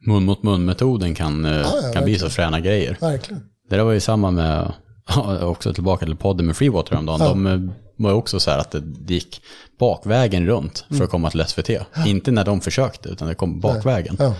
[0.06, 2.96] mun mot mun-metoden kan, eh, ja, kan bli så fräna grejer.
[3.00, 3.42] Verkligen.
[3.70, 4.72] Det där var ju samma med,
[5.42, 7.20] också tillbaka till podden med Freewater häromdagen.
[7.20, 8.74] De eh, var också så här att
[9.06, 9.42] det gick
[9.78, 11.70] bakvägen runt för att komma till SVT.
[12.06, 14.16] Inte när de försökte, utan det kom bakvägen.
[14.18, 14.34] Ja.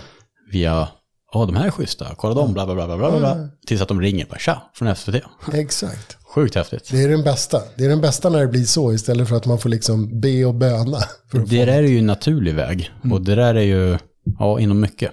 [0.51, 0.87] Via,
[1.33, 3.19] ja de här är schyssta, kolla dem, bla bla bla bla bla.
[3.19, 3.49] bla.
[3.67, 5.15] Tills att de ringer, bara tja, från SVT.
[5.53, 6.17] Exakt.
[6.35, 6.91] Sjukt häftigt.
[6.91, 7.61] Det är den bästa.
[7.77, 10.45] Det är den bästa när det blir så istället för att man får liksom be
[10.45, 10.97] och böna.
[11.31, 12.91] Det där är ju en naturlig väg.
[13.11, 13.97] Och det där är ju,
[14.39, 15.11] ja, inom mycket.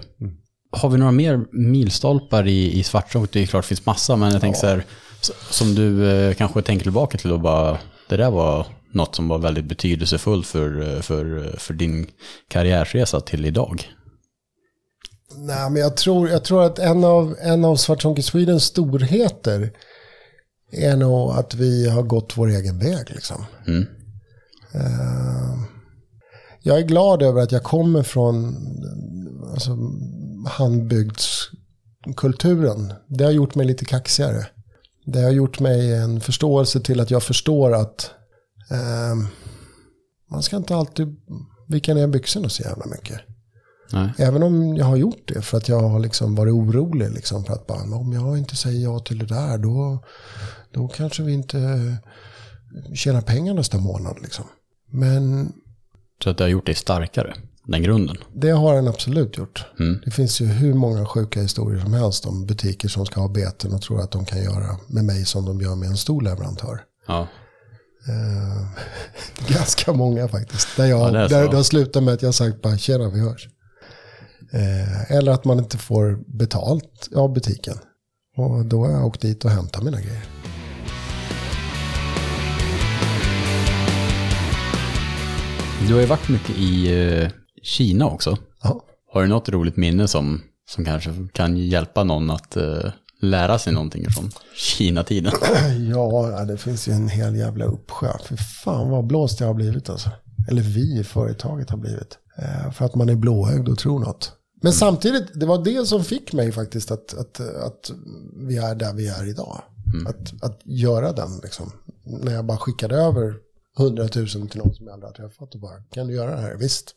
[0.71, 3.31] Har vi några mer milstolpar i, i Svartzonk?
[3.31, 4.83] Det är klart det finns massa, men jag tänker så här,
[5.49, 7.77] som du eh, kanske tänker tillbaka till och bara,
[8.09, 12.07] det där var något som var väldigt betydelsefullt för, eh, för, för din
[12.47, 13.89] karriärsresa till idag.
[15.37, 19.71] Nej, men jag tror, jag tror att en av, en av Svartzonke Swedens storheter
[20.71, 23.09] är nog att vi har gått vår egen väg.
[23.09, 23.45] Liksom.
[23.67, 23.87] Mm.
[24.73, 25.55] Eh,
[26.63, 28.55] jag är glad över att jag kommer från
[29.53, 29.77] alltså,
[30.47, 32.93] handbygdskulturen.
[33.07, 34.45] Det har gjort mig lite kaxigare.
[35.05, 38.11] Det har gjort mig en förståelse till att jag förstår att
[38.71, 39.15] eh,
[40.31, 41.15] man ska inte alltid
[41.67, 43.19] vika ner byxorna så jävla mycket.
[43.93, 44.09] Nej.
[44.17, 47.11] Även om jag har gjort det för att jag har liksom varit orolig.
[47.11, 50.03] Liksom för att bara, om jag inte säger ja till det där då,
[50.71, 51.97] då kanske vi inte
[52.95, 54.17] tjänar pengar nästa månad.
[54.21, 54.45] Liksom.
[54.89, 55.53] Men
[56.23, 57.35] Så att det har gjort dig starkare,
[57.67, 58.17] den grunden.
[58.33, 59.65] det har den absolut gjort.
[59.79, 60.01] Mm.
[60.05, 63.73] Det finns ju hur många sjuka historier som helst om butiker som ska ha beten
[63.73, 66.83] och tror att de kan göra med mig som de gör med en stor leverantör.
[67.07, 67.27] Ja.
[68.07, 68.67] Eh,
[69.55, 70.67] ganska många faktiskt.
[70.77, 73.47] Där, jag, Ja, där, där slutar med att jag sagt bara tjena vi hörs.
[74.53, 77.77] Eh, eller att man inte får betalt av butiken.
[78.37, 80.25] Och då har jag åkt dit och hämtat mina grejer.
[85.87, 87.29] Du har ju varit mycket i eh,
[87.61, 88.37] Kina också.
[88.63, 88.81] Ja.
[89.13, 92.91] Har du något roligt minne som, som kanske kan hjälpa någon att eh,
[93.21, 95.33] lära sig någonting från Kina-tiden?
[95.89, 98.17] ja, det finns ju en hel jävla uppsjö.
[98.25, 100.09] För fan vad blåst jag har blivit alltså.
[100.49, 102.17] Eller vi i företaget har blivit.
[102.37, 104.31] Eh, för att man är blåögd och tror något.
[104.61, 107.91] Men samtidigt, det var det som fick mig faktiskt att, att, att
[108.47, 109.61] vi är där vi är idag.
[110.07, 111.71] Att, att göra den liksom.
[112.03, 113.35] När jag bara skickade över
[113.79, 116.41] 100 000 till någon som jag aldrig har träffat och bara, kan du göra det
[116.41, 116.55] här?
[116.55, 116.95] Visst.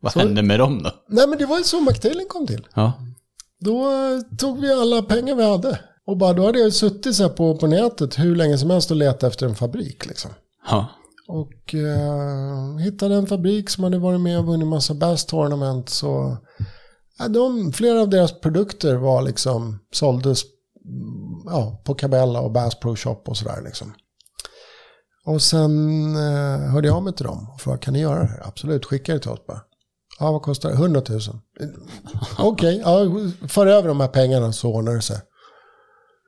[0.00, 0.90] Vad hände med dem då?
[1.08, 2.66] Nej men det var ju så McTailen kom till.
[2.74, 2.92] Ja.
[3.60, 5.80] Då eh, tog vi alla pengar vi hade.
[6.06, 8.90] Och bara då hade jag suttit så här på, på nätet hur länge som helst
[8.90, 10.30] och letat efter en fabrik liksom.
[10.70, 10.86] Ja.
[11.28, 15.88] Och eh, hittade en fabrik som hade varit med och vunnit massa Bass Tournament.
[15.88, 16.36] Så
[17.18, 20.42] ja, de, flera av deras produkter var liksom, såldes
[20.84, 23.92] mm, ja, på Cabela och Bass Pro Shop och sådär liksom.
[25.26, 28.26] Och sen eh, hörde jag av mig till dem och frågade, kan ni göra det
[28.26, 28.42] här?
[28.46, 29.60] Absolut, skicka det till oss bara.
[30.18, 30.74] Ja, vad kostar det?
[30.74, 31.20] 100 000.
[32.38, 32.98] Okej, ja,
[33.48, 35.16] för över de här pengarna så ordnar det sig.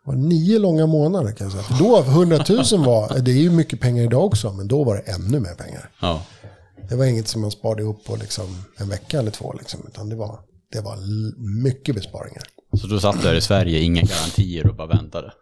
[0.04, 1.64] Det var nio långa månader kan jag säga.
[1.64, 4.96] För då, 100 000 var, det är ju mycket pengar idag också, men då var
[4.96, 5.90] det ännu mer pengar.
[6.00, 6.22] Ja.
[6.88, 9.54] Det var inget som man sparade ihop på liksom en vecka eller två.
[9.58, 10.40] Liksom, utan det var,
[10.72, 10.96] det var
[11.62, 12.42] mycket besparingar.
[12.80, 15.32] Så du satt där i Sverige, inga garantier och bara väntade?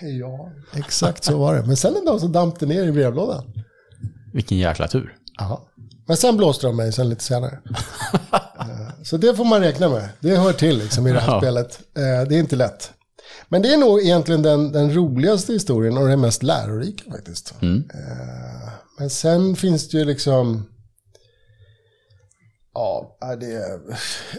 [0.00, 1.66] Ja, exakt så var det.
[1.66, 3.44] Men sen en dag så damp det ner i brevlådan.
[4.32, 5.16] Vilken jäkla tur.
[5.38, 5.66] Ja.
[6.06, 7.58] Men sen blåste de mig sen lite senare.
[8.60, 10.08] Eh, så det får man räkna med.
[10.20, 11.40] Det hör till liksom i det här ja.
[11.40, 11.80] spelet.
[11.96, 12.90] Eh, det är inte lätt.
[13.48, 17.54] Men det är nog egentligen den, den roligaste historien och den mest lärorika faktiskt.
[17.60, 17.90] Mm.
[17.94, 20.69] Eh, men sen finns det ju liksom...
[22.74, 23.46] Ja, det...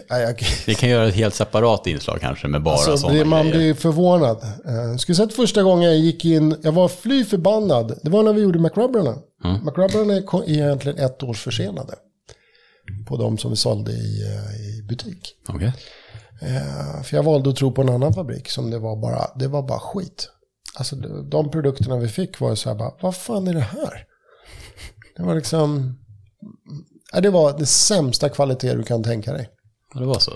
[0.08, 3.56] Jag, Vi kan göra ett helt separat inslag kanske med bara alltså, sådana Man grejer.
[3.58, 4.38] blir förvånad.
[4.64, 7.98] Jag skulle säga att första gången jag gick in, jag var fly förbannad.
[8.02, 9.14] Det var när vi gjorde McRubberna.
[9.44, 9.64] Mm.
[9.64, 11.94] McRubberna är egentligen ett år försenade.
[13.08, 14.22] På de som vi sålde i,
[14.58, 15.34] i butik.
[15.48, 15.72] Okay.
[16.42, 19.48] Eh, för jag valde att tro på en annan fabrik som det var bara, det
[19.48, 20.28] var bara skit.
[20.74, 20.96] Alltså
[21.30, 24.06] de produkterna vi fick var så här bara, vad fan är det här?
[25.16, 25.98] Det var liksom,
[27.20, 29.48] det var det sämsta kvalitet du kan tänka dig.
[29.94, 30.32] Ja, det var så?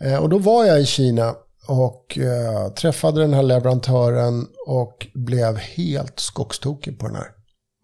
[0.00, 1.34] Eh, och då var jag i Kina
[1.68, 7.28] och uh, träffade den här leverantören och blev helt skogstokig på den här.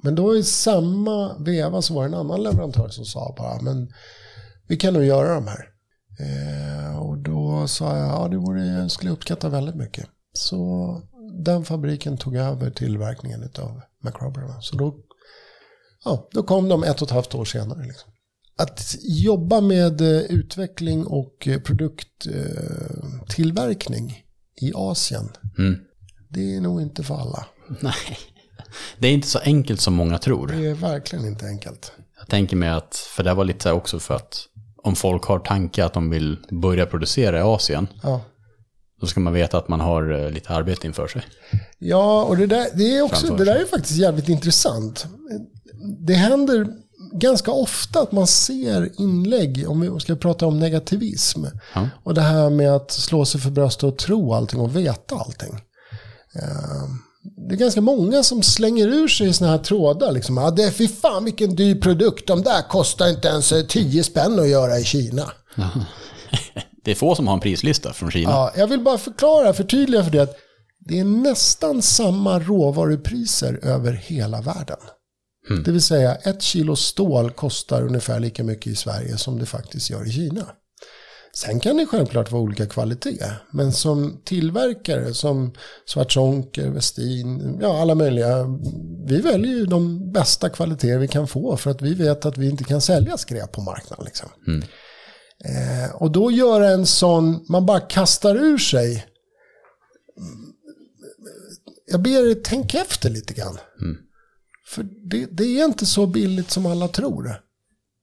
[0.03, 3.93] Men då i samma veva så var det en annan leverantör som sa bara, men
[4.68, 5.66] vi kan nog göra de här.
[6.20, 10.07] Eh, och då sa jag, ja det vore, jag skulle uppskatta väldigt mycket.
[10.33, 11.03] Så
[11.45, 14.61] den fabriken tog över tillverkningen av McRobberna.
[14.61, 14.97] Så då,
[16.05, 17.87] ja, då kom de ett och ett halvt år senare.
[17.87, 18.11] Liksom.
[18.61, 24.25] Att jobba med eh, utveckling och eh, produkttillverkning
[24.61, 25.79] i Asien, mm.
[26.29, 27.47] det är nog inte för alla.
[27.81, 28.19] Nej,
[28.99, 30.47] det är inte så enkelt som många tror.
[30.47, 31.93] Det är verkligen inte enkelt.
[32.19, 34.47] Jag tänker mig att, för det var lite också för att
[34.83, 37.87] om folk har tankar att de vill börja producera i Asien.
[38.03, 38.21] Ja.
[39.01, 41.23] Då ska man veta att man har eh, lite arbete inför sig.
[41.79, 45.07] Ja, och det där, det är, också, det där är faktiskt jävligt intressant.
[46.07, 46.67] Det händer
[47.13, 51.45] ganska ofta att man ser inlägg, om vi ska prata om negativism.
[51.75, 51.89] Ja.
[52.05, 55.53] Och det här med att slå sig för bröstet och tro allting och veta allting.
[56.37, 56.91] Uh,
[57.49, 60.13] det är ganska många som slänger ur sig sådana här trådar.
[60.13, 60.37] Liksom.
[60.37, 62.27] Ja, det är fy fan vilken dyr produkt.
[62.27, 65.33] De där kostar inte ens 10 eh, spänn att göra i Kina.
[66.85, 68.31] Det är få som har en prislista från Kina.
[68.31, 70.37] Ja, jag vill bara förklara, förtydliga för det att
[70.79, 74.77] det är nästan samma råvarupriser över hela världen.
[75.51, 75.62] Mm.
[75.62, 79.90] Det vill säga ett kilo stål kostar ungefär lika mycket i Sverige som det faktiskt
[79.90, 80.46] gör i Kina.
[81.32, 83.32] Sen kan det självklart vara olika kvalitet.
[83.53, 85.53] Men som tillverkare, som
[85.86, 88.46] Svartzonker, Westin, ja alla möjliga.
[89.07, 92.51] Vi väljer ju de bästa kvaliteter vi kan få för att vi vet att vi
[92.51, 94.05] inte kan sälja skräp på marknaden.
[94.05, 94.28] Liksom.
[94.46, 94.62] Mm.
[95.44, 99.07] Eh, och då göra en sån, man bara kastar ur sig.
[101.86, 103.59] Jag ber er tänka efter lite grann.
[103.80, 103.96] Mm.
[104.71, 107.41] För det, det är inte så billigt som alla tror.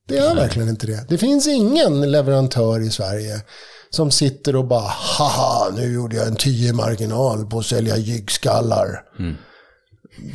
[0.07, 1.05] Det är verkligen inte det.
[1.09, 3.41] Det finns ingen leverantör i Sverige
[3.89, 9.03] som sitter och bara haha, nu gjorde jag en 10 marginal på att sälja jyggskallar.
[9.19, 9.35] Mm.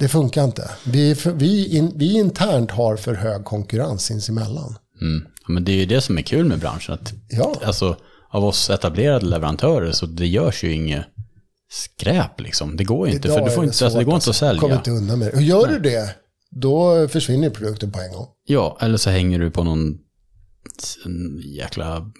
[0.00, 0.70] Det funkar inte.
[0.84, 4.76] Vi, vi, in, vi internt har för hög konkurrens sinsemellan.
[5.00, 5.26] Mm.
[5.48, 6.94] Men det är ju det som är kul med branschen.
[6.94, 7.54] Att, ja.
[7.64, 7.96] Alltså,
[8.30, 11.04] av oss etablerade leverantörer så det görs ju inget
[11.70, 12.76] skräp liksom.
[12.76, 13.28] Det går inte.
[13.28, 14.74] Idag för du får inte, alltså, det går inte att sälja.
[14.74, 15.36] Inte undan med det.
[15.36, 15.74] Och gör Nej.
[15.74, 16.14] du det,
[16.56, 18.26] då försvinner produkten på en gång.
[18.46, 19.98] Ja, eller så hänger du på någon
[21.44, 22.10] jäkla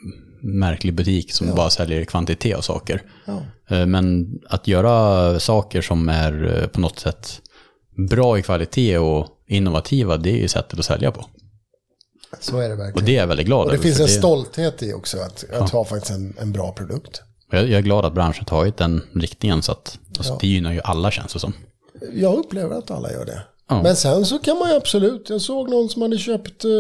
[0.43, 1.55] märklig butik som ja.
[1.55, 3.03] bara säljer kvantitet av saker.
[3.24, 3.43] Ja.
[3.70, 7.41] Eh, men att göra saker som är eh, på något sätt
[8.11, 11.26] bra i kvalitet och innovativa, det är ju sättet att sälja på.
[12.41, 12.95] Så är det verkligen.
[12.95, 13.76] Och det är jag väldigt glad över.
[13.76, 14.12] Det finns en det...
[14.12, 17.22] stolthet i också, att, att ha faktiskt en, en bra produkt.
[17.51, 20.80] Jag, jag, är glad att branschen tagit den riktningen, så att alltså, det gynnar ju
[20.85, 21.53] alla känns det som.
[22.12, 23.43] Jag upplever att alla gör det.
[23.83, 26.70] Men sen så kan man ju absolut, jag såg någon som hade köpt eh,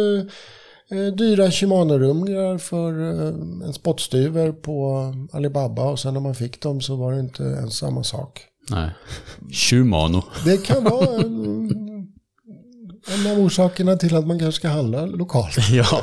[0.98, 3.28] eh dyra Shimano-rumlingar för eh,
[3.66, 7.76] en spottstyver på Alibaba och sen när man fick dem så var det inte ens
[7.76, 8.40] samma sak.
[8.70, 8.90] Nej,
[9.52, 10.22] Shimano.
[10.44, 11.70] Det kan vara en,
[13.14, 15.56] en av orsakerna till att man kanske ska handla lokalt.
[15.72, 16.02] Ja.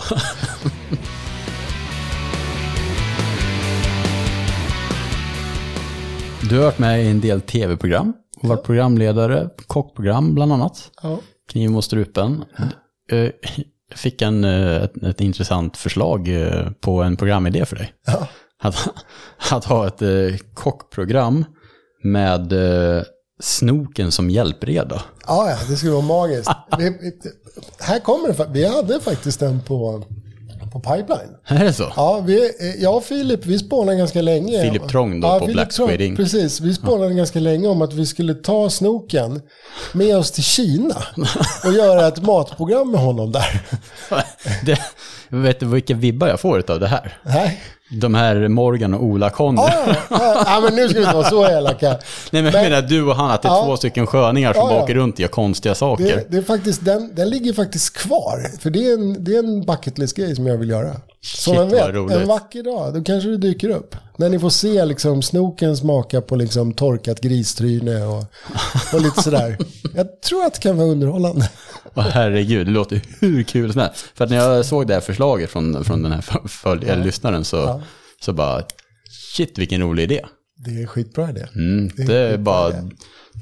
[6.50, 10.92] Du har varit med i en del tv-program och varit programledare, kockprogram bland annat.
[11.02, 11.20] Ja.
[11.52, 12.44] Kniven mot strupen.
[13.12, 13.32] Eh,
[13.90, 17.94] jag fick en, eh, ett, ett, intressant förslag eh, på en programidé för dig.
[18.06, 18.28] Ja.
[18.62, 18.90] Att,
[19.52, 20.02] att ha ett
[20.54, 21.46] kockprogram
[22.04, 22.54] med
[23.40, 25.04] snoken som hjälpreda.
[25.28, 26.52] Ja, ja, det skulle vara magiskt.
[26.78, 27.14] vi,
[27.80, 30.04] här kommer det, vi hade faktiskt den på,
[30.72, 31.36] på pipeline.
[31.48, 31.94] Är det så?
[31.96, 34.62] Ja, vi, eh, jag och Filip, vi spånade ganska länge.
[34.62, 36.18] Filip Trång då ja, på Filip Black Inc.
[36.18, 39.42] Precis, vi spånade ganska länge om att vi skulle ta snoken
[39.94, 40.96] med oss till Kina
[41.66, 43.62] och göra ett matprogram med honom där.
[44.66, 44.80] Det,
[45.30, 47.18] vet du vilka vibbar jag får av det här?
[47.24, 47.62] Nej.
[47.92, 49.62] De här Morgan och Ola-Conny.
[49.62, 51.90] Ja, ja, ja, men nu ska vi inte vara så elaka.
[52.32, 53.66] Nej men jag menar du och han, att det är Ja.
[53.66, 56.04] två stycken sköningar som Ja, åker runt och gör konstiga saker.
[56.06, 58.52] Det, det är faktiskt, den, den ligger faktiskt kvar.
[58.60, 60.92] För det är en, det är en bucket list-grej som jag vill göra.
[61.22, 63.96] Så Shit, vet, en vacker dag, då kanske det dyker upp.
[64.18, 68.26] När ni får se liksom snoken smaka på liksom torkat gristryne och,
[68.94, 69.58] och lite sådär.
[69.96, 71.50] Jag tror att det kan vara underhållande.
[71.96, 74.06] Åh herregud, det låter hur kul som helst.
[74.16, 77.04] För att när jag såg det här förslaget från, från den här föl- följ- eller
[77.06, 77.82] lyssnaren så,
[78.22, 78.64] så bara,
[79.36, 80.26] shit vilken rolig idé.
[80.66, 81.48] Det är skitbra idé.
[81.56, 82.74] Mm, det är bara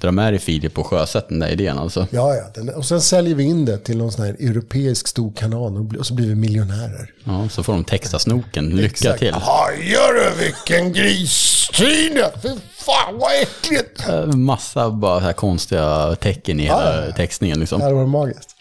[0.01, 2.07] dra med dig Filip och sjösätt den där idén alltså.
[2.09, 2.43] Ja, ja.
[2.53, 6.05] Den, och sen säljer vi in det till någon sån här europeisk stor kanal och,
[6.05, 7.11] så blir vi miljonärer.
[7.23, 8.69] Ja, så får de texta snoken.
[8.69, 9.19] Lycka Exakt.
[9.19, 9.33] till.
[9.33, 12.31] Hajar du vilken gristryne!
[12.41, 14.09] Fy fan vad äckligt!
[14.09, 17.79] Eh, Massa bara här konstiga tecken i hela textningen liksom.
[17.79, 18.55] Det här var magiskt.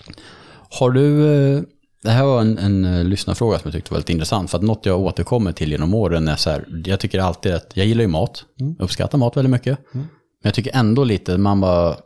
[0.70, 1.62] Har du, eh,
[2.02, 4.50] det här var en, en eh, lyssnarfråga som jag tyckte var väldigt intressant.
[4.50, 7.70] För att något jag återkommer till genom åren är så här, jag tycker alltid att,
[7.74, 8.44] jag gillar ju mat,
[8.78, 9.78] uppskattar mat väldigt mycket.
[10.46, 11.96] Men jag tycker ändå lite, man bara,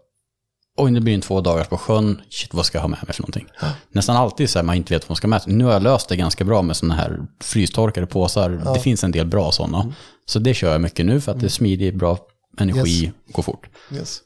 [0.77, 3.15] oj det blir en två dagar på sjön, shit vad ska jag ha med mig
[3.15, 3.47] för någonting?
[3.93, 5.53] Nästan alltid så här man inte vet vad man ska med sig.
[5.53, 8.73] Nu har jag löst det ganska bra med sådana här frystorkade påsar.
[8.75, 9.93] Det finns en del bra sådana.
[10.27, 12.19] Så det kör jag mycket nu för att det är smidigt, bra
[12.59, 13.67] energi, går fort.
[13.93, 14.21] Yes.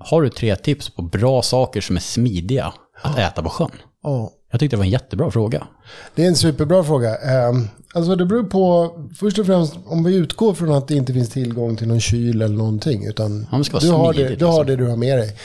[0.00, 3.70] Har du tre tips på bra saker som är smidiga att äta på sjön?
[4.02, 4.32] Ja.
[4.50, 5.66] Jag tyckte det var en jättebra fråga.
[6.14, 7.16] Det är en superbra fråga.
[7.16, 11.12] Ehm, Alltså det beror på, först och främst om vi utgår från att det inte
[11.12, 13.06] finns tillgång till någon kyl eller någonting.
[13.06, 14.66] Utan Ja, du, har det, du har liksom.
[14.66, 15.36] det du har med dig.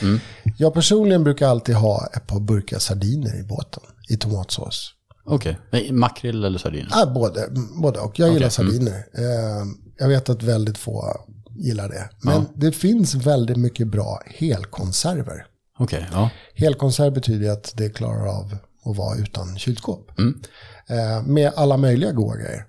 [0.58, 3.82] Jag personligen brukar alltid ha ett par burkar sardiner i båten.
[4.08, 4.92] I tomatsås.
[5.24, 5.92] Okej, okay.
[5.92, 6.88] makrill eller sardiner?
[6.90, 7.48] Ja, både,
[7.82, 8.18] både och.
[8.18, 8.50] Jag gillar mm.
[8.50, 9.06] sardiner.
[9.14, 11.20] Ehm, Jag vet att väldigt få
[11.58, 12.08] gillar det.
[12.20, 15.46] Men det finns väldigt mycket bra helkonserver.
[15.78, 16.30] Okej, ja.
[16.54, 18.56] Helkonserv betyder att det klarar av
[18.90, 20.18] att vara utan kylskåp.
[20.18, 20.40] Mm.
[20.88, 22.66] Eh, med alla möjliga goda grejer.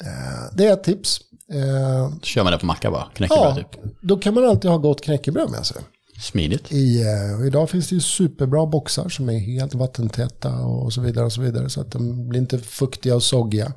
[0.00, 1.20] Eh, det är ett tips.
[1.52, 3.82] Eh, kör man det på macka bara, knäckebröd ja, typ.
[4.02, 5.82] då kan man alltid ha gott knäckebröd med sig.
[6.22, 6.72] Smidigt.
[6.72, 11.00] I, eh, och idag finns det ju superbra boxar som är helt vattentäta och så
[11.00, 11.24] vidare.
[11.24, 13.72] och Så vidare så att de blir inte fuktiga och soggiga.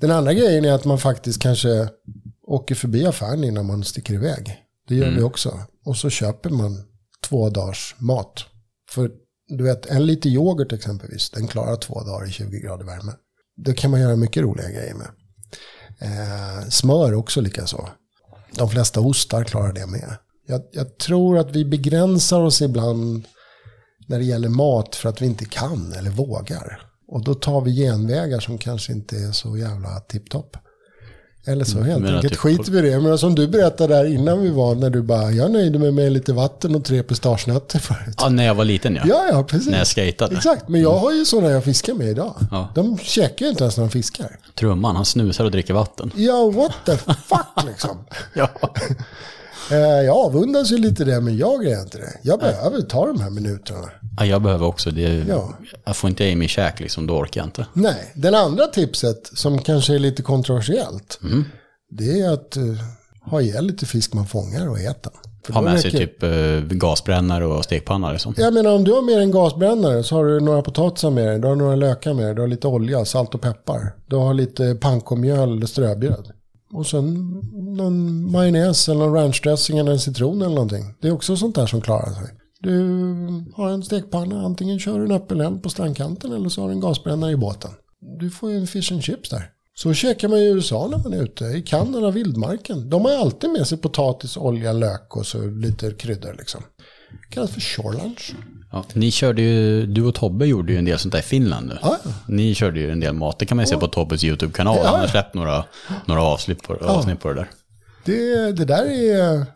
[0.00, 1.88] Den andra grejen är att man faktiskt kanske
[2.46, 4.56] åker förbi affären innan man sticker iväg.
[4.88, 5.58] Det gör vi också.
[5.84, 6.82] Och så köper man
[7.28, 8.44] två dagars mat.
[8.90, 9.10] För
[9.48, 13.12] du vet, en liter yoghurt exempelvis, den klarar två dagar i 20 grader värme.
[13.56, 15.08] Det kan man göra mycket roliga grejer med.
[15.98, 17.88] Eh, smör också likaså.
[18.56, 20.16] De flesta ostar klarar det med.
[20.46, 23.24] Jag, jag tror att vi begränsar oss ibland
[24.08, 26.80] när det gäller mat för att vi inte kan eller vågar.
[27.08, 30.56] Och då tar vi genvägar som kanske inte är så jävla tipptopp.
[31.46, 33.00] Eller så helt menar enkelt typ- skiter vi i det.
[33.00, 36.12] Men som du berättade där innan vi var, när du bara, jag nöjde mig med
[36.12, 38.14] lite vatten och tre pistagenötter förut.
[38.20, 39.02] Ja, när jag var liten ja.
[39.06, 39.68] Ja, ja, precis.
[39.68, 40.36] När jag skejtade.
[40.36, 42.34] Exakt, men jag har ju sådana jag fiskar med idag.
[42.50, 42.68] Ja.
[42.74, 44.38] De käkar ju inte ens när de fiskar.
[44.54, 46.10] Trumman, han snusar och dricker vatten.
[46.16, 47.98] Ja, what the fuck liksom.
[48.34, 48.50] Ja.
[49.70, 52.18] Eh, jag avundas ju lite det, men jag är inte det.
[52.22, 53.90] Jag behöver ta de här minuterna.
[54.18, 55.24] ja jag behöver också det.
[55.28, 55.54] Ja.
[55.84, 57.66] Jag får inte i mig käk liksom, då orkar jag inte.
[57.72, 61.18] Nej, den andra tipset som kanske är lite kontroversiellt.
[61.22, 61.44] Mm.
[61.90, 62.76] Det är att uh,
[63.30, 65.10] ha ihjäl lite fisk man fångar och äta.
[65.46, 66.22] För Ha med sig räcker- typ
[66.72, 68.34] eh, gasbrännare och stekpanna liksom.
[68.36, 71.26] Jag menar om du har med dig en gasbrännare så har du några potatisar med
[71.26, 73.94] dig, du har några lökar med dig, du har lite olja, salt och peppar.
[74.06, 76.30] Du har lite pankomjöl eller ströbröd.
[76.74, 77.14] Och sen
[77.76, 80.94] någon majonnäs eller någon ranchdressing eller en citron eller någonting.
[81.00, 82.34] Det är också sånt där som klarar sig.
[82.60, 82.78] Du
[83.54, 86.74] har en stekpanna, antingen kör du en öppen eld på strandkanten eller så har du
[86.74, 87.70] en gasbrännare i båten.
[88.18, 89.50] Du får ju en fish and chips där.
[89.74, 92.90] Så käkar man i USA när man är ute, i Kanada, vildmarken.
[92.90, 96.62] De har alltid med sig potatis, olja, lök och så lite kryddor liksom.
[97.10, 98.34] Det Kallas för shore lunch.
[98.74, 101.66] Ja, ni körde ju, du och Tobbe gjorde ju en del sånt där i Finland
[101.66, 101.78] nu.
[101.82, 101.98] Ja.
[102.28, 104.78] Ni körde ju en del mat, det kan man ju se på Tobbes YouTube-kanal.
[104.86, 105.64] Han har släppt några,
[106.06, 107.50] några avsnitt, på, avsnitt på det där.
[108.04, 109.46] Det, det där är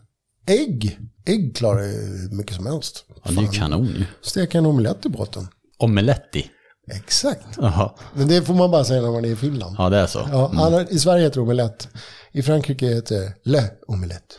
[0.47, 0.99] ägg.
[1.27, 3.05] Ägg klarar ju mycket som helst.
[3.25, 4.05] Ja, det är ju kanon ju.
[4.23, 5.49] Steka en omelett i båten.
[5.79, 6.47] Omeletti.
[6.95, 7.47] Exakt.
[7.57, 7.91] Jaha.
[8.15, 9.77] Men det får man bara säga när man är i Finland.
[9.79, 10.29] Ja, det är så.
[10.33, 11.89] Ja, annars- I Sverige heter det omelett.
[12.33, 14.39] I Frankrike heter det le omelett.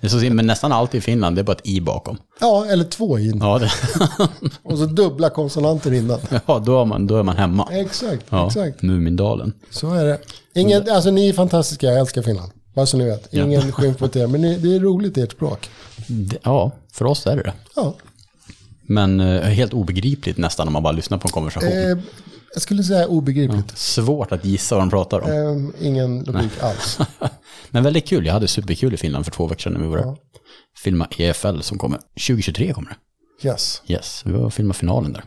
[0.00, 2.18] Det är så, men nästan allt i Finland, det är bara ett i bakom.
[2.40, 3.38] Ja, eller två in.
[3.42, 3.70] Ja, det,
[4.62, 6.20] Och så dubbla konsonanter innan.
[6.46, 7.68] ja då, är man, då är man hemma.
[7.72, 8.82] Exakt, Ja, exakt.
[8.82, 9.52] Mumindalen.
[9.70, 10.18] Så är det.
[10.54, 12.52] Ingen, alltså ni är fantastiska, jag älskar Finland.
[12.74, 13.34] Bara så ni vet.
[13.34, 15.70] Ingen skymf mot er, men ni, det är roligt i ert språk.
[16.06, 17.52] Det, ja, för oss är det det.
[17.76, 17.94] Ja,
[18.82, 21.68] Men eh, helt obegripligt nästan om man bara lyssnar på en konversation.
[21.72, 21.98] Eh,
[22.52, 23.78] jag skulle säga obegripligt.
[23.78, 25.30] Svårt att gissa vad de pratar om.
[25.30, 26.98] Eh, ingen logik alls.
[27.70, 28.26] Men väldigt kul.
[28.26, 30.04] Jag hade superkul i Finland för två veckor sedan när vi var där.
[30.04, 30.16] Ja.
[30.84, 31.98] Filma EFL som kommer.
[31.98, 33.48] 2023 kommer det.
[33.48, 33.82] Yes.
[33.86, 35.24] Yes, vi var och filmade finalen där.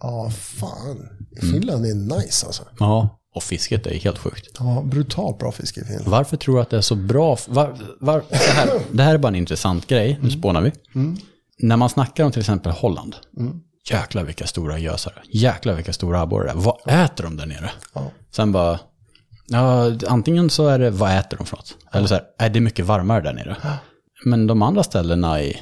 [0.00, 1.08] Ja, fan.
[1.40, 2.62] Finland är nice alltså.
[2.78, 4.56] Ja, och fisket är helt sjukt.
[4.58, 6.08] Ja, brutalt bra fiske i Finland.
[6.08, 7.38] Varför tror du att det är så bra?
[7.48, 10.72] Var, var, så här, det här är bara en intressant grej, nu spånar vi.
[11.58, 13.16] När man snackar om till exempel Holland,
[13.90, 16.54] jäklar vilka stora gösare, jäklar vilka stora abborrar det är.
[16.56, 17.70] Vad äter de där nere?
[17.94, 18.10] Ja.
[18.30, 18.80] Sen bara,
[19.46, 21.76] ja, antingen så är det, vad äter de för något?
[21.92, 23.56] Eller så här, är det mycket varmare där nere?
[24.24, 25.56] Men de andra ställena i,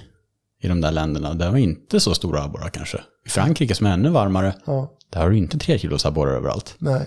[0.63, 2.99] i de där länderna, där var inte så stora abborrar kanske.
[3.27, 6.75] I Frankrike som är ännu varmare, Ja, där har du inte tre kilos abborrar överallt.
[6.79, 7.07] nej.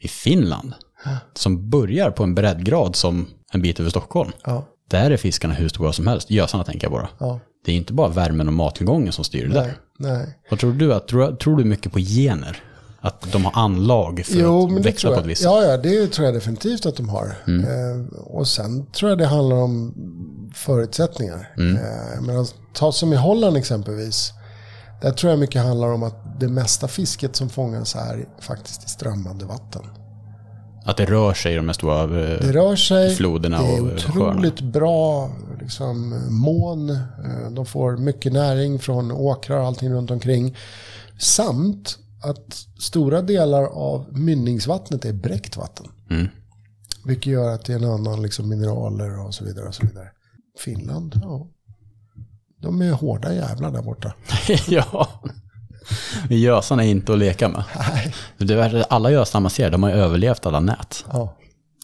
[0.00, 0.74] I Finland,
[1.34, 5.68] som börjar på en breddgrad som en bit över Stockholm, Ja, där är fiskarna hur
[5.68, 6.30] stora som helst.
[6.30, 7.08] Gösarna tänker jag bara.
[7.20, 9.76] ja, Det är inte bara värmen och mattillgången som styr det nej, där.
[9.98, 10.38] Nej.
[10.50, 10.94] Vad tror du?
[10.94, 12.62] Att, tror, tror du mycket på gener?
[13.00, 16.24] Att de har anlag för Jo, att tror på ett visst Ja, ja, det tror
[16.26, 17.26] jag definitivt att de har.
[17.46, 19.94] Eh, och sen tror jag det handlar om
[20.54, 21.54] förutsättningar.
[21.58, 24.32] Eh, men ta som i Holland exempelvis.
[25.02, 28.88] Där tror jag mycket handlar om att det mesta fisket som fångas är faktiskt i
[28.88, 29.82] strömmande vatten.
[30.84, 32.08] Att det rör sig i de här stora eh,
[32.40, 35.30] Det rör sig, floderna det är otroligt bra
[35.66, 36.90] liksom, mån.
[36.90, 40.56] Eh, De får mycket näring från åkrar och allting runt omkring.
[41.18, 45.86] Samt att stora delar av mynningsvattnet är bräckt vatten.
[46.10, 46.28] Mm.
[47.04, 49.68] Vilket gör att det är en annan liksom, mineraler och så vidare.
[49.68, 50.08] Och så vidare.
[50.58, 51.46] Finland, ja.
[52.62, 54.12] De är hårda jävlar där borta.
[54.68, 55.08] ja.
[56.28, 57.64] Men Gösarna är inte att leka med.
[57.78, 58.14] Nej.
[58.38, 61.04] Det är, alla gösar man ser, de har överlevt alla nät.
[61.12, 61.36] Ja.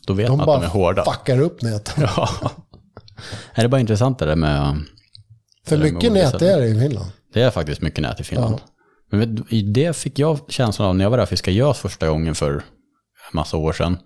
[0.07, 1.05] Då vet De man att de är bara hårda.
[1.05, 2.09] fuckar upp näten.
[2.17, 2.29] Ja.
[3.55, 4.85] Är det bara intressant det där med...
[5.67, 7.11] För det där med mycket olika nät är det i Finland.
[7.33, 8.61] Det är faktiskt mycket nät i Finland.
[9.11, 11.79] Men du, i det fick jag känslan av när jag var där och fiskade gös
[11.79, 12.63] första gången för en
[13.33, 13.99] massa år sedan.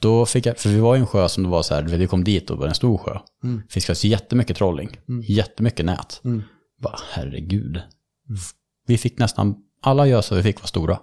[0.00, 2.06] Då fick jag, för vi var i en sjö som det var så här, vi
[2.06, 3.18] kom dit och det var en stor sjö.
[3.44, 3.62] Mm.
[3.68, 4.96] Fiskades jättemycket trolling,
[5.28, 6.20] jättemycket nät.
[6.82, 7.80] Bara, herregud.
[8.86, 10.98] Vi fick nästan, alla gösar vi fick var stora.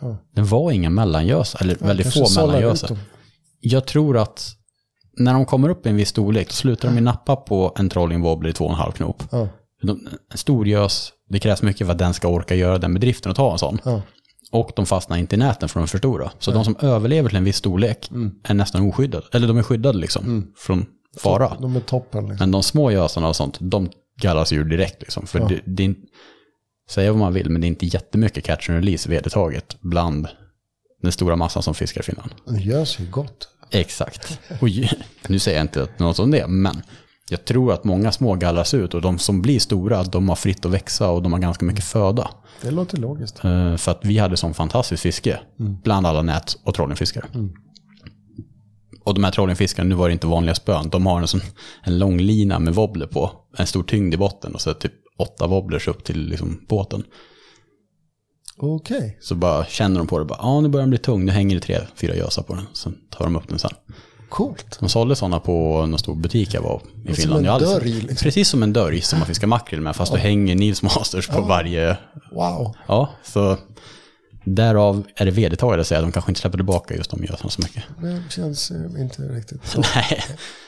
[0.00, 0.16] Ja.
[0.34, 2.98] Det var inga mellangösar, eller väldigt Kanske få mellangösar.
[3.60, 4.56] Jag tror att
[5.16, 7.88] när de kommer upp i en viss storlek, då slutar de ju nappa på en
[7.88, 9.22] trolling wobbler i två och en halv knop.
[9.32, 9.48] Ja.
[9.82, 13.30] De, en stor gös, det krävs mycket för att den ska orka göra den bedriften
[13.30, 13.78] och ta en sån.
[13.84, 14.02] Ja.
[14.52, 16.30] Och de fastnar inte i näten för de är för stora.
[16.38, 18.34] Så de som överlever till en viss storlek Mm.
[18.42, 19.26] är nästan oskyddade.
[19.32, 20.86] Eller de är skyddade liksom från
[21.18, 21.56] fara.
[21.60, 22.36] De är toppen liksom.
[22.38, 23.90] Men de små gösarna och sånt, de
[24.20, 25.26] gallas ur direkt liksom.
[25.26, 25.94] För det, det är
[26.90, 30.28] säga vad man vill, men det är inte jättemycket catch and release vedertaget bland
[31.02, 32.30] den stora massan som fiskar i Finland.
[32.48, 33.48] Det görs ju gott.
[33.70, 34.40] Exakt.
[34.60, 34.68] Och
[35.28, 36.82] nu säger jag inte något om det, men
[37.30, 40.66] jag tror att många små gallras ut och de som blir stora, de har fritt
[40.66, 42.30] att växa och de har ganska mycket föda.
[42.62, 43.44] Det låter logiskt.
[43.44, 47.26] Eh, För att vi hade sån fantastiskt fiske bland alla nät och trollingfiskare.
[49.04, 51.40] Och de här trollingfiskarna, nu var det inte vanliga spön, de har en, sån,
[51.82, 55.46] en lång lina med wobbler på, en stor tyngd i botten och så typ åtta
[55.46, 57.04] wobblers upp till liksom båten.
[58.58, 59.18] Okej.
[59.20, 61.54] Så bara känner de på det, bara, ja nu börjar den bli tung, nu hänger
[61.54, 62.66] det tre, fyra gösar på den.
[62.72, 63.70] Sen tar de upp den sen.
[64.28, 64.76] Coolt.
[64.80, 67.38] De sålde sådana på någon stor butik jag var i som Finland.
[67.38, 68.16] en Jag dörr liksom.
[68.16, 71.40] Precis som en dörr som man fiskar makrill med, fast du hänger Nils Masters på
[71.40, 71.96] varje...
[72.32, 72.74] Wow.
[72.88, 73.56] Ja, så
[74.44, 77.50] därav är det vedertaget att säga att de kanske inte släpper tillbaka just de gösarna
[77.50, 77.84] så mycket.
[78.00, 79.80] Det känns eh, inte riktigt så.
[79.94, 80.22] Nej,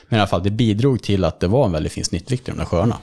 [0.09, 2.51] men i alla fall det bidrog till att det var en väldigt fin snittvikt i
[2.51, 2.97] de där sjöarna.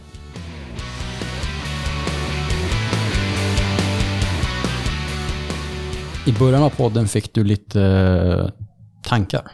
[6.26, 8.64] I början av podden fick du lite eh,
[9.02, 9.52] tankar.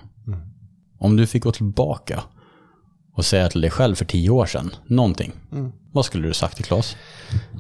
[0.99, 2.23] Om du fick gå tillbaka
[3.17, 5.33] och säga till dig själv för tio år sedan, någonting.
[5.93, 6.97] Vad skulle du sagt till Claes?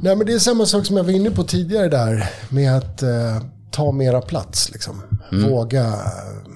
[0.03, 2.31] Nej men det är samma sak som jag var inne på tidigare där.
[2.49, 5.03] Med att eh, ta mera plats liksom.
[5.49, 5.85] Våga.
[5.87, 6.53] eh,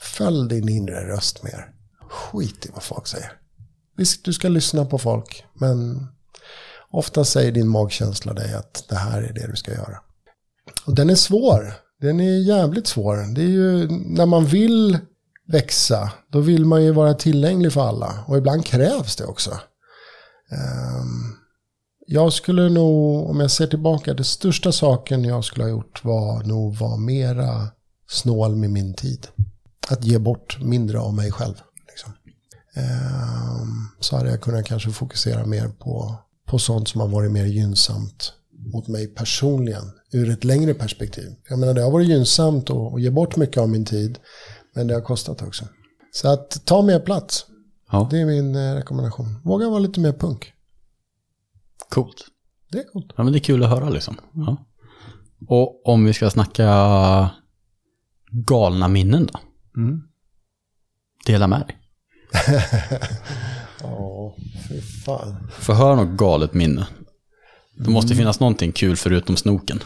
[0.00, 1.66] Följ din inre röst mer.
[2.10, 3.32] Skit i vad folk säger.
[3.96, 5.44] Visst, du ska lyssna på folk.
[5.54, 6.06] Men
[6.90, 9.98] ofta säger din magkänsla dig att det här är det du ska göra.
[10.84, 11.74] Och den är svår.
[12.00, 13.34] Den är jävligt svår.
[13.34, 14.98] Det är ju när man vill
[15.48, 16.12] växa.
[16.28, 18.24] Då vill man ju vara tillgänglig för alla.
[18.26, 19.50] Och ibland krävs det också.
[20.50, 21.36] Ehm,
[22.06, 26.42] jag skulle nog, om jag ser tillbaka, det största saken jag skulle ha gjort var
[26.42, 27.68] nog vara mera
[28.08, 29.26] snål med min tid.
[29.88, 31.54] Att ge bort mindre av mig själv.
[31.88, 32.12] Liksom.
[32.74, 36.14] Ehm, så hade jag kunnat kanske fokusera mer på,
[36.46, 38.32] på sånt som har varit mer gynnsamt
[38.72, 39.92] mot mig personligen.
[40.12, 41.34] Ur ett längre perspektiv.
[41.48, 44.18] Jag menar det har varit gynnsamt att, att ge bort mycket av min tid.
[44.74, 45.64] Men det har kostat också.
[46.12, 47.46] Så att ta mer plats.
[47.90, 49.40] Ja, Det är min eh, rekommendation.
[49.44, 50.52] Våga vara lite mer punk.
[51.88, 52.26] coolt.
[52.72, 53.12] Det är coolt.
[53.16, 54.16] Ja, men det är kul att höra liksom.
[54.32, 54.66] Ja.
[55.48, 57.30] Och om vi ska snacka
[58.30, 59.38] galna minnen då?
[59.80, 60.02] Mm.
[61.26, 61.78] Dela med dig.
[63.82, 64.36] Ja,
[64.68, 65.48] fy fan.
[65.58, 66.86] Få höra något galet minne.
[67.76, 69.80] Det måste finnas någonting kul förutom snoken.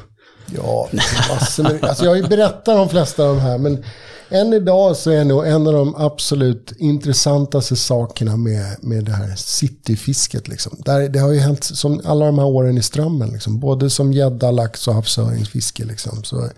[0.55, 0.89] Ja,
[1.31, 3.85] massor med, alltså jag har ju berättat de flesta av de här, men
[4.29, 9.35] än idag så är nog en av de absolut intressantaste sakerna med, med det här
[9.37, 10.49] cityfisket.
[10.49, 10.77] Liksom.
[10.79, 13.61] Där, det har ju hänt som alla de här åren i strömmen, liksom.
[13.61, 15.85] både som gädda, lax och havsöringsfiske.
[15.85, 16.25] Liksom.
[16.25, 16.51] Så,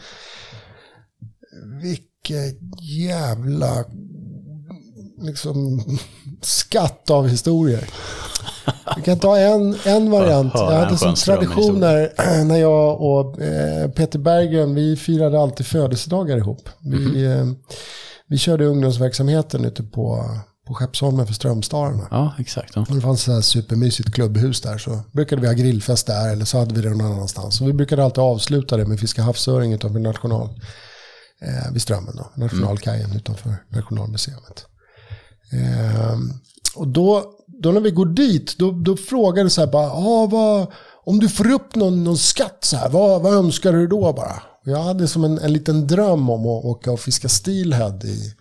[1.83, 3.85] vilket jävla
[5.21, 5.85] liksom,
[6.43, 7.89] skatt av historier.
[8.97, 10.53] Vi kan ta en, en variant.
[10.55, 14.97] Jag en hade som ström i tradition när, när jag och eh, Peter Berggren, vi
[14.97, 16.69] firade alltid födelsedagar ihop.
[16.81, 17.47] Vi, eh,
[18.29, 20.25] vi körde ungdomsverksamheten ute på,
[20.67, 22.09] på Skeppsholmen för Strömstararna.
[22.11, 22.73] Ja, exakt.
[22.75, 22.87] Ja.
[22.89, 24.79] Det fanns ett så här supermysigt klubbhus där.
[24.79, 27.61] Så brukade vi ha grillfest där eller så hade vi det någon annanstans.
[27.61, 30.49] Och vi brukade alltid avsluta det med fiska havsöring utanför national,
[31.43, 32.17] eh, vid Strömmen.
[32.17, 34.67] Då, nationalkajen utanför Nationalmuseet.
[35.53, 36.19] Eh,
[36.75, 37.25] och då,
[37.63, 40.67] då när vi går dit, då, då frågar det så här bara, ah, vad,
[41.05, 44.43] om du får upp någon, någon skatt så här, vad, vad önskar du då bara?
[44.63, 48.33] Och jag hade som en, en liten dröm om att åka och fiska steelhead i,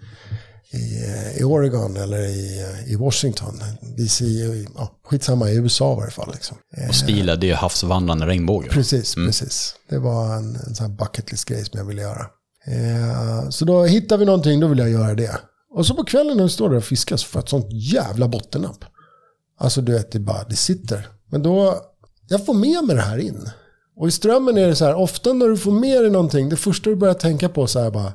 [0.77, 0.99] i,
[1.39, 3.61] i Oregon eller i, i Washington.
[3.97, 4.25] DC,
[4.75, 6.31] ja, skitsamma, i USA i varje fall.
[6.33, 6.57] Liksom.
[6.77, 8.69] Eh, Och stila, det är ju havsvandrande regnbågar.
[8.69, 9.75] Precis, precis.
[9.89, 12.25] Det var en, en sån här bucket list grej som jag ville göra.
[12.67, 15.37] Eh, så då hittar vi någonting, då vill jag göra det.
[15.75, 17.67] Och så på kvällen när vi står där och fiskar så får jag ett sånt
[17.71, 18.85] jävla bottennapp.
[19.59, 21.07] Alltså du vet, det bara, det sitter.
[21.31, 21.81] Men då,
[22.27, 23.49] jag får med mig det här in.
[23.95, 26.55] Och i strömmen är det så här, ofta när du får med dig någonting, det
[26.55, 28.13] första du börjar tänka på så här bara,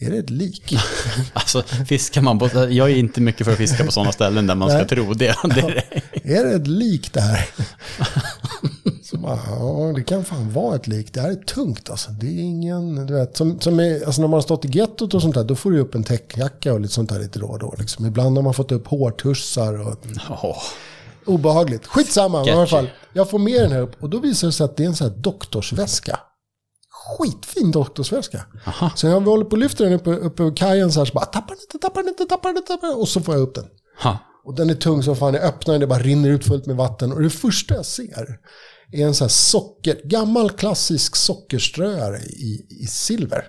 [0.00, 0.74] är det ett lik?
[1.32, 2.48] Alltså, fiskar man på...
[2.54, 5.36] Jag är inte mycket för att fiska på sådana ställen där man ska tro det.
[5.54, 7.48] det är, är det ett lik det här?
[9.10, 11.14] Så bara, ja, det kan fan vara ett lik.
[11.14, 12.10] Det här är tungt alltså.
[12.10, 15.14] Det är ingen, du vet, som, som är, alltså när man har stått i gettot
[15.14, 17.46] och sånt där, då får du upp en täckjacka och lite sånt där lite då
[17.46, 17.74] och då.
[17.78, 18.06] Liksom.
[18.06, 19.96] Ibland har man fått upp hårtussar och
[20.30, 20.62] Åh,
[21.26, 21.86] obehagligt.
[21.86, 22.90] Skitsamma, i alla fall.
[23.12, 24.96] Jag får med den här upp och då visar det sig att det är en
[24.96, 26.18] sån här doktorsväska.
[27.18, 28.44] Skitfin doktorsväska.
[28.66, 28.90] Aha.
[28.96, 31.24] Så vi håller på och lyfter den uppe, uppe på kajen så här så bara,
[31.24, 33.00] tappar den inte, tappar den inte, tappar den inte, tappar den inte.
[33.02, 33.64] Och så får jag upp den.
[34.02, 34.18] ha.
[34.44, 35.34] Och den är tung som fan.
[35.34, 37.12] Jag öppnar den, det bara rinner ut fullt med vatten.
[37.12, 38.38] Och det första jag ser
[38.92, 43.44] är en sån här socker, gammal klassisk sockerströare i, i silver.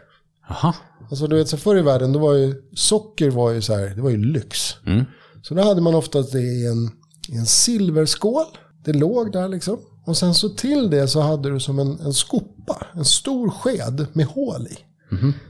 [0.49, 0.75] Aha.
[1.09, 3.95] Alltså du vet, så förr i världen, då var ju socker var ju så här,
[3.95, 4.75] det var ju lyx.
[4.85, 5.05] Mm.
[5.41, 6.91] Så då hade man ofta det i en,
[7.29, 8.45] i en silverskål.
[8.85, 9.79] Det låg där liksom.
[10.05, 14.07] Och sen så till det så hade du som en, en skopa, en stor sked
[14.13, 14.77] med hål i.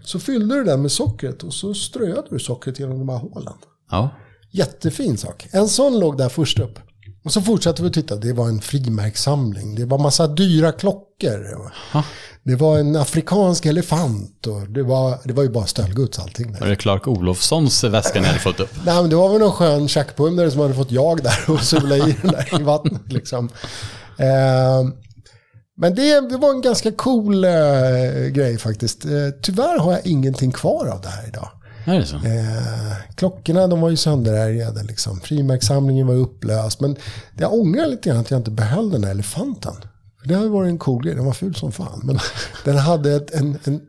[0.03, 3.53] Så fyllde du den med sockret och så ströade du sockret genom de här hålen.
[3.91, 4.09] Ja.
[4.51, 5.47] Jättefin sak.
[5.51, 6.79] En sån låg där först upp.
[7.23, 8.15] Och så fortsatte vi att titta.
[8.15, 9.75] Det var en frimärkssamling.
[9.75, 11.71] Det var massa dyra klockor.
[11.91, 12.03] Ha.
[12.43, 14.47] Det var en afrikansk elefant.
[14.47, 16.51] Och det, var, det var ju bara stöldgods allting.
[16.53, 16.67] Var Där.
[16.67, 18.71] det Clark Olofssons väska ni hade fått upp?
[18.85, 21.95] Nej, men det var väl någon skön tjackpundare som hade fått jag där och sula
[21.95, 23.11] i den där i vattnet.
[23.11, 23.49] Liksom.
[24.17, 24.91] Eh,
[25.77, 27.51] men det, det var en ganska cool eh,
[28.31, 29.05] grej faktiskt.
[29.05, 29.11] Eh,
[29.41, 31.49] tyvärr har jag ingenting kvar av det här idag.
[31.85, 32.15] Är det så?
[32.15, 34.83] Eh, klockorna de var ju sönderärgade.
[34.83, 35.19] Liksom.
[35.19, 36.79] Frimärkssamlingen var upplöst.
[36.79, 36.95] Men
[37.37, 39.73] jag ångrar lite grann att jag inte behöll den där elefanten.
[40.21, 41.15] För det hade varit en cool grej.
[41.15, 42.01] Den var ful som fan.
[42.03, 42.19] Men
[42.65, 43.81] den hade ett, en, en,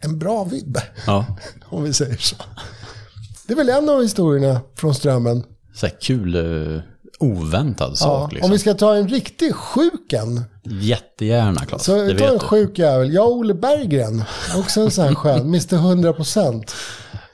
[0.00, 0.78] en bra vibb.
[1.06, 1.26] Ja.
[1.68, 2.36] Om vi säger så.
[3.46, 5.44] Det är väl en av historierna från Strömmen.
[5.74, 6.80] Så kul, uh,
[7.22, 8.44] oväntad Ja, sak liksom.
[8.46, 10.44] Om vi ska ta en riktig sjuken.
[10.64, 13.14] Jättegärna Claes, Så det ta en sjuk jävel.
[13.14, 14.24] Jag och Olle Berggren.
[14.56, 15.40] Också en sån här skön.
[15.40, 16.70] Mr 100%.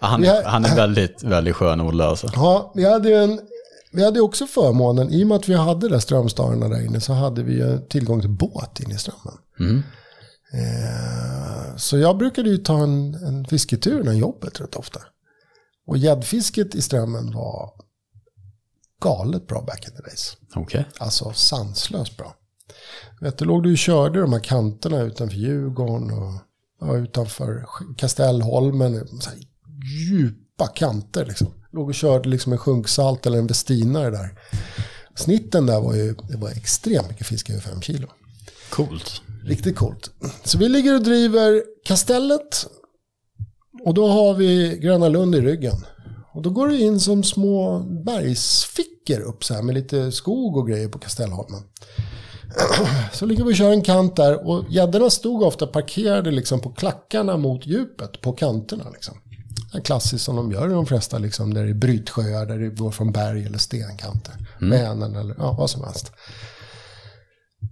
[0.00, 2.28] Han, har- han är väldigt, väldigt skön Olle alltså.
[2.34, 3.40] Ja, vi hade ju en...
[3.92, 7.12] Vi hade också förmånen, i och med att vi hade där strömstararna där inne så
[7.12, 9.34] hade vi ju tillgång till båt in i strömmen.
[9.60, 9.82] Mm.
[10.52, 15.00] Eh, så jag brukade ju ta en, en fisketur innan jobbet rätt ofta.
[15.86, 17.70] Och gäddfisket i strömmen var
[19.02, 20.36] galet bra back in the days.
[20.54, 20.86] Okej.
[20.98, 22.34] Alltså sanslöst bra.
[23.20, 26.32] Vet du, låg du och körde de här kanterna utanför Djurgården och
[26.80, 29.06] ja, utanför Kastellholmen.
[29.20, 29.38] Så här,
[29.84, 31.48] djupa kanter liksom.
[31.72, 34.38] Låg och körde liksom en sjunksalt eller en vestinare där.
[35.16, 38.08] Snitten där var ju, det var extremt mycket fisk över fem kilo.
[38.70, 39.22] Coolt.
[39.44, 40.10] Riktigt coolt.
[40.44, 42.66] Så vi ligger och driver kastellet.
[43.84, 45.76] Och då har vi Gröna Lund i ryggen.
[46.32, 50.68] Och då går det in som små bergsfickor upp så här med lite skog och
[50.68, 51.62] grejer på Kastellholmen.
[53.12, 56.70] Så ligger vi och kör en kant där och gäddorna stod ofta parkerade liksom på
[56.70, 58.90] klackarna mot djupet på kanterna.
[58.90, 59.14] Liksom.
[59.84, 62.90] Klassiskt som de gör i de flesta, liksom, där det är brytsjöar, där det går
[62.90, 64.34] från berg eller stenkanter.
[64.60, 66.12] Vänern eller ja, vad som helst.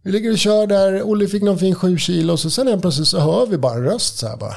[0.04, 2.80] Vi ligger och kör där, Olle fick någon fin sju kilo och så sen helt
[2.80, 4.56] plötsligt så hör vi bara en röst så här bara.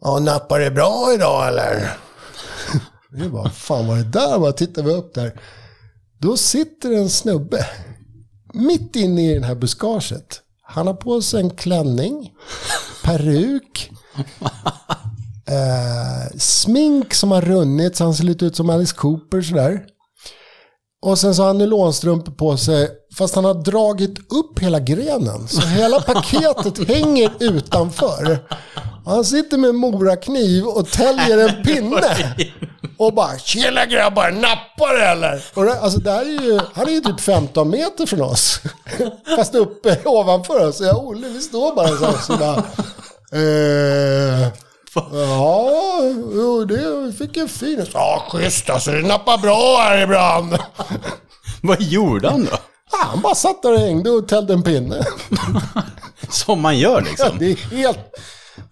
[0.00, 1.96] Ja, nappar det bra idag eller?
[3.10, 4.38] Vi bara, fan var det där?
[4.38, 5.40] Bara tittar vi upp där.
[6.18, 7.66] Då sitter en snubbe
[8.54, 10.40] mitt inne i det här buskaget.
[10.62, 12.32] Han har på sig en klänning,
[13.04, 13.90] peruk,
[15.48, 19.80] eh, smink som har runnit så han ser lite ut som Alice Cooper sådär.
[21.04, 22.88] Och sen så har han nylonstrumpor på sig,
[23.18, 25.48] fast han har dragit upp hela grenen.
[25.48, 28.38] Så hela paketet hänger utanför.
[29.04, 32.34] Han sitter med en morakniv och täljer en pinne.
[32.98, 37.00] Och bara “Tjena grabbar, nappar eller?” och det, alltså, det är ju, Han är ju
[37.00, 38.60] typ 15 meter från oss.
[39.36, 40.80] Fast uppe ovanför oss.
[40.80, 42.16] Jag och Olle, vi står bara så här.
[42.18, 42.56] Så bara,
[43.40, 44.48] eh,
[44.94, 46.00] Ja,
[46.34, 47.86] jo, det fick en fin...
[47.94, 48.90] Ja, schysst alltså.
[48.90, 50.58] Det nappar bra här ibland.
[51.62, 52.50] Vad gjorde han då?
[52.92, 55.06] Ja, han bara satt där och hängde och täljde en pinne.
[56.30, 57.38] Som man gör Ja, liksom.
[57.38, 57.98] det är helt...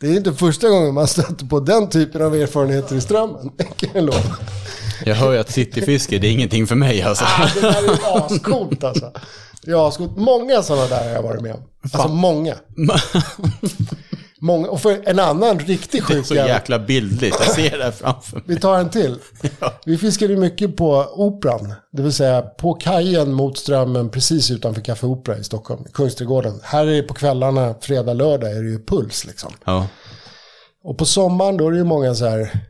[0.00, 3.50] Det är inte första gången man stöter på den typen av erfarenheter i strömmen.
[3.76, 4.36] Kan jag lova.
[5.04, 7.24] Jag hör ju att cityfiske, det är ingenting för mig alltså.
[7.24, 9.12] Ah, det där är ascoolt alltså.
[9.62, 10.16] Det är ascoolt.
[10.16, 11.62] Många sådana där har jag varit med om.
[11.82, 12.54] Alltså många.
[14.40, 14.68] Många.
[14.68, 17.84] Och för en annan riktigt Det är sjuk så jävel- jäkla bildligt, jag ser det
[17.84, 18.44] här framför mig.
[18.46, 19.18] Vi tar en till.
[19.84, 21.72] Vi fiskade mycket på Operan.
[21.92, 25.84] Det vill säga på kajen mot Strömmen precis utanför Café Opera i Stockholm.
[25.92, 26.60] Kungsträdgården.
[26.62, 29.52] Här är det på kvällarna, fredag, lördag är det ju puls liksom.
[29.64, 29.86] Ja.
[30.84, 32.60] Och på sommaren då är det ju många så här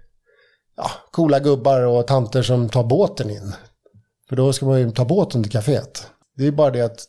[0.76, 3.52] ja, coola gubbar och tanter som tar båten in.
[4.28, 6.06] För då ska man ju ta båten till kaféet.
[6.36, 7.04] Det är bara det att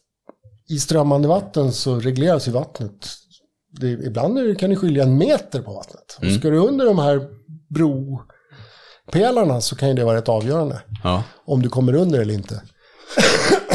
[0.70, 3.08] i strömmande vatten så regleras ju vattnet.
[3.72, 6.18] Det, ibland kan det skilja en meter på vattnet.
[6.22, 7.28] Och ska du under de här
[7.70, 10.82] bropelarna så kan ju det vara rätt avgörande.
[11.04, 11.24] ja.
[11.46, 12.62] Om du kommer under eller inte.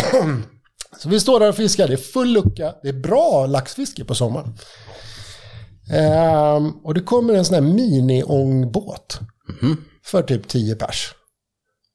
[0.98, 1.88] så vi står där och fiskar.
[1.88, 2.74] Det är full lucka.
[2.82, 4.58] Det är bra laxfiske på sommaren.
[5.92, 9.20] Ehm, och det kommer en sån här mini-ångbåt.
[10.04, 11.14] För typ 10 pers.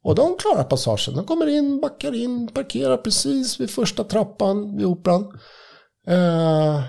[0.04, 1.16] Och de klarar passagen.
[1.16, 5.40] De kommer in, backar in, parkerar precis vid första trappan vid operan.
[6.10, 6.84] Uh,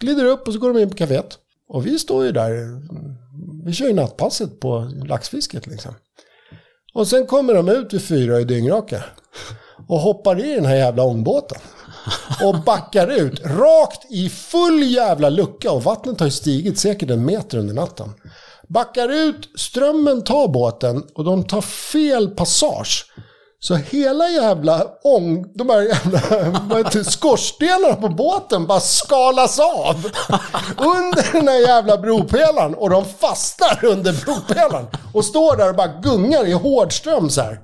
[0.00, 1.38] glider upp och så går de in på kaféet.
[1.68, 2.80] Och vi står ju där.
[3.64, 5.94] Vi kör ju nattpasset på laxfisket liksom.
[6.94, 9.04] Och sen kommer de ut vid fyra och är dyngraka.
[9.88, 11.58] Och hoppar i den här jävla ångbåten.
[12.44, 15.72] Och backar ut rakt i full jävla lucka.
[15.72, 18.10] Och vattnet har ju stigit säkert en meter under natten.
[18.68, 23.06] Backar ut, strömmen tar båten och de tar fel passage.
[23.62, 30.06] Så hela jävla ång, de här jävla skorstenarna på båten bara skalas av.
[30.78, 32.74] Under den här jävla bropelaren.
[32.74, 34.86] Och de fastnar under bropelaren.
[35.14, 37.60] Och står där och bara gungar i hårdström så här.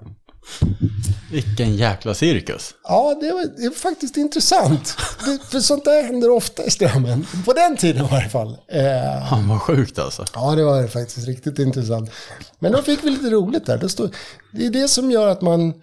[1.31, 2.75] Vilken jäkla cirkus.
[2.83, 4.97] Ja, det, var, det är faktiskt intressant.
[5.25, 7.27] Det, för sånt där händer ofta i strömmen.
[7.45, 8.57] På den tiden i varje fall.
[8.73, 10.25] Eh, Fan vad sjukt alltså.
[10.35, 12.11] ja, det var faktiskt riktigt intressant.
[12.59, 13.79] Men då fick vi lite roligt där.
[13.79, 14.15] Det, stod,
[14.53, 15.75] det är det som gör att man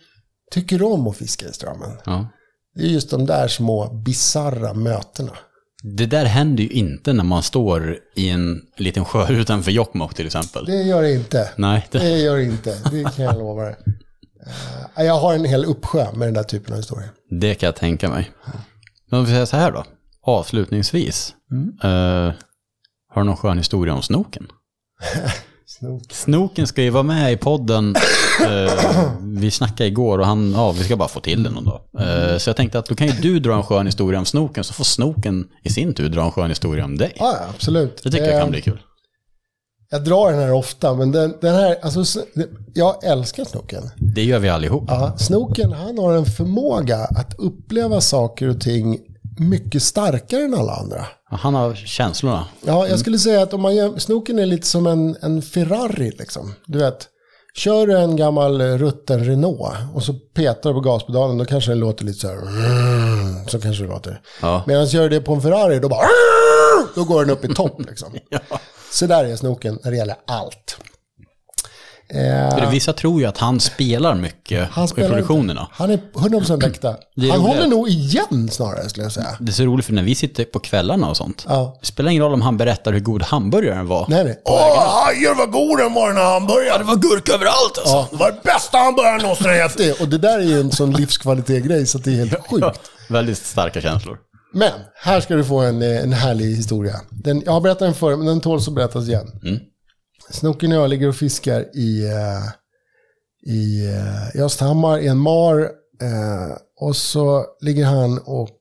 [0.51, 1.91] tycker om att fiska i strömmen.
[2.05, 2.28] Ja.
[2.76, 5.32] Det är just de där små bizarra mötena.
[5.97, 10.26] Det där händer ju inte när man står i en liten sjö utanför Jokkmokk till
[10.26, 10.66] exempel.
[10.66, 11.49] Det gör det inte.
[11.55, 12.78] Nej, det, Det gör det inte.
[12.91, 13.76] Det kan jag lova dig.
[14.98, 17.10] Eh, jag har en hel uppsjö med den där typen av historier.
[17.39, 18.32] det kan jag tänka mig.
[19.10, 19.84] Men om vi säger så här då.
[20.26, 21.34] Avslutningsvis.
[21.84, 21.89] Eh,
[23.14, 24.48] har du någon skön historia om snoken?
[25.66, 26.04] Snok.
[26.12, 27.96] Snoken ska ju vara med i podden.
[28.48, 31.82] Eh, vi snackade igår och han, ja vi ska bara få till det någon dag.
[32.00, 34.64] Eh, så jag tänkte att då kan ju du dra en skön historia om snoken
[34.64, 37.14] så får snoken i sin tur dra en skön historia om dig.
[37.16, 38.04] Ja, absolut.
[38.04, 38.82] Det tycker jag Eh, kan bli kul.
[39.94, 42.20] Jag drar den här ofta, men den, den här, alltså,
[42.74, 43.84] jag älskar snoken.
[44.16, 44.84] Det gör vi allihop.
[44.88, 49.00] Ja, snoken, han har en förmåga att uppleva saker och ting
[49.39, 51.06] mycket starkare än alla andra.
[51.30, 52.46] Han har känslorna.
[52.66, 56.12] Ja, jag skulle säga att om man gör, snoken är lite som en, en Ferrari
[56.20, 56.54] liksom.
[56.66, 57.08] Du vet,
[57.56, 61.80] kör du en gammal rutten Renault och så petar du på gaspedalen, då kanske den
[61.80, 62.36] låter lite så här.
[62.38, 64.22] "Mm", Så kanske det låter.
[64.41, 64.64] Ja.
[64.68, 66.06] Medan gör du det på en Ferrari, då bara.
[66.96, 68.08] Då går den upp i topp liksom.
[68.30, 68.39] Ja.
[68.94, 70.78] Så där är snoken när det gäller allt.
[72.10, 75.61] Eh, vissa tror ju att han spelar mycket han i spelar produktionerna.
[75.61, 75.74] inte.
[75.74, 75.98] Han är
[76.41, 76.88] 100% äkta.
[76.88, 77.41] Han roligt.
[77.41, 79.38] håller nog igen snarare skulle jag säga.
[79.40, 81.45] Det är så roligt för när vi sitter på kvällarna och sånt.
[81.49, 81.78] Ja.
[81.82, 84.06] Det spelar ingen roll om han berättar hur god hamburgaren var.
[84.10, 84.41] Nej, nej.
[84.45, 86.80] Åh, hajar vad god den var den här hamburgaren.
[86.80, 87.94] Det var gurka överallt alltså.
[87.94, 88.07] Ja.
[88.11, 89.78] Det var den bästa hamburgaren någonsin jag ätit.
[89.78, 92.80] Det, och det där är ju en sån livskvalitet-grej så det är helt sjukt.
[93.10, 94.18] Väldigt starka känslor.
[94.53, 97.01] Men här ska du få en, eh, en härlig historia.
[97.11, 99.27] Den, jag har berättat den förr, men den tåls att berättas igen.
[99.43, 99.59] Mm.
[100.30, 102.43] Snoken och jag ligger och fiskar i, eh,
[103.53, 105.69] i, eh, i Östhammar i en mar.
[106.80, 108.59] Och så ligger han och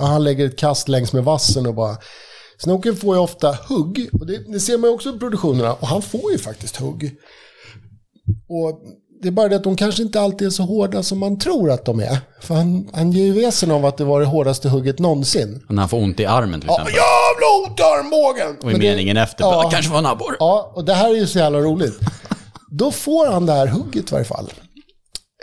[0.00, 1.96] han lägger ett kast längs med vassen och bara...
[2.58, 5.86] Snoken får ju ofta hugg, och det, det ser man ju också i produktionerna, och
[5.86, 7.16] han får ju faktiskt hugg.
[8.48, 8.80] Och
[9.22, 11.70] det är bara det att de kanske inte alltid är så hårda som man tror
[11.70, 12.18] att de är.
[12.40, 15.66] För han, han ger ju väsen av att det var det hårdaste hugget någonsin.
[15.68, 16.94] När han får ont i armen till exempel.
[16.94, 18.56] Jävla ont i armbågen!
[18.58, 19.70] och i men det- meningen efter, ja.
[19.72, 20.36] kanske var en abborre.
[20.38, 21.98] Ja, och det här är ju så jävla roligt.
[22.70, 24.52] Då får han det här hugget i varje fall.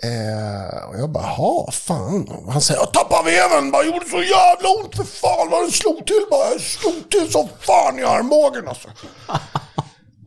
[0.04, 2.28] Eh, och jag bara, ha fan.
[2.30, 5.72] Och Han säger, Jag tappade veven, bara gjorde så jävla ont för fan vad den
[5.72, 6.52] slog till bara.
[6.52, 8.88] Jag slog till så fan i armbågen alltså.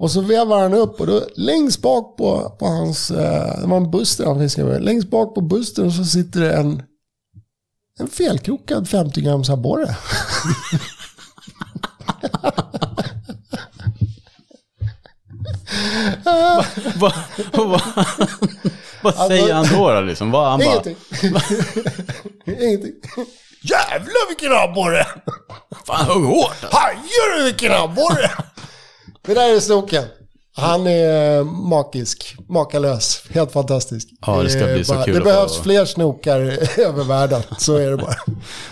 [0.02, 3.76] Och så vevar han upp och då längst bak på, på hans, eh, det var
[3.76, 4.84] en buster han fiskade med.
[4.84, 6.82] Längst bak på bustern så sitter det en,
[8.00, 9.96] en felkrokad 50 grams abborre.
[16.96, 17.14] Vad
[17.52, 17.82] vad-
[19.02, 19.90] vad säger han då?
[19.90, 20.30] då liksom?
[20.30, 20.96] Vad, han bara, Ingenting.
[22.46, 22.92] Ingenting.
[23.62, 25.06] Jävlar vilken abborre!
[25.86, 26.62] fan hugg hårt.
[26.72, 28.30] Hajar du vilken abborre!
[29.26, 30.04] Det där är Snoken.
[30.56, 34.08] Han är eh, magisk, makalös, helt fantastisk.
[34.26, 36.40] Ja, det ska bli så bara, kul Det behövs få- fler snokar
[36.80, 38.14] över världen, så är det bara.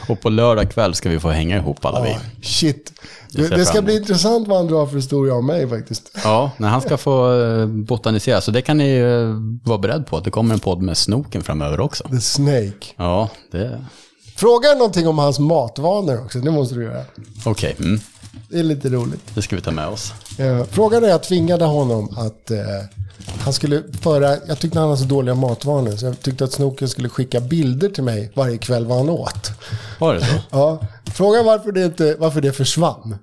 [0.08, 2.10] Och på lördag kväll ska vi få hänga ihop alla vi.
[2.10, 2.92] Ja, shit.
[3.32, 6.10] Det Det, ska bli intressant vad han drar för historia om mig faktiskt.
[6.24, 8.40] Ja, när han ska få eh, botanisera.
[8.40, 9.34] Så det kan ni eh,
[9.68, 12.04] vara beredd på, det kommer en podd med snoken framöver också.
[12.08, 12.86] The Snake.
[12.96, 13.84] Ja, det...
[14.36, 17.04] Fråga någonting om hans matvanor också, det måste du göra.
[17.44, 18.00] Okej, mm,
[18.48, 19.20] Det är lite roligt.
[19.34, 20.12] det ska vi ta med oss.
[20.38, 22.58] Eh, Frågan är jag tvingade honom att eh,
[23.40, 26.88] han skulle föra, jag tyckte han hade så dåliga matvanor så jag tyckte att Snoken
[26.88, 29.50] skulle skicka bilder till mig varje kväll vad han åt.
[29.98, 30.34] Var det så?
[30.50, 30.80] Ja,
[31.14, 33.18] fråga varför det, inte, varför det försvann.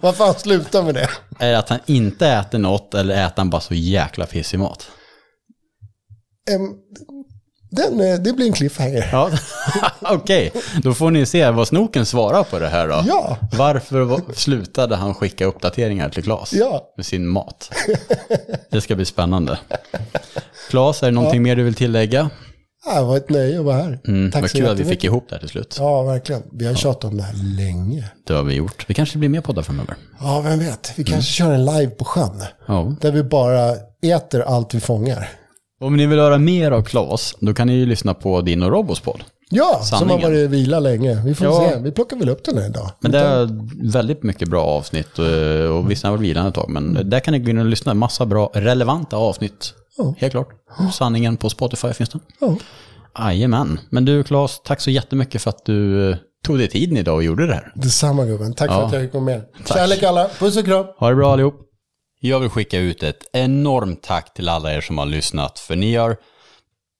[0.00, 1.08] varför han slutade med det.
[1.38, 4.86] Är det att han inte äter något eller äter han bara så jäkla pissig mat?
[6.50, 6.74] Em,
[7.70, 9.08] den, eh, det blir en cliffhanger.
[9.12, 9.30] Ja,
[10.00, 10.52] okej.
[10.82, 13.02] Då får ni se vad snoken svarar på det här då.
[13.06, 13.36] Ja.
[13.58, 16.52] Varför va- slutade han skicka uppdateringar till Claes?
[16.52, 16.92] Ja.
[16.96, 17.70] Med sin mat.
[18.70, 19.58] Det ska bli spännande.
[20.70, 22.30] Claes, är det någonting mer du vill tillägga?
[22.86, 24.00] Ja, det var ett nöje att vara här.
[24.08, 25.76] Mm, Tack vad så kul att vi fick ihop det här till slut.
[25.78, 26.42] Ja, verkligen.
[26.52, 28.04] Vi har tjatat om det här länge.
[28.26, 28.84] Det har vi gjort.
[28.88, 29.94] Det kanske blir mer poddar framöver.
[30.20, 30.92] Ja, vem vet.
[30.96, 32.42] Vi kanske kör en live på sjön.
[32.66, 32.94] Ja.
[33.00, 35.28] Där vi bara äter allt vi fångar.
[35.80, 38.70] Om ni vill höra mer av Claes, då kan ni ju lyssna på din och
[38.70, 39.24] Robos podd.
[39.52, 40.22] Ja, som har Sanningen.
[40.30, 41.22] varit i vila länge.
[41.24, 41.70] Vi får Ja.
[41.70, 41.78] se.
[41.78, 42.90] Vi plockar väl upp den här idag.
[43.00, 43.48] Men det är
[43.92, 46.68] väldigt mycket bra avsnitt och, och vissa har varit vilande ett tag.
[46.68, 47.94] Men där kan ni gå in och lyssna.
[47.94, 49.74] Massa bra, relevanta avsnitt.
[49.98, 50.14] Ja.
[50.18, 50.48] Helt klart.
[50.92, 52.20] Sanningen på Spotify finns den.
[52.40, 52.56] Ja.
[53.18, 53.80] Jajamän.
[53.90, 57.22] Men du Claes, tack så jättemycket för att du eh, tog dig tiden idag och
[57.24, 57.72] gjorde det här.
[57.74, 58.54] Detsamma gubben.
[58.54, 58.86] Tack för Ja.
[58.86, 59.42] att jag fick vara med.
[59.68, 60.28] Kärlek alla.
[60.38, 60.86] Puss och kram.
[60.98, 61.54] Ha det bra allihop.
[62.22, 65.58] Jag vill skicka ut ett enormt tack till alla er som har lyssnat.
[65.58, 66.16] För ni har...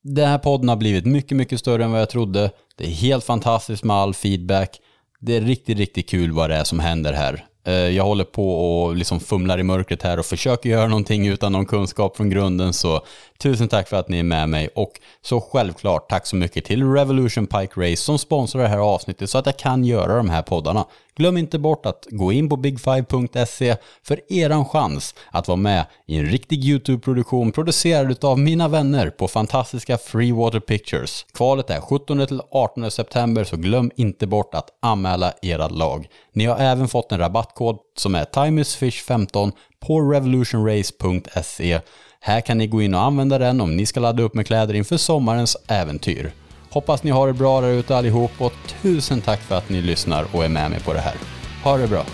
[0.03, 2.51] Den här podden har blivit mycket, mycket större än vad jag trodde.
[2.77, 4.81] Det är helt fantastiskt med all feedback.
[5.21, 7.47] Det är riktigt, riktigt kul vad det är som händer här.
[7.67, 11.53] Eh, jag håller på och liksom fumlar i mörkret här och försöker göra någonting utan
[11.53, 12.73] någon kunskap från grunden.
[12.73, 13.05] Så
[13.39, 14.93] tusen tack för att ni är med mig och
[15.23, 19.39] så självklart tack så mycket till Revolution Pike Race som sponsrar det här avsnittet så
[19.39, 20.87] att jag kan göra de här poddarna.
[21.21, 26.17] Glöm inte bort att gå in på big5.se för eran chans att vara med i
[26.17, 31.27] en riktig YouTube-produktion producerad av mina vänner på fantastiska Freewater Pictures.
[31.35, 36.09] Kvalet är 17-18 september så glöm inte bort att anmäla era lag.
[36.33, 41.81] Ni har även fått en rabattkod som är timeisfish15 på revolutionrace.se.
[42.21, 44.75] Här kan ni gå in och använda den om ni ska ladda upp med kläder
[44.75, 46.33] inför sommarens äventyr.
[46.73, 48.53] Hoppas ni har det bra där ute allihop och
[48.83, 51.15] tusen tack för att ni lyssnar och är med mig på det här.
[51.65, 52.05] Ha det bra!